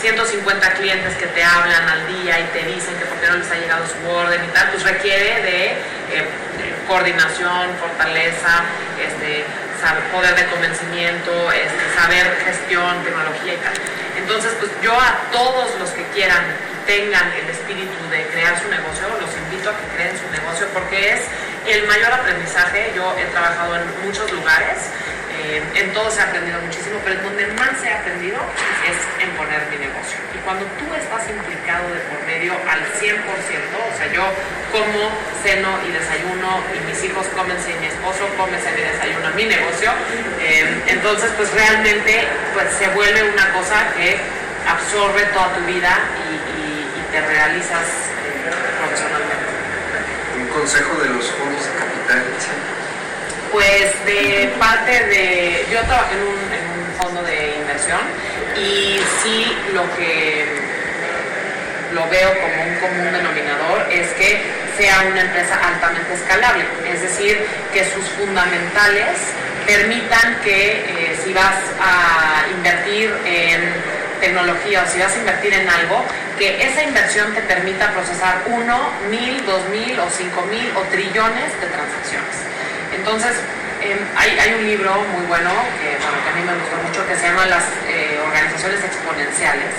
150 0.00 0.72
clientes 0.74 1.14
que 1.16 1.26
te 1.26 1.44
hablan 1.44 1.88
al 1.88 2.06
día 2.06 2.40
y 2.40 2.44
te 2.44 2.64
dicen 2.64 2.96
que 2.96 3.04
por 3.04 3.18
qué 3.18 3.28
no 3.28 3.36
les 3.36 3.50
ha 3.50 3.56
llegado 3.56 3.84
su 3.86 4.10
orden 4.10 4.40
y 4.42 4.48
tal, 4.48 4.70
pues 4.70 4.82
requiere 4.84 5.42
de, 5.42 5.66
eh, 5.66 6.24
coordinación, 6.90 7.70
fortaleza, 7.78 8.66
este, 8.98 9.46
poder 10.12 10.34
de 10.34 10.44
convencimiento, 10.46 11.30
este, 11.52 11.82
saber 11.94 12.26
gestión, 12.44 13.02
tecnología 13.04 13.54
y 13.54 13.60
tal. 13.62 13.72
Entonces, 14.18 14.50
pues 14.58 14.70
yo 14.82 14.92
a 14.92 15.14
todos 15.30 15.70
los 15.78 15.88
que 15.90 16.02
quieran 16.10 16.42
y 16.50 16.86
tengan 16.86 17.30
el 17.32 17.48
espíritu 17.48 17.94
de 18.10 18.26
crear 18.34 18.58
su 18.58 18.68
negocio, 18.68 19.06
los 19.22 19.30
invito 19.46 19.70
a 19.70 19.78
que 19.78 19.86
creen 19.94 20.18
su 20.18 20.26
negocio 20.34 20.66
porque 20.74 21.14
es 21.14 21.20
el 21.68 21.86
mayor 21.86 22.12
aprendizaje. 22.12 22.90
Yo 22.96 23.14
he 23.16 23.24
trabajado 23.26 23.76
en 23.76 23.86
muchos 24.04 24.30
lugares 24.32 24.90
eh, 25.40 25.62
en 25.74 25.92
todo 25.94 26.10
se 26.10 26.20
ha 26.20 26.24
aprendido 26.24 26.60
muchísimo, 26.60 27.00
pero 27.02 27.16
en 27.16 27.22
donde 27.24 27.46
más 27.56 27.72
ha 27.80 27.98
aprendido 27.98 28.36
es 28.84 28.98
en 29.24 29.30
poner 29.40 29.62
mi 29.70 29.78
negocio. 29.78 30.18
Y 30.36 30.38
cuando 30.44 30.66
tú 30.76 30.84
estás 30.94 31.24
implicado 31.30 31.88
de 31.94 32.00
por 32.12 32.20
medio 32.26 32.52
al 32.68 32.82
100%, 33.00 33.16
o 33.24 33.42
sea, 34.00 34.12
yo 34.12 34.24
como, 34.72 35.12
ceno 35.42 35.68
y 35.86 35.92
desayuno, 35.92 36.62
y 36.72 36.78
mis 36.88 37.04
hijos 37.04 37.26
comen 37.36 37.56
si 37.60 37.72
mi 37.80 37.86
esposo 37.86 38.24
come, 38.36 38.58
cena 38.58 38.78
y 38.78 38.82
desayuno 38.82 39.30
mi 39.36 39.44
negocio, 39.44 39.90
eh, 40.40 40.82
entonces 40.86 41.30
pues 41.36 41.52
realmente 41.52 42.24
pues 42.54 42.66
se 42.78 42.88
vuelve 42.88 43.30
una 43.30 43.52
cosa 43.52 43.92
que 43.96 44.16
absorbe 44.66 45.24
toda 45.32 45.54
tu 45.54 45.60
vida 45.66 45.98
y, 46.28 46.34
y, 46.60 46.86
y 46.86 47.02
te 47.12 47.20
realizas 47.20 47.86
eh, 48.24 48.50
profesionalmente. 48.78 49.50
Un 50.38 50.48
consejo 50.48 50.94
de 51.02 51.08
los 51.10 51.26
fondos 51.32 51.64
de 51.64 51.72
capital. 51.72 52.24
Pues 53.52 54.06
de 54.06 54.52
parte 54.58 54.92
de, 55.06 55.66
yo 55.72 55.80
trabajé 55.82 56.14
en 56.14 56.22
un, 56.22 56.38
en 56.54 56.64
un, 56.78 56.80
fondo 57.00 57.22
de 57.22 57.56
inversión 57.56 58.00
y 58.56 59.00
sí 59.22 59.56
lo 59.72 59.82
que 59.96 60.69
lo 61.92 62.08
veo 62.08 62.30
como 62.40 62.64
un 62.64 62.74
común 62.76 63.12
denominador 63.12 63.86
es 63.90 64.08
que 64.14 64.40
sea 64.76 65.02
una 65.10 65.20
empresa 65.20 65.58
altamente 65.62 66.14
escalable, 66.14 66.64
es 66.88 67.02
decir, 67.02 67.38
que 67.72 67.84
sus 67.84 68.04
fundamentales 68.10 69.18
permitan 69.66 70.40
que 70.42 70.80
eh, 70.80 71.20
si 71.22 71.32
vas 71.32 71.56
a 71.80 72.44
invertir 72.50 73.12
en 73.24 73.60
tecnología 74.20 74.82
o 74.82 74.86
si 74.90 74.98
vas 75.00 75.12
a 75.12 75.18
invertir 75.18 75.54
en 75.54 75.68
algo, 75.68 76.04
que 76.38 76.62
esa 76.62 76.82
inversión 76.82 77.32
te 77.34 77.42
permita 77.42 77.90
procesar 77.92 78.42
uno, 78.46 78.90
mil, 79.10 79.44
dos 79.44 79.68
mil 79.68 79.98
o 79.98 80.08
cinco 80.10 80.42
mil 80.50 80.70
o 80.76 80.82
trillones 80.90 81.48
de 81.60 81.66
transacciones. 81.66 82.36
Entonces, 82.96 83.36
eh, 83.82 83.96
hay, 84.16 84.38
hay, 84.38 84.54
un 84.54 84.66
libro 84.66 84.92
muy 85.16 85.24
bueno 85.26 85.50
que, 85.80 85.96
a 85.96 86.32
mí 86.36 86.42
me 86.44 86.52
gustó 86.52 86.76
mucho 86.86 87.06
que 87.08 87.16
se 87.16 87.28
llama 87.28 87.46
Las 87.46 87.64
eh, 87.88 88.20
Organizaciones 88.26 88.84
Exponenciales. 88.84 89.72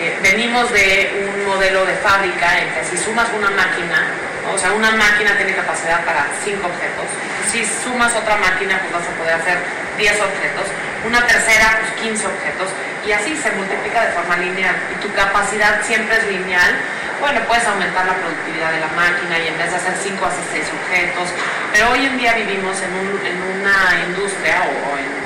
Eh, 0.00 0.16
venimos 0.22 0.72
de 0.72 1.28
un 1.28 1.44
modelo 1.44 1.84
de 1.84 1.94
fábrica 1.96 2.58
en 2.58 2.72
que 2.72 2.84
si 2.84 2.96
sumas 2.96 3.28
una 3.36 3.50
máquina, 3.50 4.08
o 4.48 4.56
sea, 4.56 4.72
una 4.72 4.90
máquina 4.92 5.36
tiene 5.36 5.54
capacidad 5.54 6.02
para 6.06 6.26
5 6.42 6.56
objetos. 6.56 7.04
Si 7.52 7.60
sumas 7.84 8.16
otra 8.16 8.36
máquina, 8.36 8.80
pues 8.80 8.92
vas 8.92 9.04
a 9.04 9.18
poder 9.20 9.34
hacer 9.34 9.58
10 9.98 10.20
objetos. 10.20 10.64
Una 11.06 11.26
tercera, 11.26 11.80
pues 11.80 11.92
15 12.00 12.26
objetos. 12.26 12.68
Y 13.06 13.12
así 13.12 13.36
se 13.36 13.50
multiplica 13.52 14.06
de 14.06 14.12
forma 14.12 14.38
lineal. 14.38 14.76
Y 14.96 15.04
tu 15.04 15.12
capacidad 15.12 15.84
siempre 15.84 16.16
es 16.16 16.24
lineal 16.28 16.80
bueno, 17.20 17.38
puedes 17.46 17.66
aumentar 17.68 18.06
la 18.06 18.16
productividad 18.16 18.72
de 18.72 18.80
la 18.80 18.88
máquina 18.96 19.38
y 19.38 19.48
en 19.48 19.58
vez 19.58 19.68
de 19.68 19.76
hacer 19.76 19.92
5 19.92 20.24
haces 20.24 20.40
6 20.52 20.64
objetos, 20.72 21.28
pero 21.70 21.92
hoy 21.92 22.06
en 22.06 22.16
día 22.16 22.32
vivimos 22.32 22.80
en, 22.80 22.92
un, 22.96 23.12
en 23.20 23.60
una 23.60 23.76
industria 24.08 24.64
o, 24.64 24.72
o 24.72 24.96
en, 24.96 25.19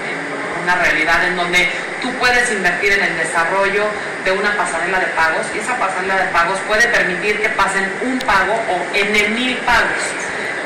una 0.65 0.77
realidad 0.77 1.25
en 1.29 1.37
donde 1.37 1.69
tú 2.01 2.11
puedes 2.15 2.51
invertir 2.51 2.93
en 2.93 3.05
el 3.05 3.17
desarrollo 3.19 3.85
de 4.25 4.33
una 4.33 4.57
pasarela 4.57 4.99
de 4.99 5.07
pagos 5.09 5.47
y 5.55 5.59
esa 5.59 5.77
pasarela 5.79 6.17
de 6.17 6.29
pagos 6.33 6.59
puede 6.67 6.89
permitir 6.89 7.41
que 7.41 7.51
pasen 7.51 7.87
un 8.03 8.19
pago 8.21 8.55
o 8.55 8.97
en 8.97 9.35
mil 9.35 9.57
pagos. 9.59 10.03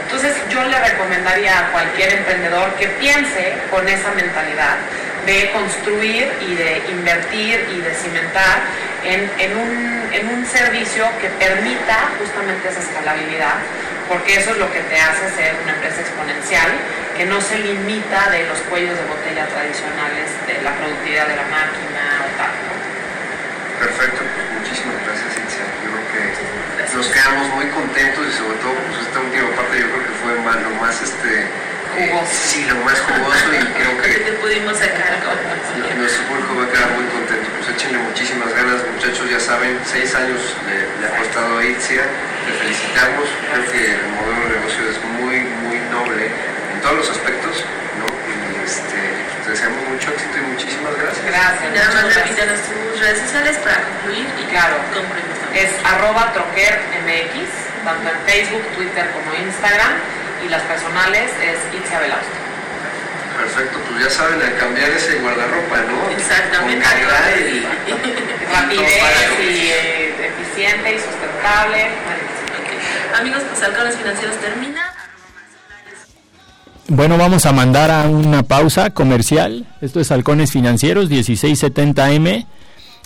Entonces 0.05 0.37
yo 0.49 0.65
le 0.65 0.79
recomendaría 0.79 1.59
a 1.59 1.73
cualquier 1.73 2.15
emprendedor 2.15 2.73
que 2.77 2.87
piense 2.89 3.53
con 3.71 3.87
esa 3.89 4.11
mentalidad 4.13 4.77
de 5.27 5.51
construir 5.51 6.33
y 6.49 6.55
de 6.55 6.83
invertir 6.91 7.69
y 7.77 7.81
de 7.81 7.95
cimentar 7.95 8.63
en, 9.05 9.31
en, 9.39 9.57
un, 9.59 10.09
en, 10.13 10.29
un, 10.31 10.47
servicio 10.47 11.05
que 11.21 11.29
permita 11.29 12.09
justamente 12.19 12.69
esa 12.69 12.81
escalabilidad, 12.81 13.57
porque 14.09 14.41
eso 14.41 14.51
es 14.53 14.59
lo 14.59 14.73
que 14.73 14.81
te 14.81 14.99
hace 14.99 15.29
ser 15.37 15.55
una 15.63 15.73
empresa 15.73 16.01
exponencial, 16.01 16.73
que 17.17 17.27
no 17.27 17.41
se 17.41 17.59
limita 17.59 18.31
de 18.31 18.49
los 18.49 18.59
cuellos 18.73 18.97
de 18.97 19.05
botella 19.05 19.47
tradicionales, 19.47 20.33
de 20.49 20.63
la 20.65 20.73
productividad 20.75 21.29
de 21.29 21.37
la 21.37 21.47
máquina 21.53 22.25
o 22.25 22.29
tal. 22.41 22.55
Perfecto, 23.79 24.25
pues 24.25 24.47
muchísimas 24.59 24.97
gracias, 25.05 25.29
Cintia. 25.37 25.65
Yo 25.85 25.89
creo 25.93 26.07
que 26.11 26.97
nos 26.97 27.07
quedamos 27.09 27.47
muy 27.55 27.67
contentos 27.71 28.27
y 28.27 28.33
sobre 28.33 28.57
todo 28.59 28.75
pues, 28.75 29.07
esta 29.07 29.21
última 29.21 29.51
parte 29.55 29.79
yo 29.79 29.87
creo 29.93 30.03
que 30.03 30.15
fue 30.19 30.33
más, 30.43 30.57
lo 30.63 30.71
más 30.81 30.97
este, 30.99 31.47
jugoso. 31.95 32.33
Sí, 32.33 32.65
lo 32.67 32.75
más 32.83 32.99
jugoso 33.03 33.47
y 33.55 33.63
creo 33.77 33.93
que... 34.03 34.09
te 34.31 34.33
pudimos 34.41 34.75
sacar 34.79 35.21
con... 35.23 35.37
Nuestro 35.99 36.23
público 36.27 36.55
va 36.57 36.65
a 36.65 36.71
quedar 36.71 36.91
muy 36.97 37.07
contento. 37.11 37.47
Pues 37.59 37.75
échenle 37.75 37.99
muchísimas 37.99 38.51
ganas, 38.55 38.79
muchachos, 38.95 39.31
ya 39.31 39.41
saben, 39.41 39.79
seis 39.85 40.15
años 40.15 40.39
le, 40.67 40.87
le 41.03 41.05
ha 41.07 41.19
costado 41.19 41.59
a 41.59 41.65
Itzia, 41.65 42.03
le 42.49 42.55
felicitamos, 42.57 43.29
creo 43.53 43.65
que 43.73 43.83
el 43.93 44.09
modelo 44.17 44.41
de 44.49 44.51
negocio 44.57 44.83
es 44.89 44.99
muy, 45.21 45.39
muy 45.69 45.79
noble 45.93 46.27
en 46.73 46.81
todos 46.81 46.97
los 47.05 47.11
aspectos, 47.11 47.65
¿no? 48.01 48.07
Y 48.09 48.65
este, 48.65 49.01
te 49.45 49.51
deseamos 49.51 49.81
mucho 49.89 50.09
éxito 50.11 50.39
y 50.39 50.45
muchísimas 50.57 50.97
gracias. 50.97 51.25
Gracias. 51.27 51.69
Nada 51.77 51.91
más 52.03 52.15
repítanos 52.15 52.59
tus 52.65 53.01
redes 53.01 53.21
sociales 53.21 53.57
para 53.59 53.77
concluir 53.85 54.27
y 54.41 54.45
Claro. 54.49 54.77
concluimos. 54.95 55.37
Es 55.55 55.71
arroba 55.85 56.33
troquermx, 56.33 57.49
tanto 57.85 58.09
en 58.09 58.19
Facebook, 58.27 58.65
Twitter 58.77 59.07
como 59.13 59.29
Instagram. 59.35 59.93
Y 60.45 60.49
las 60.49 60.63
personales 60.63 61.31
es 61.43 61.59
Itzia 61.75 61.99
Belausto. 61.99 62.37
Perfecto, 63.37 63.79
pues 63.91 64.05
ya 64.05 64.11
saben, 64.11 64.41
a 64.43 64.57
cambiar 64.59 64.91
ese 64.91 65.17
guardarropa, 65.17 65.77
¿no? 65.91 66.11
Exactamente. 66.11 66.85
Con 66.85 66.91
calidad 66.95 67.37
y... 67.39 67.67
Rapidez 68.55 69.03
y 69.41 69.69
eh, 69.69 70.31
eficiente 70.31 70.95
y 70.95 70.99
sustentable. 70.99 71.91
Amigos, 73.19 73.43
pues 73.49 73.63
Halcones 73.63 73.97
Financieros 73.97 74.37
termina. 74.37 74.81
Bueno, 76.89 77.19
vamos 77.19 77.47
a 77.47 77.53
mandar 77.53 77.91
a 77.91 78.09
una 78.09 78.43
pausa 78.43 78.91
comercial. 78.91 79.67
Esto 79.81 80.01
es 80.01 80.11
Halcones 80.11 80.53
Financieros 80.53 81.11
1670M. 81.11 82.47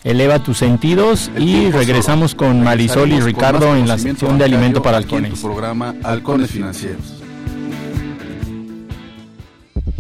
Eleva 0.05 0.41
tus 0.41 0.59
sentidos 0.59 1.31
y 1.39 1.71
regresamos 1.71 2.35
con 2.35 2.63
Marisol 2.63 3.13
y 3.13 3.21
Ricardo 3.21 3.75
en 3.75 3.89
la 3.89 3.99
sección 3.99 4.37
de 4.37 4.45
alimento 4.45 4.83
para 4.83 4.99
en 4.99 5.05
halcones. 5.05 5.35
tu 5.35 5.41
programa 5.41 5.95
Halcones 6.03 6.51
Financieros. 6.51 7.22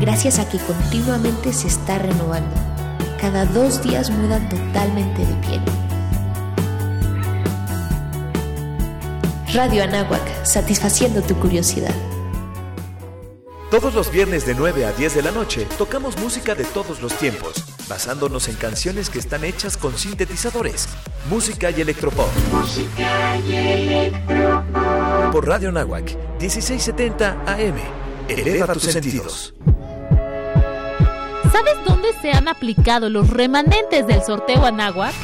gracias 0.00 0.38
a 0.38 0.48
que 0.48 0.58
continuamente 0.58 1.52
se 1.52 1.68
está 1.68 1.98
renovando. 1.98 2.54
Cada 3.20 3.44
dos 3.46 3.82
días 3.82 4.10
mudan 4.10 4.48
totalmente 4.48 5.24
de 5.24 5.34
piel. 5.46 5.62
Radio 9.54 9.84
Anáhuac, 9.84 10.44
satisfaciendo 10.44 11.22
tu 11.22 11.34
curiosidad. 11.36 11.94
Todos 13.70 13.94
los 13.94 14.12
viernes 14.12 14.46
de 14.46 14.54
9 14.54 14.84
a 14.84 14.92
10 14.92 15.16
de 15.16 15.22
la 15.22 15.32
noche 15.32 15.66
tocamos 15.76 16.16
música 16.18 16.54
de 16.54 16.64
todos 16.64 17.02
los 17.02 17.12
tiempos, 17.14 17.64
basándonos 17.88 18.48
en 18.48 18.54
canciones 18.54 19.10
que 19.10 19.18
están 19.18 19.44
hechas 19.44 19.76
con 19.76 19.98
sintetizadores, 19.98 20.88
música 21.28 21.70
y 21.70 21.80
electropop. 21.80 22.28
Por 25.32 25.46
Radio 25.46 25.72
Nahuac, 25.72 26.16
1670 26.38 27.42
AM. 27.44 27.76
Eleva 28.28 28.72
tus 28.72 28.84
sentidos. 28.84 29.54
¿Sabes 31.56 31.76
dónde 31.86 32.12
se 32.20 32.32
han 32.32 32.48
aplicado 32.48 33.08
los 33.08 33.30
remanentes 33.30 34.06
del 34.06 34.22
sorteo 34.22 34.66
Anáhuac? 34.66 35.14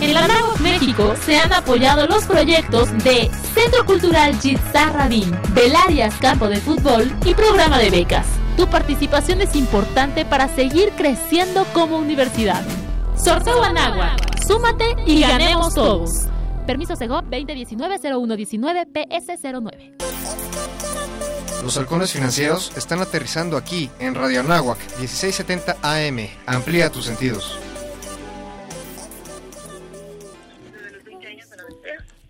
En 0.00 0.14
la 0.14 0.24
Anáhuac 0.24 0.60
México 0.60 1.14
se 1.26 1.36
han 1.36 1.52
apoyado 1.52 2.06
los 2.06 2.26
proyectos 2.26 2.92
de 3.02 3.28
Centro 3.54 3.84
Cultural 3.84 4.38
Radín, 4.92 5.36
Belarias 5.52 6.14
Campo 6.20 6.46
de 6.48 6.58
Fútbol 6.58 7.10
y 7.24 7.34
Programa 7.34 7.78
de 7.78 7.90
Becas. 7.90 8.24
Tu 8.56 8.68
participación 8.68 9.40
es 9.40 9.56
importante 9.56 10.24
para 10.24 10.46
seguir 10.46 10.90
creciendo 10.90 11.66
como 11.74 11.98
universidad. 11.98 12.62
Sorteo 13.16 13.60
Anáhuac, 13.60 14.46
súmate 14.46 14.94
y 15.06 15.22
ganemos 15.22 15.74
todos. 15.74 16.28
Permiso 16.68 16.94
Sego 16.94 17.20
2019-0119 17.22 18.86
PS09. 18.92 19.96
Los 21.62 21.76
halcones 21.76 22.12
financieros 22.12 22.72
están 22.76 23.00
aterrizando 23.00 23.56
aquí 23.56 23.90
en 23.98 24.14
Radio 24.14 24.40
Anáhuac 24.40 24.78
1670 24.98 25.76
AM. 25.82 26.28
Amplía 26.46 26.90
tus 26.90 27.04
sentidos. 27.04 27.58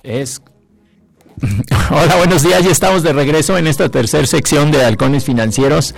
Es. 0.03 0.43
Hola, 1.91 2.17
buenos 2.17 2.43
días. 2.43 2.65
Ya 2.65 2.71
estamos 2.71 3.03
de 3.03 3.13
regreso 3.13 3.57
en 3.57 3.67
esta 3.67 3.89
tercera 3.89 4.27
sección 4.27 4.73
de 4.73 4.85
Halcones 4.85 5.25
Financieros, 5.25 5.95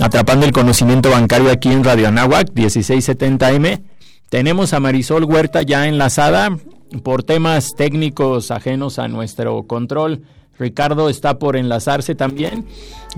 atrapando 0.00 0.46
el 0.46 0.52
conocimiento 0.52 1.10
bancario 1.10 1.50
aquí 1.50 1.70
en 1.70 1.84
Radio 1.84 2.08
Anáhuac 2.08 2.50
1670M. 2.54 3.82
Tenemos 4.30 4.72
a 4.72 4.80
Marisol 4.80 5.24
Huerta 5.24 5.62
ya 5.62 5.86
enlazada 5.86 6.56
por 7.02 7.24
temas 7.24 7.74
técnicos 7.76 8.50
ajenos 8.50 8.98
a 8.98 9.08
nuestro 9.08 9.64
control. 9.64 10.22
Ricardo 10.60 11.08
está 11.08 11.38
por 11.38 11.56
enlazarse 11.56 12.14
también. 12.14 12.66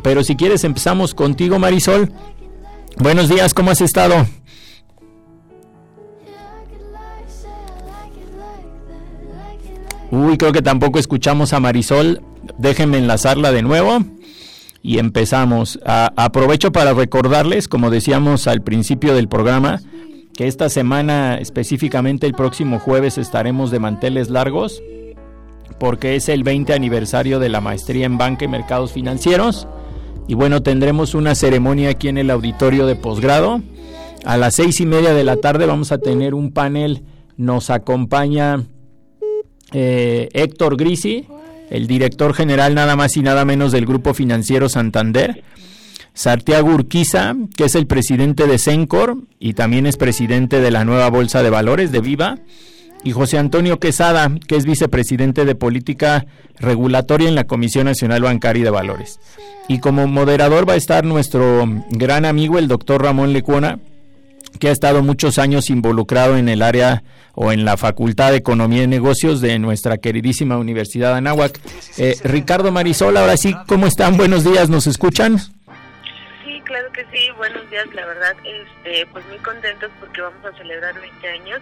Pero 0.02 0.22
si 0.22 0.36
quieres 0.36 0.64
empezamos 0.64 1.12
contigo, 1.12 1.58
Marisol. 1.58 2.12
Buenos 2.98 3.28
días, 3.28 3.52
¿cómo 3.52 3.72
has 3.72 3.80
estado? 3.80 4.26
Uy, 10.12 10.38
creo 10.38 10.52
que 10.52 10.62
tampoco 10.62 10.98
escuchamos 10.98 11.52
a 11.52 11.60
Marisol. 11.60 12.22
Déjenme 12.58 12.98
enlazarla 12.98 13.50
de 13.50 13.62
nuevo. 13.62 13.98
Y 14.80 14.98
empezamos. 14.98 15.80
A, 15.84 16.12
aprovecho 16.16 16.70
para 16.70 16.94
recordarles, 16.94 17.66
como 17.66 17.90
decíamos 17.90 18.46
al 18.46 18.62
principio 18.62 19.14
del 19.14 19.28
programa, 19.28 19.80
que 20.36 20.46
esta 20.46 20.68
semana, 20.68 21.38
específicamente 21.38 22.26
el 22.26 22.34
próximo 22.34 22.78
jueves, 22.78 23.18
estaremos 23.18 23.70
de 23.70 23.80
manteles 23.80 24.30
largos, 24.30 24.80
porque 25.78 26.16
es 26.16 26.28
el 26.28 26.42
20 26.42 26.72
aniversario 26.72 27.38
de 27.38 27.48
la 27.48 27.60
maestría 27.60 28.06
en 28.06 28.18
banca 28.18 28.44
y 28.44 28.48
mercados 28.48 28.92
financieros. 28.92 29.66
Y 30.28 30.34
bueno, 30.34 30.62
tendremos 30.62 31.14
una 31.14 31.34
ceremonia 31.34 31.90
aquí 31.90 32.08
en 32.08 32.18
el 32.18 32.30
auditorio 32.30 32.86
de 32.86 32.96
posgrado. 32.96 33.60
A 34.24 34.36
las 34.36 34.54
seis 34.54 34.80
y 34.80 34.86
media 34.86 35.12
de 35.14 35.24
la 35.24 35.36
tarde 35.36 35.66
vamos 35.66 35.92
a 35.92 35.98
tener 35.98 36.34
un 36.34 36.52
panel. 36.52 37.02
Nos 37.36 37.70
acompaña 37.70 38.64
eh, 39.72 40.28
Héctor 40.32 40.76
Grisi, 40.76 41.26
el 41.70 41.86
director 41.86 42.34
general 42.34 42.74
nada 42.74 42.94
más 42.94 43.16
y 43.16 43.22
nada 43.22 43.44
menos 43.44 43.72
del 43.72 43.86
Grupo 43.86 44.14
Financiero 44.14 44.68
Santander. 44.68 45.42
Santiago 46.14 46.70
Urquiza, 46.70 47.34
que 47.56 47.64
es 47.64 47.74
el 47.74 47.86
presidente 47.86 48.46
de 48.46 48.58
Sencor 48.58 49.16
y 49.40 49.54
también 49.54 49.86
es 49.86 49.96
presidente 49.96 50.60
de 50.60 50.70
la 50.70 50.84
nueva 50.84 51.08
Bolsa 51.08 51.42
de 51.42 51.50
Valores 51.50 51.90
de 51.90 52.00
Viva. 52.00 52.38
Y 53.04 53.12
José 53.12 53.38
Antonio 53.38 53.80
Quesada, 53.80 54.30
que 54.46 54.56
es 54.56 54.64
vicepresidente 54.64 55.44
de 55.44 55.54
Política 55.54 56.26
Regulatoria 56.58 57.28
en 57.28 57.34
la 57.34 57.44
Comisión 57.44 57.86
Nacional 57.86 58.22
Bancaria 58.22 58.60
y 58.60 58.64
de 58.64 58.70
Valores. 58.70 59.18
Y 59.68 59.80
como 59.80 60.06
moderador 60.06 60.68
va 60.68 60.74
a 60.74 60.76
estar 60.76 61.04
nuestro 61.04 61.64
gran 61.90 62.24
amigo, 62.24 62.58
el 62.58 62.68
doctor 62.68 63.02
Ramón 63.02 63.32
Lecuona, 63.32 63.80
que 64.58 64.68
ha 64.68 64.72
estado 64.72 65.02
muchos 65.02 65.38
años 65.38 65.70
involucrado 65.70 66.36
en 66.36 66.48
el 66.48 66.62
área 66.62 67.02
o 67.34 67.52
en 67.52 67.64
la 67.64 67.76
Facultad 67.76 68.30
de 68.30 68.38
Economía 68.38 68.84
y 68.84 68.86
Negocios 68.86 69.40
de 69.40 69.58
nuestra 69.58 69.98
queridísima 69.98 70.58
Universidad 70.58 71.12
de 71.12 71.18
Anáhuac. 71.18 71.58
Eh, 71.98 72.16
Ricardo 72.24 72.70
Marisol, 72.70 73.16
ahora 73.16 73.36
sí, 73.36 73.54
¿cómo 73.66 73.86
están? 73.86 74.16
Buenos 74.16 74.44
días, 74.44 74.68
¿nos 74.68 74.86
escuchan? 74.86 75.38
Sí, 75.38 76.60
claro 76.64 76.92
que 76.92 77.04
sí. 77.10 77.30
Buenos 77.36 77.68
días, 77.70 77.86
la 77.94 78.06
verdad, 78.06 78.36
este, 78.44 79.06
pues 79.06 79.26
muy 79.28 79.38
contentos 79.38 79.90
porque 79.98 80.20
vamos 80.20 80.44
a 80.44 80.56
celebrar 80.56 80.94
20 81.00 81.28
años 81.28 81.60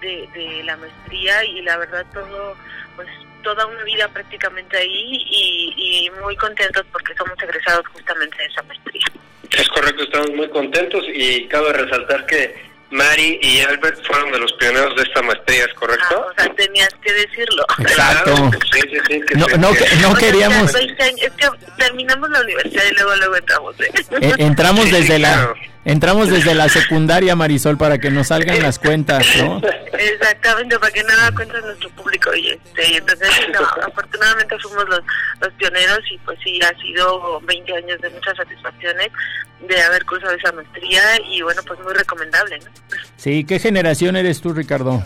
de, 0.00 0.28
de 0.34 0.62
la 0.64 0.76
maestría 0.76 1.44
y 1.44 1.62
la 1.62 1.76
verdad 1.78 2.04
todo, 2.12 2.56
pues 2.96 3.08
toda 3.42 3.66
una 3.66 3.82
vida 3.84 4.08
prácticamente 4.08 4.76
ahí 4.76 5.24
y, 5.30 6.06
y 6.06 6.10
muy 6.22 6.36
contentos 6.36 6.84
porque 6.92 7.14
somos 7.16 7.34
egresados 7.42 7.86
justamente 7.92 8.36
de 8.38 8.44
esa 8.46 8.62
maestría. 8.62 9.04
Es 9.50 9.68
correcto, 9.68 10.02
estamos 10.02 10.30
muy 10.34 10.48
contentos 10.50 11.04
y 11.12 11.46
cabe 11.48 11.72
resaltar 11.72 12.26
que 12.26 12.68
Mari 12.90 13.38
y 13.42 13.60
Albert 13.60 14.02
fueron 14.06 14.32
de 14.32 14.38
los 14.38 14.52
pioneros 14.54 14.96
de 14.96 15.02
esta 15.02 15.20
maestría, 15.22 15.64
¿es 15.66 15.74
correcto? 15.74 16.06
Ah, 16.10 16.30
o 16.30 16.34
sea, 16.42 16.54
tenías 16.54 16.88
que 17.02 17.12
decirlo. 17.12 17.64
Exacto. 17.80 18.50
Sí, 18.72 18.80
sí, 18.80 18.98
sí, 19.08 19.20
que 19.26 19.34
No, 19.36 19.46
no, 19.58 19.72
que- 19.72 19.84
que- 19.84 19.96
no 19.96 20.10
O 20.10 20.16
sea, 20.16 20.20
queríamos. 20.20 20.72
20 20.72 21.02
años, 21.02 21.20
es 21.22 21.32
que 21.32 21.46
terminamos 21.76 22.30
la 22.30 22.40
universidad 22.40 22.84
y 22.90 22.94
luego 22.94 23.16
luego 23.16 23.36
entramos. 23.36 23.80
¿eh? 23.80 23.90
Eh, 24.22 24.32
entramos 24.38 24.84
Sí, 24.86 24.90
desde 24.92 25.18
la 25.18 25.34
claro. 25.34 25.54
Entramos 25.88 26.28
desde 26.28 26.54
la 26.54 26.68
secundaria 26.68 27.34
Marisol 27.34 27.78
para 27.78 27.98
que 27.98 28.10
nos 28.10 28.28
salgan 28.28 28.62
las 28.62 28.78
cuentas, 28.78 29.26
¿no? 29.38 29.60
Exactamente, 29.98 30.78
para 30.78 30.92
que 30.92 31.02
no 31.02 31.16
da 31.16 31.32
cuenta 31.34 31.60
nuestro 31.60 31.90
público. 31.90 32.34
Y, 32.34 32.50
este, 32.50 32.96
entonces, 32.98 33.28
sí, 33.32 33.42
no, 33.52 33.60
afortunadamente 33.84 34.56
fuimos 34.58 34.88
los, 34.88 35.00
los 35.40 35.52
pioneros 35.54 36.00
y 36.10 36.18
pues 36.18 36.38
sí, 36.44 36.60
ha 36.62 36.78
sido 36.80 37.40
20 37.40 37.76
años 37.76 38.00
de 38.00 38.10
muchas 38.10 38.36
satisfacciones 38.36 39.08
de 39.60 39.82
haber 39.82 40.04
cursado 40.04 40.34
esa 40.34 40.52
maestría 40.52 41.02
y 41.26 41.42
bueno, 41.42 41.62
pues 41.66 41.80
muy 41.80 41.94
recomendable, 41.94 42.58
¿no? 42.58 42.70
Sí, 43.16 43.44
¿qué 43.44 43.58
generación 43.58 44.16
eres 44.16 44.40
tú, 44.40 44.52
Ricardo? 44.52 45.02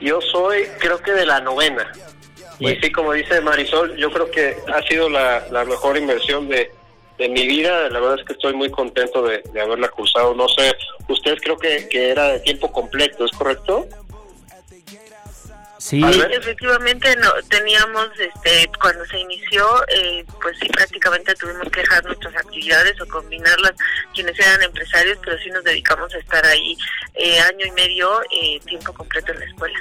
Yo 0.00 0.20
soy, 0.20 0.64
creo 0.78 1.00
que 1.02 1.12
de 1.12 1.26
la 1.26 1.40
novena. 1.40 1.90
Y 2.60 2.74
sí, 2.76 2.90
como 2.90 3.12
dice 3.12 3.40
Marisol, 3.40 3.96
yo 3.96 4.10
creo 4.10 4.30
que 4.30 4.56
ha 4.72 4.82
sido 4.82 5.08
la, 5.08 5.46
la 5.50 5.64
mejor 5.64 5.96
inversión 5.96 6.48
de, 6.48 6.72
de 7.18 7.28
mi 7.28 7.46
vida. 7.46 7.88
La 7.90 8.00
verdad 8.00 8.20
es 8.20 8.26
que 8.26 8.32
estoy 8.32 8.54
muy 8.54 8.70
contento 8.70 9.22
de, 9.22 9.42
de 9.52 9.60
haberla 9.60 9.88
cursado. 9.88 10.34
No 10.34 10.48
sé, 10.48 10.74
ustedes 11.08 11.40
creo 11.42 11.58
que, 11.58 11.88
que 11.88 12.10
era 12.10 12.28
de 12.28 12.40
tiempo 12.40 12.72
completo, 12.72 13.24
¿es 13.24 13.32
correcto? 13.32 13.86
Sí. 15.78 16.02
Efectivamente, 16.04 17.14
no 17.16 17.30
teníamos, 17.48 18.08
este, 18.18 18.68
cuando 18.80 19.06
se 19.06 19.20
inició, 19.20 19.64
eh, 19.86 20.24
pues 20.42 20.58
sí, 20.60 20.68
prácticamente 20.68 21.34
tuvimos 21.36 21.70
que 21.70 21.80
dejar 21.80 22.04
nuestras 22.04 22.34
actividades 22.34 23.00
o 23.00 23.06
combinarlas 23.06 23.72
quienes 24.12 24.38
eran 24.40 24.60
empresarios, 24.64 25.18
pero 25.24 25.38
sí 25.38 25.48
nos 25.50 25.62
dedicamos 25.62 26.12
a 26.14 26.18
estar 26.18 26.44
ahí 26.44 26.76
eh, 27.14 27.38
año 27.40 27.64
y 27.64 27.70
medio, 27.70 28.20
eh, 28.22 28.60
tiempo 28.66 28.92
completo 28.92 29.32
en 29.32 29.38
la 29.38 29.44
escuela. 29.46 29.78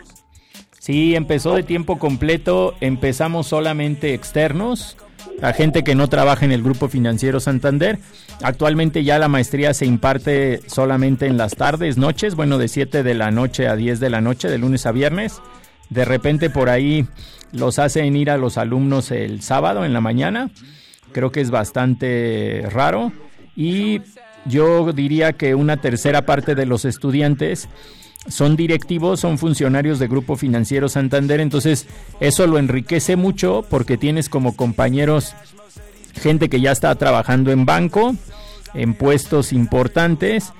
sí, 0.80 1.16
empezó 1.16 1.56
de 1.56 1.64
tiempo 1.64 1.98
completo, 1.98 2.76
empezamos 2.80 3.48
solamente 3.48 4.14
externos, 4.14 4.98
la 5.40 5.54
gente 5.54 5.84
que 5.84 5.96
no 5.96 6.08
trabaja 6.08 6.46
en 6.46 6.52
el 6.52 6.64
Grupo 6.64 6.88
Financiero 6.90 7.40
Santander. 7.40 8.00
Actualmente 8.42 9.04
ya 9.04 9.20
la 9.20 9.28
maestría 9.28 9.74
se 9.74 9.86
imparte 9.86 10.62
solamente 10.68 11.28
en 11.28 11.38
las 11.38 11.56
tardes, 11.56 11.98
noches, 11.98 12.36
bueno, 12.36 12.58
de 12.58 12.68
7 12.68 13.04
de 13.04 13.14
la 13.14 13.32
noche 13.32 13.68
a 13.68 13.76
10 13.76 14.00
de 14.00 14.10
la 14.10 14.22
noche, 14.22 14.50
de 14.50 14.58
lunes 14.58 14.86
a 14.86 14.92
viernes. 14.92 15.42
De 15.90 16.06
repente 16.06 16.50
por 16.50 16.70
ahí 16.70 17.08
los 17.52 17.80
hacen 17.80 18.16
ir 18.16 18.30
a 18.30 18.38
los 18.38 18.58
alumnos 18.58 19.12
el 19.12 19.42
sábado 19.42 19.86
en 19.86 19.94
la 19.94 20.02
mañana. 20.02 20.50
Creo 21.12 21.32
que 21.32 21.42
es 21.42 21.52
bastante 21.52 22.68
raro. 22.72 23.12
Y 23.56 24.02
yo 24.46 24.92
diría 24.94 25.34
que 25.34 25.56
una 25.56 25.78
tercera 25.78 26.26
parte 26.26 26.56
de 26.56 26.66
los 26.66 26.86
estudiantes 26.86 27.70
son 28.28 28.56
directivos, 28.56 29.20
son 29.20 29.38
funcionarios 29.38 30.00
de 30.00 30.08
Grupo 30.08 30.36
Financiero 30.36 30.90
Santander. 30.90 31.40
Entonces 31.40 31.88
eso 32.20 32.48
lo 32.48 32.58
enriquece 32.58 33.16
mucho 33.16 33.66
porque 33.70 33.98
tienes 33.98 34.30
como 34.30 34.56
compañeros 34.56 35.34
gente 36.14 36.50
que 36.50 36.62
ya 36.62 36.72
está 36.72 36.94
trabajando 36.96 37.52
en 37.52 37.66
banco, 37.66 38.16
en 38.74 38.94
puestos 38.94 39.54
importantes 39.54 40.54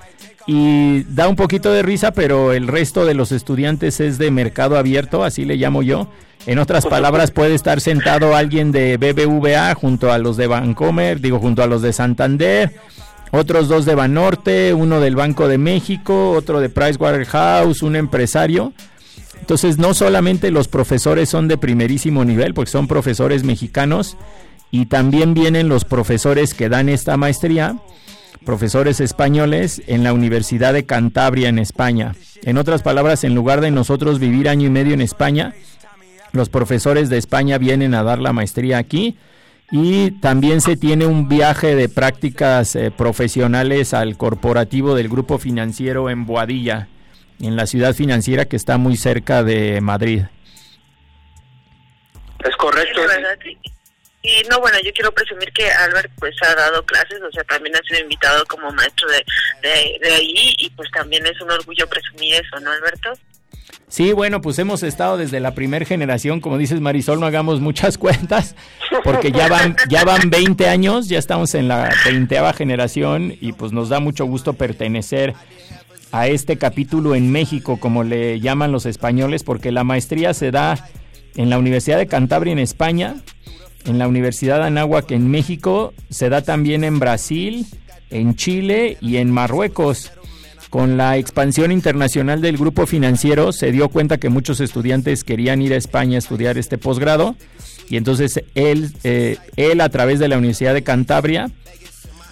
y 0.46 1.02
da 1.04 1.28
un 1.28 1.36
poquito 1.36 1.70
de 1.72 1.82
risa, 1.82 2.12
pero 2.12 2.54
el 2.54 2.68
resto 2.68 3.04
de 3.04 3.12
los 3.12 3.32
estudiantes 3.32 4.00
es 4.00 4.16
de 4.16 4.30
mercado 4.30 4.78
abierto, 4.78 5.22
así 5.22 5.44
le 5.44 5.56
llamo 5.56 5.82
yo. 5.82 6.08
En 6.46 6.58
otras 6.58 6.86
palabras, 6.86 7.30
puede 7.30 7.54
estar 7.54 7.82
sentado 7.82 8.34
alguien 8.34 8.72
de 8.72 8.96
BBVA 8.96 9.74
junto 9.74 10.10
a 10.10 10.16
los 10.16 10.38
de 10.38 10.46
Bancomer, 10.46 11.20
digo, 11.20 11.38
junto 11.38 11.62
a 11.62 11.66
los 11.66 11.82
de 11.82 11.92
Santander, 11.92 12.72
otros 13.30 13.68
dos 13.68 13.84
de 13.84 13.94
Banorte, 13.94 14.74
uno 14.74 15.00
del 15.00 15.16
Banco 15.16 15.48
de 15.48 15.58
México, 15.58 16.32
otro 16.32 16.60
de 16.60 16.68
Pricewaterhouse, 16.68 17.82
un 17.82 17.96
empresario. 17.96 18.72
Entonces, 19.40 19.78
no 19.78 19.94
solamente 19.94 20.50
los 20.50 20.68
profesores 20.68 21.28
son 21.28 21.48
de 21.48 21.58
primerísimo 21.58 22.24
nivel, 22.24 22.54
porque 22.54 22.70
son 22.70 22.88
profesores 22.88 23.44
mexicanos, 23.44 24.16
y 24.70 24.86
también 24.86 25.34
vienen 25.34 25.68
los 25.68 25.84
profesores 25.84 26.54
que 26.54 26.68
dan 26.68 26.88
esta 26.88 27.16
maestría, 27.16 27.78
profesores 28.44 29.00
españoles 29.00 29.82
en 29.86 30.04
la 30.04 30.12
Universidad 30.12 30.72
de 30.72 30.84
Cantabria 30.84 31.48
en 31.48 31.58
España. 31.58 32.14
En 32.42 32.58
otras 32.58 32.82
palabras, 32.82 33.24
en 33.24 33.34
lugar 33.34 33.60
de 33.60 33.70
nosotros 33.70 34.18
vivir 34.18 34.48
año 34.48 34.66
y 34.66 34.70
medio 34.70 34.94
en 34.94 35.00
España, 35.00 35.54
los 36.32 36.48
profesores 36.50 37.08
de 37.08 37.18
España 37.18 37.58
vienen 37.58 37.94
a 37.94 38.02
dar 38.02 38.18
la 38.18 38.32
maestría 38.32 38.78
aquí 38.78 39.16
y 39.70 40.12
también 40.12 40.60
se 40.60 40.76
tiene 40.76 41.06
un 41.06 41.28
viaje 41.28 41.74
de 41.74 41.88
prácticas 41.88 42.74
eh, 42.74 42.90
profesionales 42.90 43.92
al 43.92 44.16
corporativo 44.16 44.94
del 44.94 45.08
grupo 45.08 45.38
financiero 45.38 46.08
en 46.08 46.24
Boadilla, 46.24 46.88
en 47.40 47.56
la 47.56 47.66
ciudad 47.66 47.94
financiera 47.94 48.46
que 48.46 48.56
está 48.56 48.78
muy 48.78 48.96
cerca 48.96 49.42
de 49.42 49.80
Madrid. 49.80 50.22
Es 52.44 52.56
correcto. 52.56 53.00
Sí. 53.42 53.58
Y 54.22 54.42
no, 54.48 54.58
bueno, 54.60 54.78
yo 54.84 54.92
quiero 54.92 55.12
presumir 55.12 55.52
que 55.52 55.70
Albert 55.70 56.10
pues 56.18 56.34
ha 56.42 56.54
dado 56.54 56.84
clases, 56.84 57.20
o 57.22 57.30
sea, 57.30 57.44
también 57.44 57.76
ha 57.76 57.82
sido 57.86 58.00
invitado 58.00 58.44
como 58.46 58.70
maestro 58.72 59.08
de, 59.08 59.24
de, 59.62 59.98
de 60.02 60.14
ahí 60.14 60.54
y 60.58 60.70
pues 60.70 60.90
también 60.90 61.24
es 61.26 61.40
un 61.40 61.50
orgullo 61.50 61.86
presumir 61.88 62.34
eso, 62.34 62.58
¿no, 62.60 62.70
Alberto? 62.72 63.12
Sí, 63.88 64.12
bueno, 64.12 64.40
pues 64.42 64.58
hemos 64.58 64.82
estado 64.82 65.16
desde 65.16 65.40
la 65.40 65.54
primera 65.54 65.84
generación, 65.86 66.40
como 66.40 66.58
dices 66.58 66.80
Marisol, 66.80 67.20
no 67.20 67.26
hagamos 67.26 67.60
muchas 67.60 67.96
cuentas, 67.98 68.54
porque 69.02 69.32
ya 69.32 69.48
van, 69.48 69.76
ya 69.88 70.04
van 70.04 70.30
20 70.30 70.68
años, 70.68 71.08
ya 71.08 71.18
estamos 71.18 71.54
en 71.54 71.68
la 71.68 71.90
veinteava 72.04 72.52
generación 72.52 73.34
y 73.40 73.52
pues 73.52 73.72
nos 73.72 73.88
da 73.88 74.00
mucho 74.00 74.26
gusto 74.26 74.52
pertenecer 74.52 75.34
a 76.12 76.28
este 76.28 76.58
capítulo 76.58 77.14
en 77.14 77.30
México, 77.32 77.78
como 77.78 78.04
le 78.04 78.40
llaman 78.40 78.72
los 78.72 78.86
españoles, 78.86 79.42
porque 79.42 79.72
la 79.72 79.84
maestría 79.84 80.34
se 80.34 80.50
da 80.50 80.88
en 81.36 81.50
la 81.50 81.58
Universidad 81.58 81.98
de 81.98 82.06
Cantabria 82.06 82.52
en 82.52 82.58
España, 82.58 83.16
en 83.84 83.98
la 83.98 84.08
Universidad 84.08 84.58
de 84.58 84.66
Anáhuac 84.66 85.10
en 85.12 85.30
México, 85.30 85.94
se 86.10 86.28
da 86.28 86.42
también 86.42 86.84
en 86.84 86.98
Brasil, 86.98 87.66
en 88.10 88.36
Chile 88.36 88.98
y 89.00 89.16
en 89.16 89.30
Marruecos. 89.30 90.12
Con 90.70 90.98
la 90.98 91.16
expansión 91.16 91.72
internacional 91.72 92.42
del 92.42 92.58
grupo 92.58 92.86
financiero 92.86 93.52
se 93.52 93.72
dio 93.72 93.88
cuenta 93.88 94.18
que 94.18 94.28
muchos 94.28 94.60
estudiantes 94.60 95.24
querían 95.24 95.62
ir 95.62 95.72
a 95.72 95.76
España 95.76 96.16
a 96.16 96.18
estudiar 96.18 96.58
este 96.58 96.76
posgrado 96.76 97.36
y 97.88 97.96
entonces 97.96 98.42
él, 98.54 98.92
eh, 99.02 99.38
él 99.56 99.80
a 99.80 99.88
través 99.88 100.18
de 100.18 100.28
la 100.28 100.36
Universidad 100.36 100.74
de 100.74 100.82
Cantabria 100.82 101.50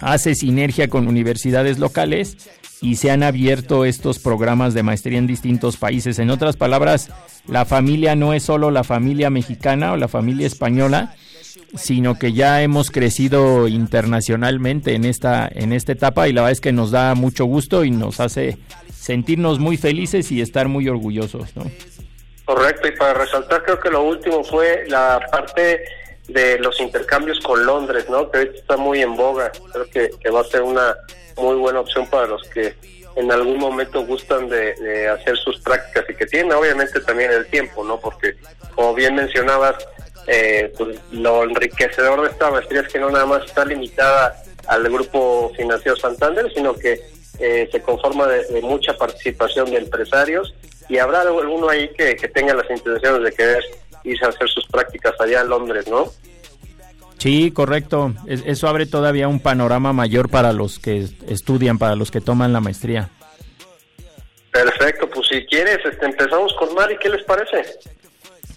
hace 0.01 0.35
sinergia 0.35 0.87
con 0.87 1.07
universidades 1.07 1.79
locales 1.79 2.37
y 2.79 2.97
se 2.97 3.09
han 3.09 3.23
abierto 3.23 3.85
estos 3.85 4.19
programas 4.19 4.75
de 4.75 4.83
maestría 4.83 5.17
en 5.17 5.25
distintos 5.25 5.77
países. 5.77 6.19
En 6.19 6.29
otras 6.29 6.55
palabras, 6.57 7.09
la 7.47 7.65
familia 7.65 8.15
no 8.15 8.33
es 8.33 8.43
solo 8.43 8.69
la 8.69 8.83
familia 8.83 9.31
mexicana 9.31 9.93
o 9.93 9.97
la 9.97 10.07
familia 10.07 10.45
española, 10.45 11.15
sino 11.75 12.17
que 12.17 12.33
ya 12.33 12.61
hemos 12.61 12.91
crecido 12.91 13.67
internacionalmente 13.67 14.93
en 14.95 15.05
esta, 15.05 15.49
en 15.51 15.73
esta 15.73 15.91
etapa 15.91 16.27
y 16.27 16.33
la 16.33 16.41
verdad 16.41 16.51
es 16.51 16.61
que 16.61 16.71
nos 16.71 16.91
da 16.91 17.15
mucho 17.15 17.45
gusto 17.45 17.83
y 17.83 17.91
nos 17.91 18.19
hace 18.19 18.57
sentirnos 18.93 19.59
muy 19.59 19.77
felices 19.77 20.31
y 20.31 20.41
estar 20.41 20.67
muy 20.67 20.87
orgullosos. 20.87 21.55
¿no? 21.55 21.63
Correcto, 22.45 22.87
y 22.87 22.91
para 22.91 23.13
resaltar 23.13 23.63
creo 23.63 23.79
que 23.79 23.89
lo 23.89 24.03
último 24.03 24.43
fue 24.43 24.85
la 24.87 25.19
parte 25.31 25.83
de 26.27 26.59
los 26.59 26.79
intercambios 26.79 27.39
con 27.39 27.65
Londres, 27.65 28.05
¿no? 28.09 28.29
Que 28.29 28.37
ahorita 28.39 28.57
está 28.57 28.77
muy 28.77 29.01
en 29.01 29.15
boga. 29.15 29.51
Creo 29.71 29.89
que, 29.89 30.29
va 30.29 30.41
a 30.41 30.43
ser 30.45 30.61
una 30.61 30.95
muy 31.37 31.55
buena 31.55 31.81
opción 31.81 32.07
para 32.07 32.27
los 32.27 32.43
que 32.49 32.75
en 33.15 33.31
algún 33.31 33.57
momento 33.57 34.05
gustan 34.05 34.47
de, 34.49 34.73
de 34.75 35.07
hacer 35.07 35.37
sus 35.37 35.59
prácticas 35.59 36.05
y 36.09 36.15
que 36.15 36.25
tienen 36.25 36.51
obviamente 36.51 36.99
también 37.01 37.31
el 37.31 37.45
tiempo, 37.47 37.83
¿no? 37.83 37.99
Porque 37.99 38.35
como 38.75 38.93
bien 38.93 39.15
mencionabas, 39.15 39.75
eh, 40.27 40.73
pues 40.77 40.99
lo 41.11 41.43
enriquecedor 41.43 42.21
de 42.21 42.29
esta 42.29 42.51
maestría 42.51 42.81
es 42.81 42.89
que 42.89 42.99
no 42.99 43.09
nada 43.09 43.25
más 43.25 43.45
está 43.45 43.63
limitada 43.65 44.43
al 44.67 44.83
grupo 44.83 45.51
financiero 45.55 45.95
Santander, 45.95 46.51
sino 46.53 46.73
que 46.73 46.99
eh, 47.39 47.69
se 47.71 47.81
conforma 47.81 48.27
de, 48.27 48.45
de, 48.45 48.61
mucha 48.61 48.97
participación 48.97 49.71
de 49.71 49.77
empresarios 49.77 50.53
y 50.89 50.97
habrá 50.97 51.21
alguno 51.21 51.69
ahí 51.69 51.89
que, 51.89 52.15
que 52.15 52.27
tenga 52.27 52.53
las 52.53 52.69
intenciones 52.69 53.23
de 53.23 53.31
querer 53.31 53.63
irse 54.03 54.25
a 54.25 54.29
hacer 54.29 54.49
sus 54.49 54.65
prácticas 54.67 55.13
allá 55.19 55.41
en 55.41 55.49
Londres, 55.49 55.87
¿no? 55.87 56.11
Sí, 57.17 57.51
correcto. 57.51 58.13
Es, 58.27 58.43
eso 58.45 58.67
abre 58.67 58.85
todavía 58.85 59.27
un 59.27 59.39
panorama 59.39 59.93
mayor 59.93 60.29
para 60.29 60.53
los 60.53 60.79
que 60.79 61.07
estudian, 61.27 61.77
para 61.77 61.95
los 61.95 62.11
que 62.11 62.21
toman 62.21 62.53
la 62.53 62.59
maestría. 62.59 63.09
Perfecto, 64.51 65.09
pues 65.09 65.27
si 65.27 65.45
quieres, 65.45 65.79
este, 65.85 66.05
empezamos 66.05 66.53
con 66.55 66.73
Mari, 66.73 66.97
¿qué 66.97 67.09
les 67.09 67.23
parece? 67.23 67.63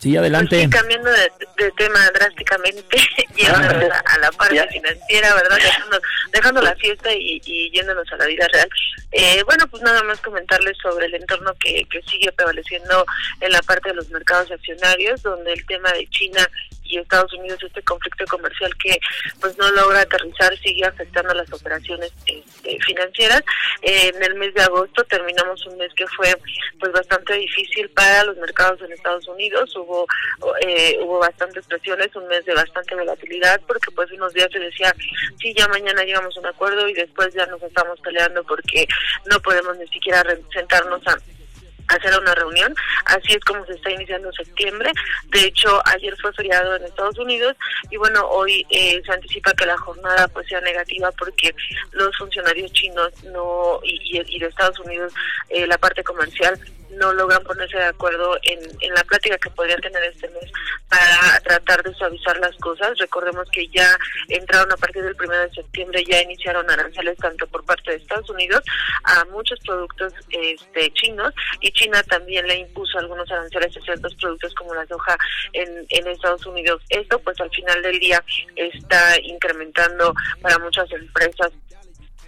Sí, 0.01 0.16
adelante. 0.16 0.66
Pues 0.66 0.80
cambiando 0.80 1.11
de, 1.11 1.70
tema 1.76 2.11
drásticamente, 2.14 2.96
yéndonos 3.36 3.90
a, 4.07 4.18
la 4.18 4.32
parte 4.32 4.66
financiera, 4.68 5.34
¿verdad? 5.34 5.57
Dejando, 5.57 6.01
dejando 6.32 6.62
la 6.62 6.74
fiesta 6.76 7.12
y, 7.12 7.38
y, 7.44 7.70
yéndonos 7.70 8.11
a 8.11 8.16
la 8.16 8.24
vida 8.24 8.48
real. 8.51 8.68
Eh, 9.12 9.42
bueno, 9.44 9.66
pues 9.68 9.82
nada 9.82 10.03
más 10.05 10.18
comentarles 10.20 10.78
sobre 10.82 11.05
el 11.05 11.16
entorno 11.16 11.53
que, 11.61 11.84
que 11.90 12.01
sigue 12.11 12.32
prevaleciendo 12.32 13.05
en 13.40 13.53
la 13.53 13.61
parte 13.61 13.90
de 13.90 13.96
los 13.96 14.09
mercados 14.09 14.51
accionarios, 14.51 15.22
donde 15.22 15.53
el 15.53 15.66
tema 15.66 15.92
de 15.92 16.07
China 16.09 16.48
y 16.91 16.99
Estados 16.99 17.32
Unidos 17.34 17.59
este 17.62 17.82
conflicto 17.82 18.24
comercial 18.26 18.74
que 18.76 18.99
pues 19.41 19.57
no 19.59 19.70
logra 19.72 20.01
aterrizar 20.01 20.57
sigue 20.59 20.84
afectando 20.84 21.32
las 21.34 21.51
operaciones 21.53 22.12
este, 22.26 22.78
financieras. 22.80 23.43
En 23.82 24.22
el 24.22 24.34
mes 24.34 24.53
de 24.55 24.62
agosto 24.62 25.05
terminamos 25.05 25.64
un 25.66 25.78
mes 25.78 25.93
que 25.95 26.07
fue 26.09 26.34
pues 26.78 26.93
bastante 26.93 27.34
difícil 27.34 27.88
para 27.91 28.24
los 28.24 28.36
mercados 28.38 28.80
en 28.82 28.93
Estados 28.93 29.26
Unidos. 29.28 29.74
Hubo 29.76 30.07
eh, 30.62 30.99
hubo 31.01 31.18
bastantes 31.18 31.66
presiones 31.66 32.14
un 32.16 32.26
mes 32.26 32.45
de 32.45 32.55
bastante 32.55 32.95
volatilidad 32.95 33.61
porque 33.66 33.91
pues 33.93 34.11
unos 34.12 34.32
días 34.34 34.49
se 34.53 34.59
decía 34.59 34.95
sí 35.38 35.55
ya 35.57 35.68
mañana 35.68 36.05
llegamos 36.05 36.36
a 36.36 36.41
un 36.41 36.47
acuerdo 36.47 36.88
y 36.88 36.95
después 36.95 37.32
ya 37.34 37.47
nos 37.47 37.62
estamos 37.62 38.01
peleando 38.01 38.43
porque 38.45 38.86
no 39.30 39.41
podemos 39.41 39.76
ni 39.78 39.86
siquiera 39.88 40.24
sentarnos 40.53 41.07
a 41.07 41.16
hacer 41.91 42.18
una 42.18 42.34
reunión. 42.34 42.74
Así 43.07 43.32
es 43.32 43.41
como 43.41 43.64
se 43.66 43.74
está 43.74 43.91
iniciando 43.91 44.32
septiembre. 44.32 44.91
De 45.28 45.45
hecho, 45.45 45.80
ayer 45.86 46.14
fue 46.20 46.32
feriado 46.32 46.76
en 46.76 46.84
Estados 46.84 47.18
Unidos 47.18 47.57
y 47.91 47.97
bueno, 47.97 48.26
hoy 48.28 48.66
eh, 48.70 49.03
se 49.05 49.12
anticipa 49.12 49.53
que 49.53 49.66
la 49.66 49.76
jornada 49.76 50.28
pues 50.28 50.47
sea 50.49 50.61
negativa 50.61 51.11
porque 51.12 51.55
los 51.93 52.16
funcionarios 52.16 52.72
chinos 52.72 53.12
no 53.24 53.80
y, 53.82 54.20
y, 54.26 54.38
de 54.38 54.47
Estados 54.47 54.78
Unidos 54.80 55.12
eh, 55.49 55.66
la 55.66 55.78
parte 55.78 56.03
comercial 56.03 56.59
no 56.93 57.12
logran 57.12 57.43
ponerse 57.45 57.76
de 57.76 57.84
acuerdo 57.84 58.36
en, 58.43 58.59
en 58.80 58.95
la 58.95 59.05
plática 59.05 59.38
que 59.38 59.51
podrían 59.51 59.80
tener 59.80 60.03
este 60.05 60.28
mes 60.30 60.51
para 60.88 61.41
tratar 61.41 61.82
de 61.82 61.95
suavizar 61.95 62.38
las 62.38 62.57
cosas. 62.57 62.99
Recordemos 62.99 63.49
que 63.51 63.66
ya 63.68 63.97
entraron 64.28 64.72
a 64.72 64.76
partir 64.76 65.03
del 65.03 65.16
1 65.18 65.32
de 65.32 65.51
septiembre, 65.51 66.05
ya 66.09 66.22
iniciaron 66.22 66.68
aranceles 66.70 67.16
tanto 67.18 67.47
por 67.47 67.64
parte 67.64 67.91
de 67.91 67.97
Estados 67.99 68.28
Unidos 68.30 68.62
a 69.05 69.24
muchos 69.26 69.59
productos 69.61 70.12
este, 70.30 70.93
chinos 70.93 71.32
y 71.61 71.70
China 71.72 72.03
también 72.05 72.47
le 72.47 72.59
impuso 72.59 72.99
algunos 72.99 73.30
aranceles 73.30 73.76
a 73.76 73.80
ciertos 73.80 74.14
productos 74.16 74.55
como 74.55 74.74
la 74.74 74.86
soja 74.86 75.16
en, 75.53 75.86
en 75.88 76.09
Estados 76.09 76.45
Unidos. 76.47 76.82
Esto 76.88 77.18
pues 77.20 77.41
al 77.41 77.51
final 77.51 77.82
del 77.82 77.99
día 77.99 78.22
está 78.57 79.20
incrementando 79.22 80.14
para 80.43 80.59
muchas 80.59 80.91
empresas 80.93 81.53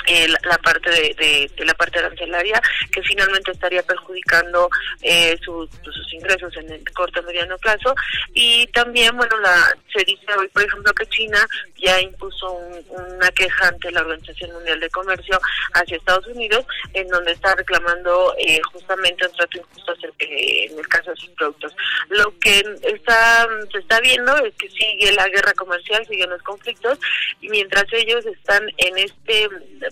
eh, 0.07 0.26
la, 0.28 0.59
parte 0.59 0.90
de, 0.90 1.50
la 1.59 1.74
parte 1.74 1.98
arancelaria 1.98 2.61
que 2.90 3.03
finalmente 3.03 3.53
estaría 3.53 3.82
perjudicando 3.82 4.68
eh, 5.03 5.36
sus 5.44 5.68
ingresos 6.12 6.57
en 6.57 6.70
el 6.70 6.92
corto 6.92 7.22
mediano 7.22 7.57
plazo. 7.59 7.94
Y 8.34 8.66
también 8.68 9.16
bueno 9.16 9.38
la 9.38 9.74
se 9.94 10.05
dice 10.05 10.26
hoy 10.38 10.48
por 10.48 10.62
ejemplo 10.62 10.92
que 10.94 11.07
China 11.07 11.46
ya 11.76 12.00
impuso 12.00 12.53
una 12.53 13.30
queja 13.32 13.68
ante 13.68 13.90
la 13.90 14.00
Organización 14.00 14.53
Mundial 14.53 14.80
de 14.80 14.90
Comercio 14.90 15.40
hacia 15.74 15.96
Estados 15.96 16.26
Unidos 16.28 16.64
en 16.94 17.09
donde 17.09 17.32
está 17.32 17.55
reclamando 17.55 18.34
eh, 18.38 18.61
justamente 18.72 19.26
un 19.26 19.32
trato 19.34 19.59
injusto 19.59 19.94
en 20.18 20.78
el 20.78 20.88
caso 20.88 21.11
de 21.11 21.16
sus 21.16 21.30
productos. 21.30 21.74
Lo 22.09 22.38
que 22.38 22.62
está 22.82 23.46
se 23.70 23.78
está 23.78 24.00
viendo 24.00 24.36
es 24.44 24.55
que 24.55 24.68
sigue 24.70 25.12
la 25.12 25.28
guerra 25.28 25.53
comercial 25.55 26.07
siguen 26.07 26.30
los 26.30 26.42
conflictos 26.42 26.98
y 27.40 27.48
mientras 27.48 27.84
ellos 27.92 28.24
están 28.26 28.62
en 28.76 28.98
este 28.98 29.48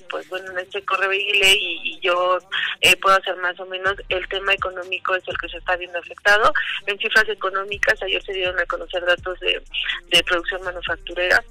pues 0.09 0.29
bueno, 0.29 0.51
en 0.53 0.59
este 0.59 0.83
correo 0.85 1.13
y, 1.13 1.21
y 1.83 2.01
yo 2.01 2.39
eh, 2.81 2.97
puedo 2.97 3.17
hacer 3.17 3.37
más 3.37 3.59
o 3.61 3.67
menos 3.67 3.95
el 4.09 4.27
tema 4.29 4.53
económico 4.55 5.15
es 5.15 5.27
el 5.29 5.37
que 5.39 5.49
se 5.49 5.59
está 5.59 5.77
viendo 5.77 5.99
afectado. 5.99 6.53
En 6.87 6.99
cifras 6.99 7.29
económicas, 7.29 8.03
ayer 8.03 8.23
se 8.23 8.33
dieron 8.33 8.59
a 8.59 8.67
conocer 8.67 9.05
datos 9.05 9.39
de, 9.41 9.63
de 10.11 10.25
producción 10.25 10.63
manufacturera 10.63 11.43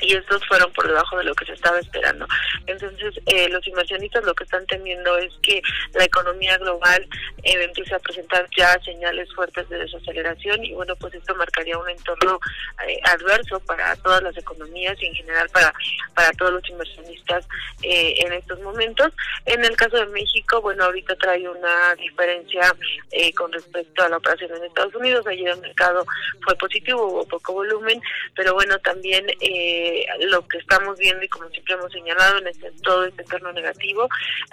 y 0.00 0.14
estos 0.14 0.46
fueron 0.46 0.72
por 0.72 0.86
debajo 0.86 1.18
de 1.18 1.24
lo 1.24 1.34
que 1.34 1.46
se 1.46 1.52
estaba 1.52 1.78
esperando. 1.78 2.26
Entonces, 2.66 3.14
eh, 3.26 3.48
los 3.48 3.66
inversionistas 3.66 4.24
lo 4.24 4.34
que 4.34 4.44
están 4.44 4.66
temiendo 4.66 5.16
es 5.18 5.32
que 5.42 5.62
la 5.94 6.04
economía 6.04 6.56
global 6.58 7.06
eh, 7.42 7.62
empiece 7.62 7.94
a 7.94 7.98
presentar 7.98 8.46
ya 8.56 8.78
señales 8.84 9.32
fuertes 9.34 9.68
de 9.68 9.78
desaceleración 9.78 10.64
y 10.64 10.72
bueno, 10.74 10.96
pues 10.96 11.14
esto 11.14 11.34
marcaría 11.34 11.78
un 11.78 11.88
entorno 11.88 12.40
eh, 12.86 13.00
adverso 13.04 13.60
para 13.60 13.96
todas 13.96 14.22
las 14.22 14.36
economías 14.36 14.96
y 15.02 15.06
en 15.06 15.14
general 15.14 15.48
para, 15.50 15.72
para 16.14 16.30
todos 16.32 16.52
los 16.52 16.68
inversionistas 16.68 17.46
eh, 17.82 18.14
en 18.18 18.32
estos 18.32 18.60
momentos. 18.60 19.12
En 19.46 19.64
el 19.64 19.76
caso 19.76 19.96
de 19.96 20.06
México, 20.06 20.60
bueno, 20.60 20.84
ahorita 20.84 21.16
trae 21.16 21.48
una 21.48 21.94
diferencia 21.96 22.74
con 23.36 23.52
respecto 23.52 24.02
a 24.02 24.08
la 24.08 24.16
operación 24.16 24.50
en 24.56 24.64
Estados 24.64 24.94
Unidos. 24.94 25.26
Ayer 25.26 25.48
el 25.48 25.60
mercado 25.60 26.06
fue 26.42 26.54
positivo, 26.56 27.06
hubo 27.06 27.26
poco 27.26 27.52
volumen, 27.52 28.00
pero 28.34 28.54
bueno, 28.54 28.78
también... 28.78 29.26
Eh, 29.40 29.89
lo 30.20 30.46
que 30.46 30.58
estamos 30.58 30.98
viendo 30.98 31.24
y 31.24 31.28
como 31.28 31.48
siempre 31.50 31.74
hemos 31.74 31.92
señalado 31.92 32.38
en 32.38 32.48
este, 32.48 32.70
todo 32.82 33.04
este 33.06 33.22
entorno 33.22 33.52
negativo, 33.52 34.08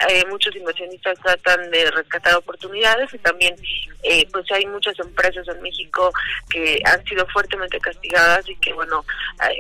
eh, 0.10 0.24
muchos 0.30 0.56
inversionistas 0.56 1.20
tratan 1.20 1.70
de 1.72 1.92
rescatar 1.92 2.36
oportunidades 2.36 3.14
y 3.14 3.18
también 3.20 3.56
eh, 4.04 4.28
pues 4.32 4.46
hay 4.52 4.66
muchas 4.68 4.98
empresas 5.00 5.48
en 5.48 5.62
México 5.62 6.12
que 6.50 6.80
han 6.86 7.04
sido 7.06 7.26
fuertemente 7.28 7.80
castigadas 7.80 8.48
y 8.50 8.56
que 8.58 8.74
bueno, 8.74 9.06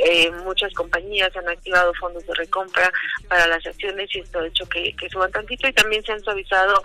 eh, 0.05 0.31
muchas 0.43 0.73
compañías 0.73 1.35
han 1.35 1.49
activado 1.49 1.93
fondos 1.95 2.25
de 2.25 2.33
recompra 2.35 2.91
para 3.27 3.47
las 3.47 3.65
acciones 3.65 4.09
y 4.15 4.19
esto 4.19 4.39
ha 4.39 4.47
hecho 4.47 4.67
que, 4.69 4.93
que 4.95 5.09
suban 5.09 5.31
tantito 5.31 5.67
y 5.67 5.73
también 5.73 6.03
se 6.03 6.13
han 6.13 6.21
suavizado 6.21 6.81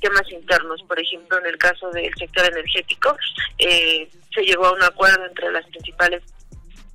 temas 0.00 0.30
internos, 0.30 0.82
por 0.82 1.00
ejemplo 1.00 1.38
en 1.38 1.46
el 1.46 1.58
caso 1.58 1.90
del 1.90 2.12
sector 2.14 2.44
energético, 2.46 3.16
se 3.58 4.42
llegó 4.42 4.66
a 4.66 4.72
un 4.72 4.82
acuerdo 4.82 5.24
entre 5.26 5.50
las 5.52 5.64
principales 5.66 6.22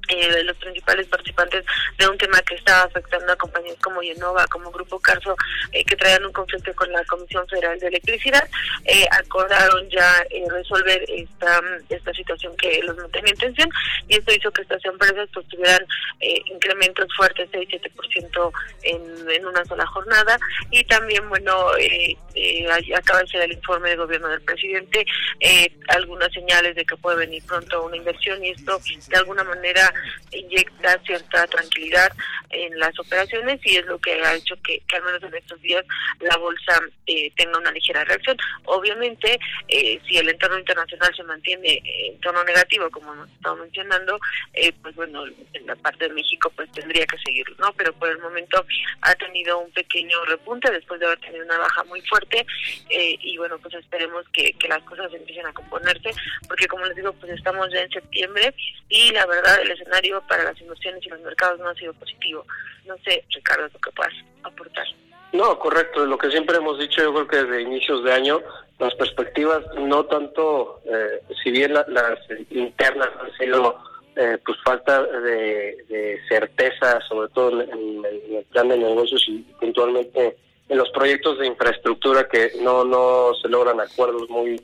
eh, 0.10 0.44
los 0.44 0.58
principales 0.58 1.08
participantes 1.08 1.66
de 1.98 2.08
un 2.08 2.18
tema 2.18 2.42
que 2.42 2.56
estaba 2.56 2.84
afectando 2.84 3.32
a 3.32 3.36
compañías 3.36 3.78
como 3.82 4.02
Yenova, 4.02 4.46
como 4.48 4.72
Grupo 4.72 5.00
Carso, 5.00 5.36
eh, 5.72 5.84
que 5.86 5.96
traían 5.96 6.26
un 6.26 6.32
conflicto 6.32 6.74
con 6.76 6.92
la 6.92 7.04
Comisión 7.06 7.48
Federal 7.48 7.80
de 7.80 7.88
Electricidad, 7.88 8.48
eh, 8.86 9.06
acordaron 9.12 9.90
ya 9.90 10.24
eh, 10.30 10.44
resolver 10.50 11.04
esta, 11.08 11.62
esta 11.90 12.14
situación 12.14 12.56
que 12.58 12.82
los 12.84 12.98
mantenía 12.98 13.32
en 13.32 13.38
tensión 13.38 13.70
y 14.08 14.16
esto 14.16 14.34
hizo 14.34 14.52
que 14.52 14.62
estas 14.62 14.84
empresas 14.86 15.30
pues, 15.34 15.48
tuvieran 15.48 15.86
incrementos 16.20 17.08
fuertes, 17.16 17.50
6-7% 17.52 18.52
en, 18.84 19.32
en 19.32 19.46
una 19.46 19.64
sola 19.66 19.86
jornada. 19.86 20.38
Y 20.72 20.84
también, 20.86 21.28
bueno, 21.30 21.68
acaba 22.96 23.22
de 23.22 23.28
ser 23.28 23.42
el 23.42 23.54
informe 23.54 23.90
de 23.92 23.96
gobierno 23.96 24.28
del 24.28 24.42
presidente, 24.42 25.06
algunas 25.88 26.32
señales 26.34 26.76
de 26.76 26.86
que 26.86 26.98
puede 26.98 27.18
venir 27.18 27.44
pronto 27.46 27.86
una 27.86 27.96
inversión 27.96 28.44
y 28.44 28.50
esto 28.50 28.80
de 29.08 29.18
alguna 29.18 29.44
manera 29.44 29.94
inyecta 30.32 31.00
cierta 31.06 31.48
tranquilidad 31.48 32.12
en 32.50 32.78
las 32.80 32.98
operaciones 33.00 33.60
y 33.64 33.78
es 33.78 33.86
lo 33.86 34.00
que 34.00 34.14
ha 34.24 34.36
hecho 34.36 34.56
que, 34.64 34.82
al 34.96 35.04
menos 35.04 35.24
en 35.24 35.36
estos 35.36 35.62
días 35.62 35.86
la 36.20 36.36
bolsa 36.38 36.82
eh, 37.06 37.32
tenga 37.36 37.58
una 37.58 37.72
ligera 37.72 38.04
reacción. 38.04 38.38
Obviamente, 38.66 39.40
eh, 39.68 40.00
si 40.08 40.18
el 40.18 40.30
entorno 40.30 40.58
internacional 40.58 41.14
se 41.16 41.24
mantiene 41.24 41.82
en 41.86 42.20
tono 42.22 42.44
negativo, 42.44 42.90
como 42.90 43.14
hemos 43.14 43.30
estado 43.30 43.56
mencionando, 43.58 44.20
eh, 44.54 44.72
pues 44.82 44.96
bueno, 44.96 45.26
en 45.26 45.66
la 45.66 45.76
parte 45.76 46.08
de 46.08 46.14
México 46.14 46.52
pues 46.56 46.72
tendría 46.72 47.06
que 47.06 47.18
seguirlo, 47.20 47.56
¿no? 47.60 47.74
Pero 47.74 47.94
por 47.94 48.10
el 48.10 48.20
momento 48.20 48.66
ha 49.02 49.16
tenido 49.16 49.60
un 49.60 49.72
pequeño 49.72 50.24
repunte 50.26 50.72
después 50.72 51.00
de 51.00 51.06
haber 51.06 51.20
tenido 51.20 51.46
una 51.46 51.58
baja 51.58 51.84
muy 51.86 52.02
fuerte 52.02 52.46
y 52.90 53.38
bueno, 53.38 53.58
pues 53.60 53.74
esperemos 53.76 54.26
que, 54.34 54.54
que 54.54 54.68
las 54.68 54.82
cosas 54.84 55.14
empiecen 55.14 55.46
a 55.46 55.54
componerse, 55.54 56.12
porque 56.48 56.68
como 56.68 56.86
les 56.86 56.96
digo, 56.96 57.14
pues 57.14 57.32
estamos 57.34 57.72
ya 57.72 57.82
en 57.82 57.92
septiembre 57.92 58.54
y 58.90 59.12
la 59.12 59.26
verdad 59.26 59.62
el 59.62 59.72
escenario 59.72 59.89
para 60.28 60.44
las 60.44 60.62
inversiones 60.62 61.06
y 61.06 61.10
los 61.10 61.20
mercados 61.22 61.60
no 61.60 61.70
ha 61.70 61.76
sido 61.76 61.94
positivo. 61.94 62.46
No 62.86 62.96
sé, 63.04 63.24
Ricardo, 63.30 63.64
lo 63.64 63.80
que 63.80 63.92
puedas 63.92 64.14
aportar. 64.44 64.86
No, 65.34 65.60
correcto. 65.60 66.06
Lo 66.06 66.18
que 66.18 66.32
siempre 66.32 66.58
hemos 66.58 66.80
dicho, 66.80 67.02
yo 67.02 67.14
creo 67.14 67.28
que 67.28 67.44
desde 67.44 67.62
inicios 67.62 68.04
de 68.04 68.14
año, 68.14 68.42
las 68.80 68.96
perspectivas 68.96 69.64
no 69.78 70.06
tanto, 70.06 70.82
eh, 70.86 71.22
si 71.44 71.52
bien 71.52 71.74
las 71.74 72.18
internas 72.50 73.10
han 73.20 73.32
sido 73.38 73.78
eh, 74.16 74.38
pues 74.44 74.58
falta 74.64 75.04
de, 75.04 76.20
certeza, 76.28 77.00
sobre 77.08 77.30
todo 77.30 77.62
en, 77.62 78.06
el 78.06 78.46
plan 78.52 78.70
de 78.70 78.78
negocios 78.78 79.24
y 79.28 79.40
puntualmente 79.60 80.38
en 80.68 80.78
los 80.78 80.90
proyectos 80.90 81.40
de 81.40 81.48
infraestructura 81.48 82.28
que 82.28 82.54
no, 82.62 82.84
no 82.84 83.34
se 83.42 83.50
logran 83.50 83.80
acuerdos 83.80 84.30
muy 84.30 84.62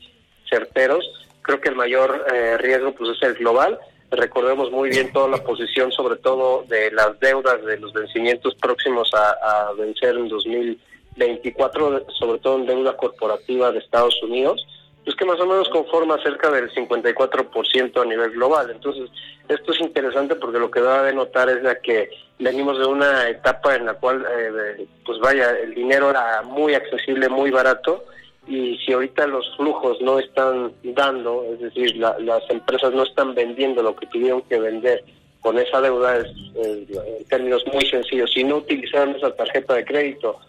certeros. 0.50 1.06
Creo 1.42 1.62
que 1.62 1.70
el 1.70 1.76
mayor 1.76 2.26
eh, 2.34 2.58
riesgo 2.58 2.94
pues 2.94 3.18
es 3.18 3.24
el 3.24 3.36
global 3.36 3.80
Recordemos 4.12 4.72
muy 4.72 4.90
bien 4.90 5.12
toda 5.12 5.28
la 5.28 5.44
posición, 5.44 5.92
sobre 5.92 6.18
todo 6.18 6.64
de 6.68 6.92
las 6.92 7.20
deudas 7.20 7.64
de 7.66 7.78
los 7.80 7.92
vencimientos 7.92 8.56
próximos 8.56 9.10
a, 9.14 9.72
vencer 9.78 10.16
en 10.16 10.30
2024, 10.30 12.06
sobre 12.18 12.40
todo 12.40 12.58
en 12.58 12.68
deuda 12.68 12.96
corporativa 12.96 13.72
de 13.72 13.80
Estados 13.80 14.22
Unidos, 14.22 14.66
pues 15.04 15.16
que 15.16 15.26
más 15.26 15.40
o 15.40 15.46
menos 15.46 15.70
conforma 15.70 16.22
cerca 16.24 16.50
del 16.52 16.72
54% 16.72 18.02
a 18.02 18.06
nivel 18.06 18.32
global. 18.32 18.70
Entonces, 18.72 19.10
esto 19.48 19.72
es 19.72 19.80
interesante 19.80 20.36
porque 20.36 20.60
lo 20.60 20.72
que 20.72 20.82
da 20.82 21.04
de 21.04 21.14
notar 21.14 21.50
es 21.50 21.62
la 21.62 21.76
que 21.76 22.10
venimos 22.40 22.78
de 22.78 22.86
una 22.86 23.30
etapa 23.30 23.76
en 23.76 23.86
la 23.86 23.96
cual, 23.96 24.26
eh, 24.38 24.88
pues 25.06 25.20
vaya, 25.20 25.52
el 25.52 25.74
dinero 25.74 26.10
era 26.10 26.42
muy 26.44 26.74
accesible, 26.74 27.30
muy 27.30 27.52
barato, 27.52 28.06
y 28.48 28.78
si 28.78 28.94
ahorita 28.94 29.28
los 29.28 29.56
flujos 29.56 30.00
no 30.02 30.20
están 30.20 30.72
dando, 30.84 31.44
es 31.54 31.60
decir, 31.60 31.96
las 31.98 32.50
empresas 32.50 32.94
no 32.94 33.04
están 33.04 33.34
vendiendo 33.34 33.82
lo 33.82 33.96
que 33.96 34.06
tuvieron 34.08 34.42
que 34.44 34.60
vender 34.60 35.04
con 35.42 35.58
esa 35.58 35.82
deuda, 35.82 36.18
es, 36.18 36.28
en 36.56 37.26
términos 37.30 37.64
muy 37.72 37.86
sencillos, 37.86 38.32
si 38.34 38.44
no 38.44 38.58
utilizaron 38.58 39.16
esa 39.16 39.36
tarjeta 39.36 39.76
de 39.76 39.86
crédito 39.86 40.40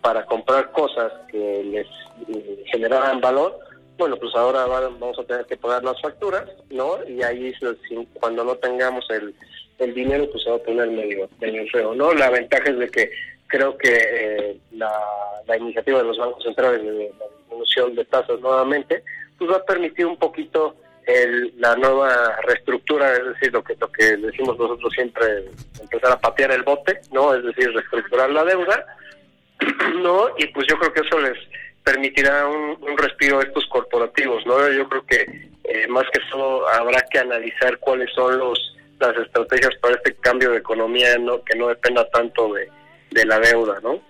para 0.00 0.26
comprar 0.26 0.70
cosas 0.72 1.12
que 1.30 1.64
les 1.64 1.86
eh, 2.28 2.64
generaran 2.70 3.20
valor, 3.20 3.58
bueno, 3.96 4.16
pues 4.16 4.34
ahora 4.34 4.66
vamos 4.66 5.18
a 5.18 5.24
tener 5.24 5.46
que 5.46 5.56
pagar 5.56 5.84
las 5.84 6.00
facturas, 6.00 6.44
¿no? 6.70 6.98
Y 7.08 7.22
ahí 7.22 7.54
cuando 8.14 8.44
no 8.44 8.56
tengamos 8.56 9.08
el, 9.10 9.34
el 9.78 9.94
dinero, 9.94 10.28
pues 10.30 10.42
se 10.42 10.50
va 10.50 10.56
a 10.56 10.62
poner 10.62 10.90
medio, 10.90 11.28
medio 11.40 11.66
feo, 11.70 11.94
¿no? 11.94 12.12
La 12.12 12.30
ventaja 12.30 12.70
es 12.70 12.78
de 12.78 12.88
que 12.90 13.10
creo 13.46 13.76
que 13.76 13.94
eh, 13.94 14.56
la, 14.72 14.92
la, 15.46 15.56
iniciativa 15.56 15.98
de 15.98 16.04
los 16.04 16.18
bancos 16.18 16.42
centrales 16.42 16.82
de 16.82 17.12
la 17.18 17.26
disminución 17.52 17.94
de 17.94 18.04
tasas 18.04 18.40
nuevamente, 18.40 19.02
pues 19.38 19.50
va 19.50 19.56
a 19.56 19.64
permitir 19.64 20.06
un 20.06 20.16
poquito 20.16 20.76
el, 21.06 21.52
la 21.58 21.74
nueva 21.76 22.36
reestructura, 22.42 23.12
es 23.12 23.24
decir, 23.26 23.52
lo 23.52 23.62
que 23.62 23.76
lo 23.80 23.90
que 23.90 24.16
decimos 24.16 24.58
nosotros 24.58 24.92
siempre, 24.94 25.50
empezar 25.80 26.12
a 26.12 26.20
patear 26.20 26.52
el 26.52 26.62
bote, 26.62 27.00
¿no? 27.12 27.34
Es 27.34 27.44
decir, 27.44 27.72
reestructurar 27.72 28.30
la 28.30 28.44
deuda, 28.44 28.86
¿no? 30.00 30.28
Y 30.38 30.46
pues 30.48 30.66
yo 30.68 30.78
creo 30.78 30.92
que 30.92 31.00
eso 31.00 31.20
les 31.20 31.38
permitirá 31.82 32.46
un, 32.46 32.96
respiro 32.96 33.40
a 33.40 33.42
estos 33.42 33.66
corporativos, 33.66 34.46
¿no? 34.46 34.68
Yo 34.70 34.88
creo 34.88 35.04
que 35.06 35.50
eh, 35.64 35.88
más 35.88 36.04
que 36.12 36.20
eso 36.24 36.68
habrá 36.68 37.00
que 37.10 37.18
analizar 37.18 37.78
cuáles 37.78 38.12
son 38.14 38.38
los 38.38 38.58
las 39.00 39.16
estrategias 39.16 39.74
para 39.80 39.96
este 39.96 40.14
cambio 40.14 40.52
de 40.52 40.58
economía, 40.58 41.18
¿no? 41.18 41.42
Que 41.42 41.58
no 41.58 41.66
dependa 41.68 42.08
tanto 42.10 42.52
de 42.54 42.68
de 43.10 43.26
la 43.26 43.38
deuda, 43.40 43.80
¿no? 43.82 44.00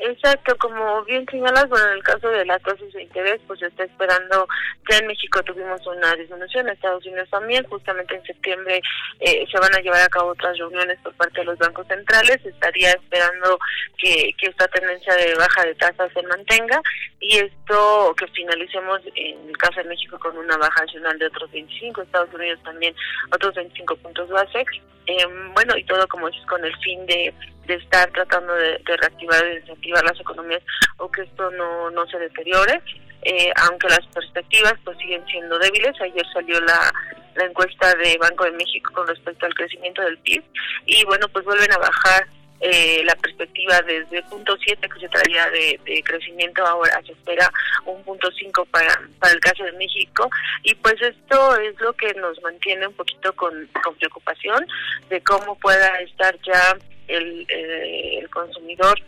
Exacto, 0.00 0.56
como 0.58 1.02
bien 1.04 1.26
señalas, 1.28 1.68
bueno, 1.68 1.88
en 1.88 1.94
el 1.94 2.02
caso 2.04 2.28
de 2.28 2.46
las 2.46 2.62
tasas 2.62 2.92
de 2.92 3.02
interés, 3.02 3.40
pues 3.48 3.58
se 3.58 3.66
está 3.66 3.82
esperando 3.82 4.46
que 4.86 4.96
en 4.96 5.08
México 5.08 5.42
tuvimos 5.42 5.84
una 5.88 6.14
disminución, 6.14 6.68
en 6.68 6.74
Estados 6.74 7.04
Unidos 7.04 7.28
también, 7.30 7.64
justamente 7.64 8.14
en 8.14 8.22
septiembre 8.22 8.80
eh, 9.18 9.44
se 9.50 9.58
van 9.58 9.74
a 9.74 9.80
llevar 9.80 10.02
a 10.02 10.08
cabo 10.08 10.30
otras 10.30 10.56
reuniones 10.56 10.98
por 11.00 11.12
parte 11.14 11.40
de 11.40 11.46
los 11.46 11.58
bancos 11.58 11.84
centrales, 11.88 12.38
estaría 12.44 12.90
esperando 12.90 13.58
que, 13.96 14.34
esta 14.48 14.68
tendencia 14.68 15.14
de 15.14 15.34
baja 15.34 15.62
de 15.62 15.74
tasas 15.74 16.10
se 16.14 16.22
mantenga 16.22 16.80
y 17.20 17.36
esto 17.36 18.14
que 18.16 18.26
finalicemos 18.28 19.00
en 19.14 19.46
el 19.46 19.58
caso 19.58 19.82
de 19.82 19.88
México 19.88 20.18
con 20.18 20.38
una 20.38 20.56
baja 20.56 20.84
nacional 20.84 21.18
de 21.18 21.26
otros 21.26 21.50
25, 21.50 22.00
Estados 22.00 22.32
Unidos 22.32 22.58
también 22.64 22.94
otros 23.30 23.54
25 23.54 23.96
puntos 23.96 24.30
base, 24.30 24.64
eh, 25.06 25.26
bueno, 25.52 25.76
y 25.76 25.84
todo 25.84 26.08
como 26.08 26.30
dices 26.30 26.46
con 26.46 26.64
el 26.64 26.74
fin 26.78 27.04
de 27.06 27.34
de 27.68 27.74
estar 27.74 28.10
tratando 28.10 28.52
de, 28.54 28.80
reactivar 28.84 29.46
y 29.46 29.60
desactivar 29.60 30.02
las 30.02 30.18
economías 30.18 30.62
o 30.96 31.08
que 31.10 31.22
esto 31.22 31.50
no, 31.52 31.90
no 31.90 32.06
se 32.06 32.18
deteriore, 32.18 32.82
eh, 33.22 33.52
aunque 33.68 33.88
las 33.88 34.04
perspectivas 34.06 34.74
pues 34.84 34.98
siguen 34.98 35.24
siendo 35.26 35.58
débiles. 35.58 36.00
Ayer 36.00 36.26
salió 36.32 36.60
la, 36.62 36.90
la 37.36 37.44
encuesta 37.44 37.94
de 37.94 38.16
Banco 38.18 38.44
de 38.44 38.52
México 38.52 38.90
con 38.92 39.06
respecto 39.06 39.46
al 39.46 39.54
crecimiento 39.54 40.02
del 40.02 40.18
PIB 40.18 40.42
y 40.86 41.04
bueno, 41.04 41.28
pues 41.28 41.44
vuelven 41.44 41.72
a 41.72 41.78
bajar 41.78 42.26
eh, 42.60 43.02
la 43.04 43.14
perspectiva 43.14 43.80
desde 43.82 44.20
punto 44.24 44.56
7 44.60 44.88
que 44.88 45.00
se 45.00 45.08
traía 45.08 45.48
de, 45.50 46.02
crecimiento 46.02 46.66
ahora 46.66 47.00
se 47.06 47.12
espera 47.12 47.48
un 47.86 48.02
punto 48.02 48.28
5 48.32 48.64
para, 48.64 49.00
para 49.20 49.32
el 49.32 49.38
caso 49.38 49.62
de 49.62 49.72
México 49.72 50.28
y 50.64 50.74
pues 50.74 50.96
esto 51.00 51.56
es 51.60 51.80
lo 51.80 51.92
que 51.92 52.12
nos 52.14 52.42
mantiene 52.42 52.88
un 52.88 52.94
poquito 52.94 53.32
con, 53.36 53.68
con 53.84 53.94
preocupación 53.94 54.66
de 55.08 55.22
cómo 55.22 55.56
pueda 55.60 56.00
estar 56.00 56.36
ya 56.44 56.76
el, 57.08 57.46
eh, 57.48 58.18
el 58.18 58.30
consumidor 58.30 58.98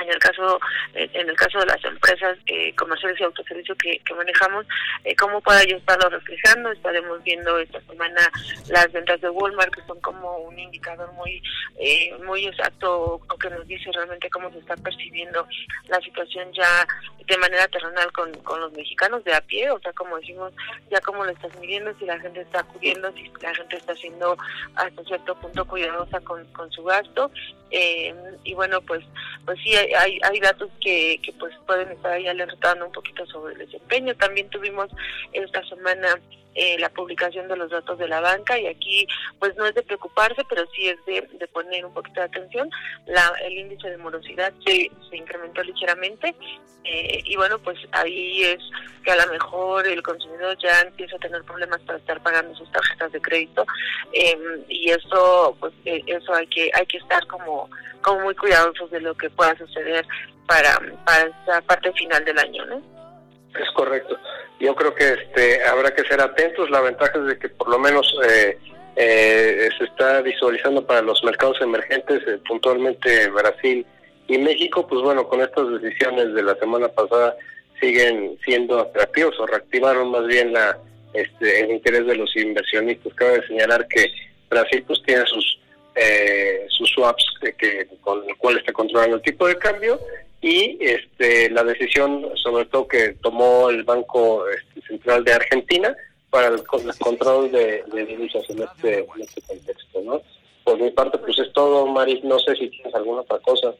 en 0.00 0.10
el 0.10 0.18
caso 0.18 0.58
en 0.94 1.28
el 1.28 1.36
caso 1.36 1.58
de 1.58 1.66
las 1.66 1.84
empresas 1.84 2.38
eh, 2.46 2.74
comerciales 2.74 3.18
y 3.20 3.24
autoservicio 3.24 3.74
que, 3.76 4.00
manejamos 4.14 4.66
eh, 5.04 5.16
cómo 5.16 5.40
pueda 5.40 5.64
yo 5.64 5.76
estarlo 5.76 6.08
reflejando. 6.10 6.70
Estaremos 6.70 7.22
viendo 7.22 7.58
esta 7.58 7.80
semana 7.82 8.30
las 8.68 8.92
ventas 8.92 9.20
de 9.20 9.30
Walmart 9.30 9.74
que 9.74 9.82
son 9.86 10.00
como 10.00 10.38
un 10.38 10.58
indicador 10.58 11.12
muy 11.14 11.42
eh, 11.78 12.14
muy 12.24 12.46
exacto 12.46 13.20
que 13.40 13.50
nos 13.50 13.66
dice 13.66 13.90
realmente 13.92 14.30
cómo 14.30 14.50
se 14.52 14.58
está 14.58 14.76
percibiendo 14.76 15.46
la 15.88 15.98
situación 16.00 16.52
ya 16.52 16.86
de 17.26 17.38
manera 17.38 17.66
terrenal 17.68 18.12
con, 18.12 18.32
con 18.42 18.60
los 18.60 18.72
mexicanos 18.72 19.24
de 19.24 19.34
a 19.34 19.40
pie. 19.40 19.70
O 19.70 19.80
sea 19.80 19.92
como 19.92 20.18
decimos 20.18 20.52
ya 20.90 21.00
cómo 21.00 21.24
lo 21.24 21.30
estás 21.30 21.54
midiendo 21.58 21.96
si 21.98 22.04
la 22.04 22.18
gente 22.20 22.42
está 22.42 22.60
acudiendo 22.60 23.12
si 23.12 23.30
la 23.40 23.54
gente 23.54 23.76
está 23.76 23.94
siendo 23.94 24.36
hasta 24.76 25.04
cierto 25.04 25.34
punto 25.36 25.64
cuidadosa 25.64 26.20
con, 26.20 26.44
con 26.52 26.70
su 26.70 26.84
gasto. 26.84 27.30
Y 28.44 28.54
bueno 28.54 28.82
pues 28.82 29.02
pues 29.46 29.58
sí 29.64 29.74
hay, 29.96 30.18
hay 30.22 30.40
datos 30.40 30.70
que, 30.80 31.18
que 31.22 31.32
pues 31.32 31.54
pueden 31.66 31.90
estar 31.90 32.12
ahí 32.12 32.26
alertando 32.26 32.86
un 32.86 32.92
poquito 32.92 33.26
sobre 33.26 33.54
el 33.54 33.58
desempeño. 33.60 34.14
También 34.16 34.48
tuvimos 34.50 34.88
esta 35.32 35.64
semana 35.66 36.20
eh, 36.54 36.78
la 36.78 36.90
publicación 36.90 37.48
de 37.48 37.56
los 37.56 37.70
datos 37.70 37.98
de 37.98 38.08
la 38.08 38.20
banca 38.20 38.58
y 38.58 38.66
aquí 38.66 39.06
pues 39.38 39.56
no 39.56 39.66
es 39.66 39.74
de 39.74 39.82
preocuparse 39.82 40.44
pero 40.48 40.64
sí 40.74 40.88
es 40.88 41.04
de, 41.06 41.48
poner 41.48 41.84
un 41.84 41.94
poquito 41.94 42.20
de 42.20 42.26
atención. 42.26 42.70
La, 43.06 43.32
el 43.44 43.58
índice 43.58 43.90
de 43.90 43.96
morosidad 43.98 44.52
se, 44.64 44.90
se 45.08 45.16
incrementó 45.16 45.62
ligeramente 45.62 46.34
eh, 46.84 47.20
y 47.24 47.36
bueno 47.36 47.58
pues 47.58 47.78
ahí 47.92 48.42
es 48.42 48.58
que 49.04 49.12
a 49.12 49.24
lo 49.24 49.32
mejor 49.32 49.86
el 49.86 50.02
consumidor 50.02 50.56
ya 50.58 50.80
empieza 50.80 51.16
a 51.16 51.20
tener 51.20 51.42
problemas 51.44 51.80
para 51.82 51.98
estar 51.98 52.20
pagando 52.22 52.54
sus 52.56 52.70
tarjetas 52.72 53.12
de 53.12 53.20
crédito 53.20 53.64
em, 54.12 54.64
y 54.68 54.90
eso 54.90 55.56
pues 55.60 55.72
eh, 55.84 56.02
eso 56.06 56.34
hay 56.34 56.46
que 56.48 56.70
hay 56.74 56.86
que 56.86 56.98
estar 56.98 57.24
como 57.28 57.70
como 58.00 58.20
muy 58.20 58.34
cuidadosos 58.34 58.90
de 58.90 59.00
lo 59.00 59.14
que 59.14 59.30
pueda 59.30 59.56
suceder 59.56 60.04
para 60.46 60.80
para 61.04 61.30
esa 61.44 61.60
parte 61.62 61.92
final 61.92 62.24
del 62.24 62.38
año 62.38 62.66
no 62.66 62.91
es 63.60 63.70
correcto. 63.72 64.18
Yo 64.60 64.74
creo 64.74 64.94
que 64.94 65.12
este 65.12 65.62
habrá 65.64 65.92
que 65.94 66.04
ser 66.04 66.20
atentos. 66.20 66.70
La 66.70 66.80
ventaja 66.80 67.18
es 67.18 67.26
de 67.26 67.38
que 67.38 67.48
por 67.48 67.68
lo 67.68 67.78
menos 67.78 68.14
eh, 68.28 68.58
eh, 68.96 69.68
se 69.76 69.84
está 69.84 70.22
visualizando 70.22 70.86
para 70.86 71.02
los 71.02 71.22
mercados 71.24 71.60
emergentes, 71.60 72.22
eh, 72.26 72.38
puntualmente 72.46 73.28
Brasil 73.28 73.84
y 74.28 74.38
México, 74.38 74.86
pues 74.86 75.02
bueno, 75.02 75.26
con 75.28 75.40
estas 75.40 75.80
decisiones 75.80 76.32
de 76.34 76.42
la 76.42 76.54
semana 76.56 76.88
pasada 76.88 77.36
siguen 77.80 78.38
siendo 78.44 78.78
atractivos 78.78 79.38
o 79.40 79.46
reactivaron 79.46 80.10
más 80.10 80.26
bien 80.26 80.52
la 80.52 80.78
este, 81.12 81.60
el 81.60 81.72
interés 81.72 82.06
de 82.06 82.14
los 82.14 82.34
inversionistas. 82.36 83.12
Cabe 83.14 83.46
señalar 83.46 83.86
que 83.88 84.06
Brasil 84.48 84.84
pues 84.86 85.02
tiene 85.02 85.26
sus 85.26 85.58
sus 86.68 86.88
swaps 86.88 87.22
que, 87.58 87.86
con 88.00 88.26
el 88.26 88.34
cual 88.38 88.56
está 88.56 88.72
controlando 88.72 89.16
el 89.16 89.22
tipo 89.22 89.46
de 89.46 89.58
cambio 89.58 90.00
y 90.42 90.76
este, 90.80 91.48
la 91.50 91.62
decisión 91.62 92.28
sobre 92.34 92.66
todo 92.66 92.88
que 92.88 93.14
tomó 93.22 93.70
el 93.70 93.84
Banco 93.84 94.44
este, 94.48 94.86
Central 94.86 95.24
de 95.24 95.34
Argentina 95.34 95.96
para 96.30 96.48
el, 96.48 96.64
control 96.64 97.52
de, 97.52 97.84
divisas 98.06 98.42
en 98.50 98.62
este, 98.62 98.98
en 98.98 99.22
este 99.22 99.40
contexto. 99.42 100.00
¿no? 100.02 100.20
Por 100.64 100.80
mi 100.80 100.90
parte, 100.90 101.18
pues 101.18 101.38
es 101.38 101.52
todo, 101.52 101.86
Mari. 101.86 102.20
No 102.24 102.38
sé 102.40 102.56
si 102.56 102.68
tienes 102.68 102.94
alguna 102.94 103.20
otra 103.20 103.38
cosa. 103.38 103.72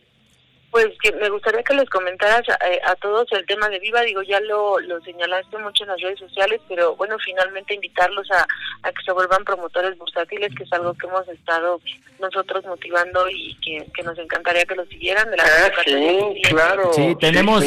Pues 0.72 0.88
que 1.02 1.12
me 1.12 1.28
gustaría 1.28 1.62
que 1.62 1.74
les 1.74 1.88
comentaras 1.90 2.48
eh, 2.48 2.80
a, 2.86 2.94
todos 2.94 3.30
el 3.32 3.44
tema 3.44 3.68
de 3.68 3.78
Viva, 3.78 4.00
digo, 4.00 4.22
ya 4.22 4.40
lo, 4.40 4.80
lo, 4.80 5.02
señalaste 5.02 5.58
mucho 5.58 5.84
en 5.84 5.90
las 5.90 6.00
redes 6.00 6.18
sociales, 6.18 6.62
pero 6.66 6.96
bueno, 6.96 7.18
finalmente 7.22 7.74
invitarlos 7.74 8.26
a, 8.30 8.46
que 8.82 9.04
se 9.04 9.12
vuelvan 9.12 9.44
promotores 9.44 9.98
bursátiles, 9.98 10.50
que 10.54 10.64
es 10.64 10.72
algo 10.72 10.94
que 10.94 11.06
hemos 11.06 11.28
estado 11.28 11.78
nosotros 12.18 12.64
motivando 12.64 13.28
y 13.28 13.54
que, 13.56 14.02
nos 14.02 14.18
encantaría 14.18 14.64
que 14.64 14.74
lo 14.74 14.86
siguieran. 14.86 15.30
De 15.30 15.36
la 15.36 15.44
ah, 15.44 15.70
sí, 15.84 16.40
claro. 16.48 16.90
Sí, 16.94 17.16
tenemos, 17.20 17.62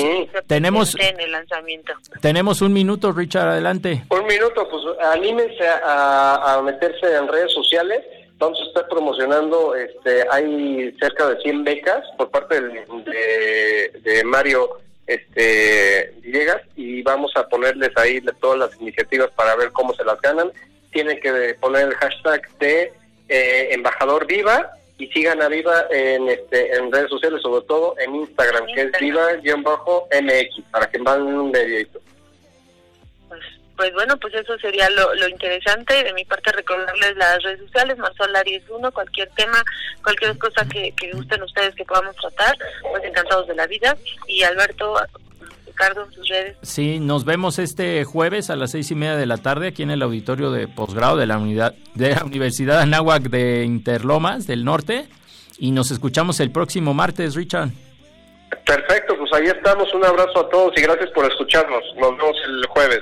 tenemos, 0.47 0.95
en 0.99 1.19
el 1.19 1.31
lanzamiento. 1.31 1.93
tenemos 2.21 2.63
un 2.63 2.73
minuto, 2.73 3.11
Richard, 3.11 3.49
adelante. 3.49 4.03
Un 4.09 4.25
minuto, 4.25 4.67
pues 4.67 4.83
anímense 5.11 5.67
a, 5.67 6.55
a 6.55 6.61
meterse 6.63 7.15
en 7.15 7.27
redes 7.27 7.53
sociales 7.53 8.03
vamos 8.37 8.59
a 8.59 8.65
estar 8.65 8.87
promocionando, 8.87 9.75
este, 9.75 10.25
hay 10.31 10.91
cerca 10.99 11.29
de 11.29 11.41
100 11.41 11.63
becas 11.63 12.03
por 12.17 12.29
parte 12.29 12.61
de, 12.61 13.91
de, 14.01 14.23
Mario 14.23 14.77
este, 15.07 16.13
Villegas 16.21 16.61
y 16.75 17.01
vamos 17.03 17.31
a 17.35 17.47
ponerles 17.47 17.91
ahí 17.95 18.21
todas 18.39 18.59
las 18.59 18.81
iniciativas 18.81 19.29
para 19.31 19.55
ver 19.55 19.71
cómo 19.71 19.93
se 19.93 20.03
las 20.03 20.19
ganan. 20.21 20.51
Tienen 20.91 21.19
que 21.19 21.55
poner 21.59 21.89
el 21.89 21.95
hashtag 21.95 22.41
de 22.59 22.93
eh, 23.29 23.69
embajador 23.71 24.25
viva 24.25 24.71
y 24.97 25.07
sigan 25.07 25.41
a 25.41 25.49
Viva 25.49 25.87
en 25.91 26.29
este 26.29 26.73
en 26.73 26.91
redes 26.91 27.09
sociales, 27.09 27.41
sobre 27.41 27.65
todo 27.65 27.95
en 27.99 28.15
Instagram, 28.15 28.65
que 28.73 28.81
es 28.81 28.91
viva-mx, 28.99 30.61
para 30.71 30.89
que 30.89 30.99
manden 30.99 31.35
un 31.35 31.51
dedito 31.51 31.99
pues 33.75 33.93
bueno, 33.93 34.17
pues 34.17 34.33
eso 34.33 34.57
sería 34.59 34.89
lo, 34.89 35.13
lo 35.15 35.27
interesante. 35.27 36.03
De 36.03 36.13
mi 36.13 36.25
parte, 36.25 36.51
recordarles 36.51 37.15
las 37.17 37.43
redes 37.43 37.59
sociales, 37.61 37.97
Marsol 37.97 38.35
Aries 38.35 38.63
1, 38.69 38.91
cualquier 38.91 39.29
tema, 39.31 39.63
cualquier 40.03 40.37
cosa 40.37 40.65
que, 40.65 40.91
que 40.93 41.11
gusten 41.11 41.43
ustedes 41.43 41.75
que 41.75 41.85
podamos 41.85 42.15
tratar, 42.15 42.57
pues 42.81 43.03
encantados 43.03 43.47
de 43.47 43.55
la 43.55 43.67
vida. 43.67 43.95
Y 44.27 44.43
Alberto, 44.43 44.95
Ricardo, 45.65 46.07
sus 46.11 46.27
redes. 46.27 46.57
Sí, 46.61 46.99
nos 46.99 47.25
vemos 47.25 47.59
este 47.59 48.03
jueves 48.05 48.49
a 48.49 48.55
las 48.55 48.71
seis 48.71 48.89
y 48.91 48.95
media 48.95 49.17
de 49.17 49.25
la 49.25 49.37
tarde 49.37 49.67
aquí 49.67 49.83
en 49.83 49.91
el 49.91 50.01
auditorio 50.01 50.51
de 50.51 50.67
posgrado 50.67 51.17
de 51.17 51.25
la 51.25 51.37
unidad 51.37 51.75
de 51.95 52.15
la 52.15 52.23
Universidad 52.23 52.79
Anáhuac 52.79 53.23
de 53.23 53.63
Interlomas 53.65 54.47
del 54.47 54.63
Norte 54.63 55.07
y 55.57 55.71
nos 55.71 55.91
escuchamos 55.91 56.39
el 56.39 56.51
próximo 56.51 56.93
martes, 56.93 57.35
Richard. 57.35 57.69
Perfecto, 58.65 59.17
pues 59.17 59.31
ahí 59.33 59.45
estamos. 59.45 59.93
Un 59.93 60.05
abrazo 60.05 60.39
a 60.39 60.49
todos 60.49 60.73
y 60.77 60.81
gracias 60.81 61.09
por 61.11 61.25
escucharnos. 61.25 61.83
Nos 61.97 62.17
vemos 62.17 62.37
el 62.45 62.65
jueves. 62.67 63.01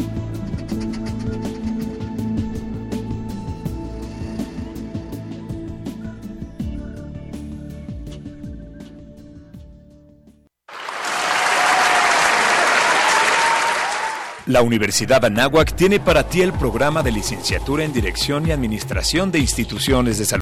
La 14.51 14.61
Universidad 14.61 15.23
Anáhuac 15.23 15.77
tiene 15.77 16.01
para 16.01 16.27
ti 16.27 16.41
el 16.41 16.51
programa 16.51 17.01
de 17.03 17.13
licenciatura 17.13 17.85
en 17.85 17.93
Dirección 17.93 18.45
y 18.45 18.51
Administración 18.51 19.31
de 19.31 19.39
Instituciones 19.39 20.17
de 20.17 20.25
Salud. 20.25 20.39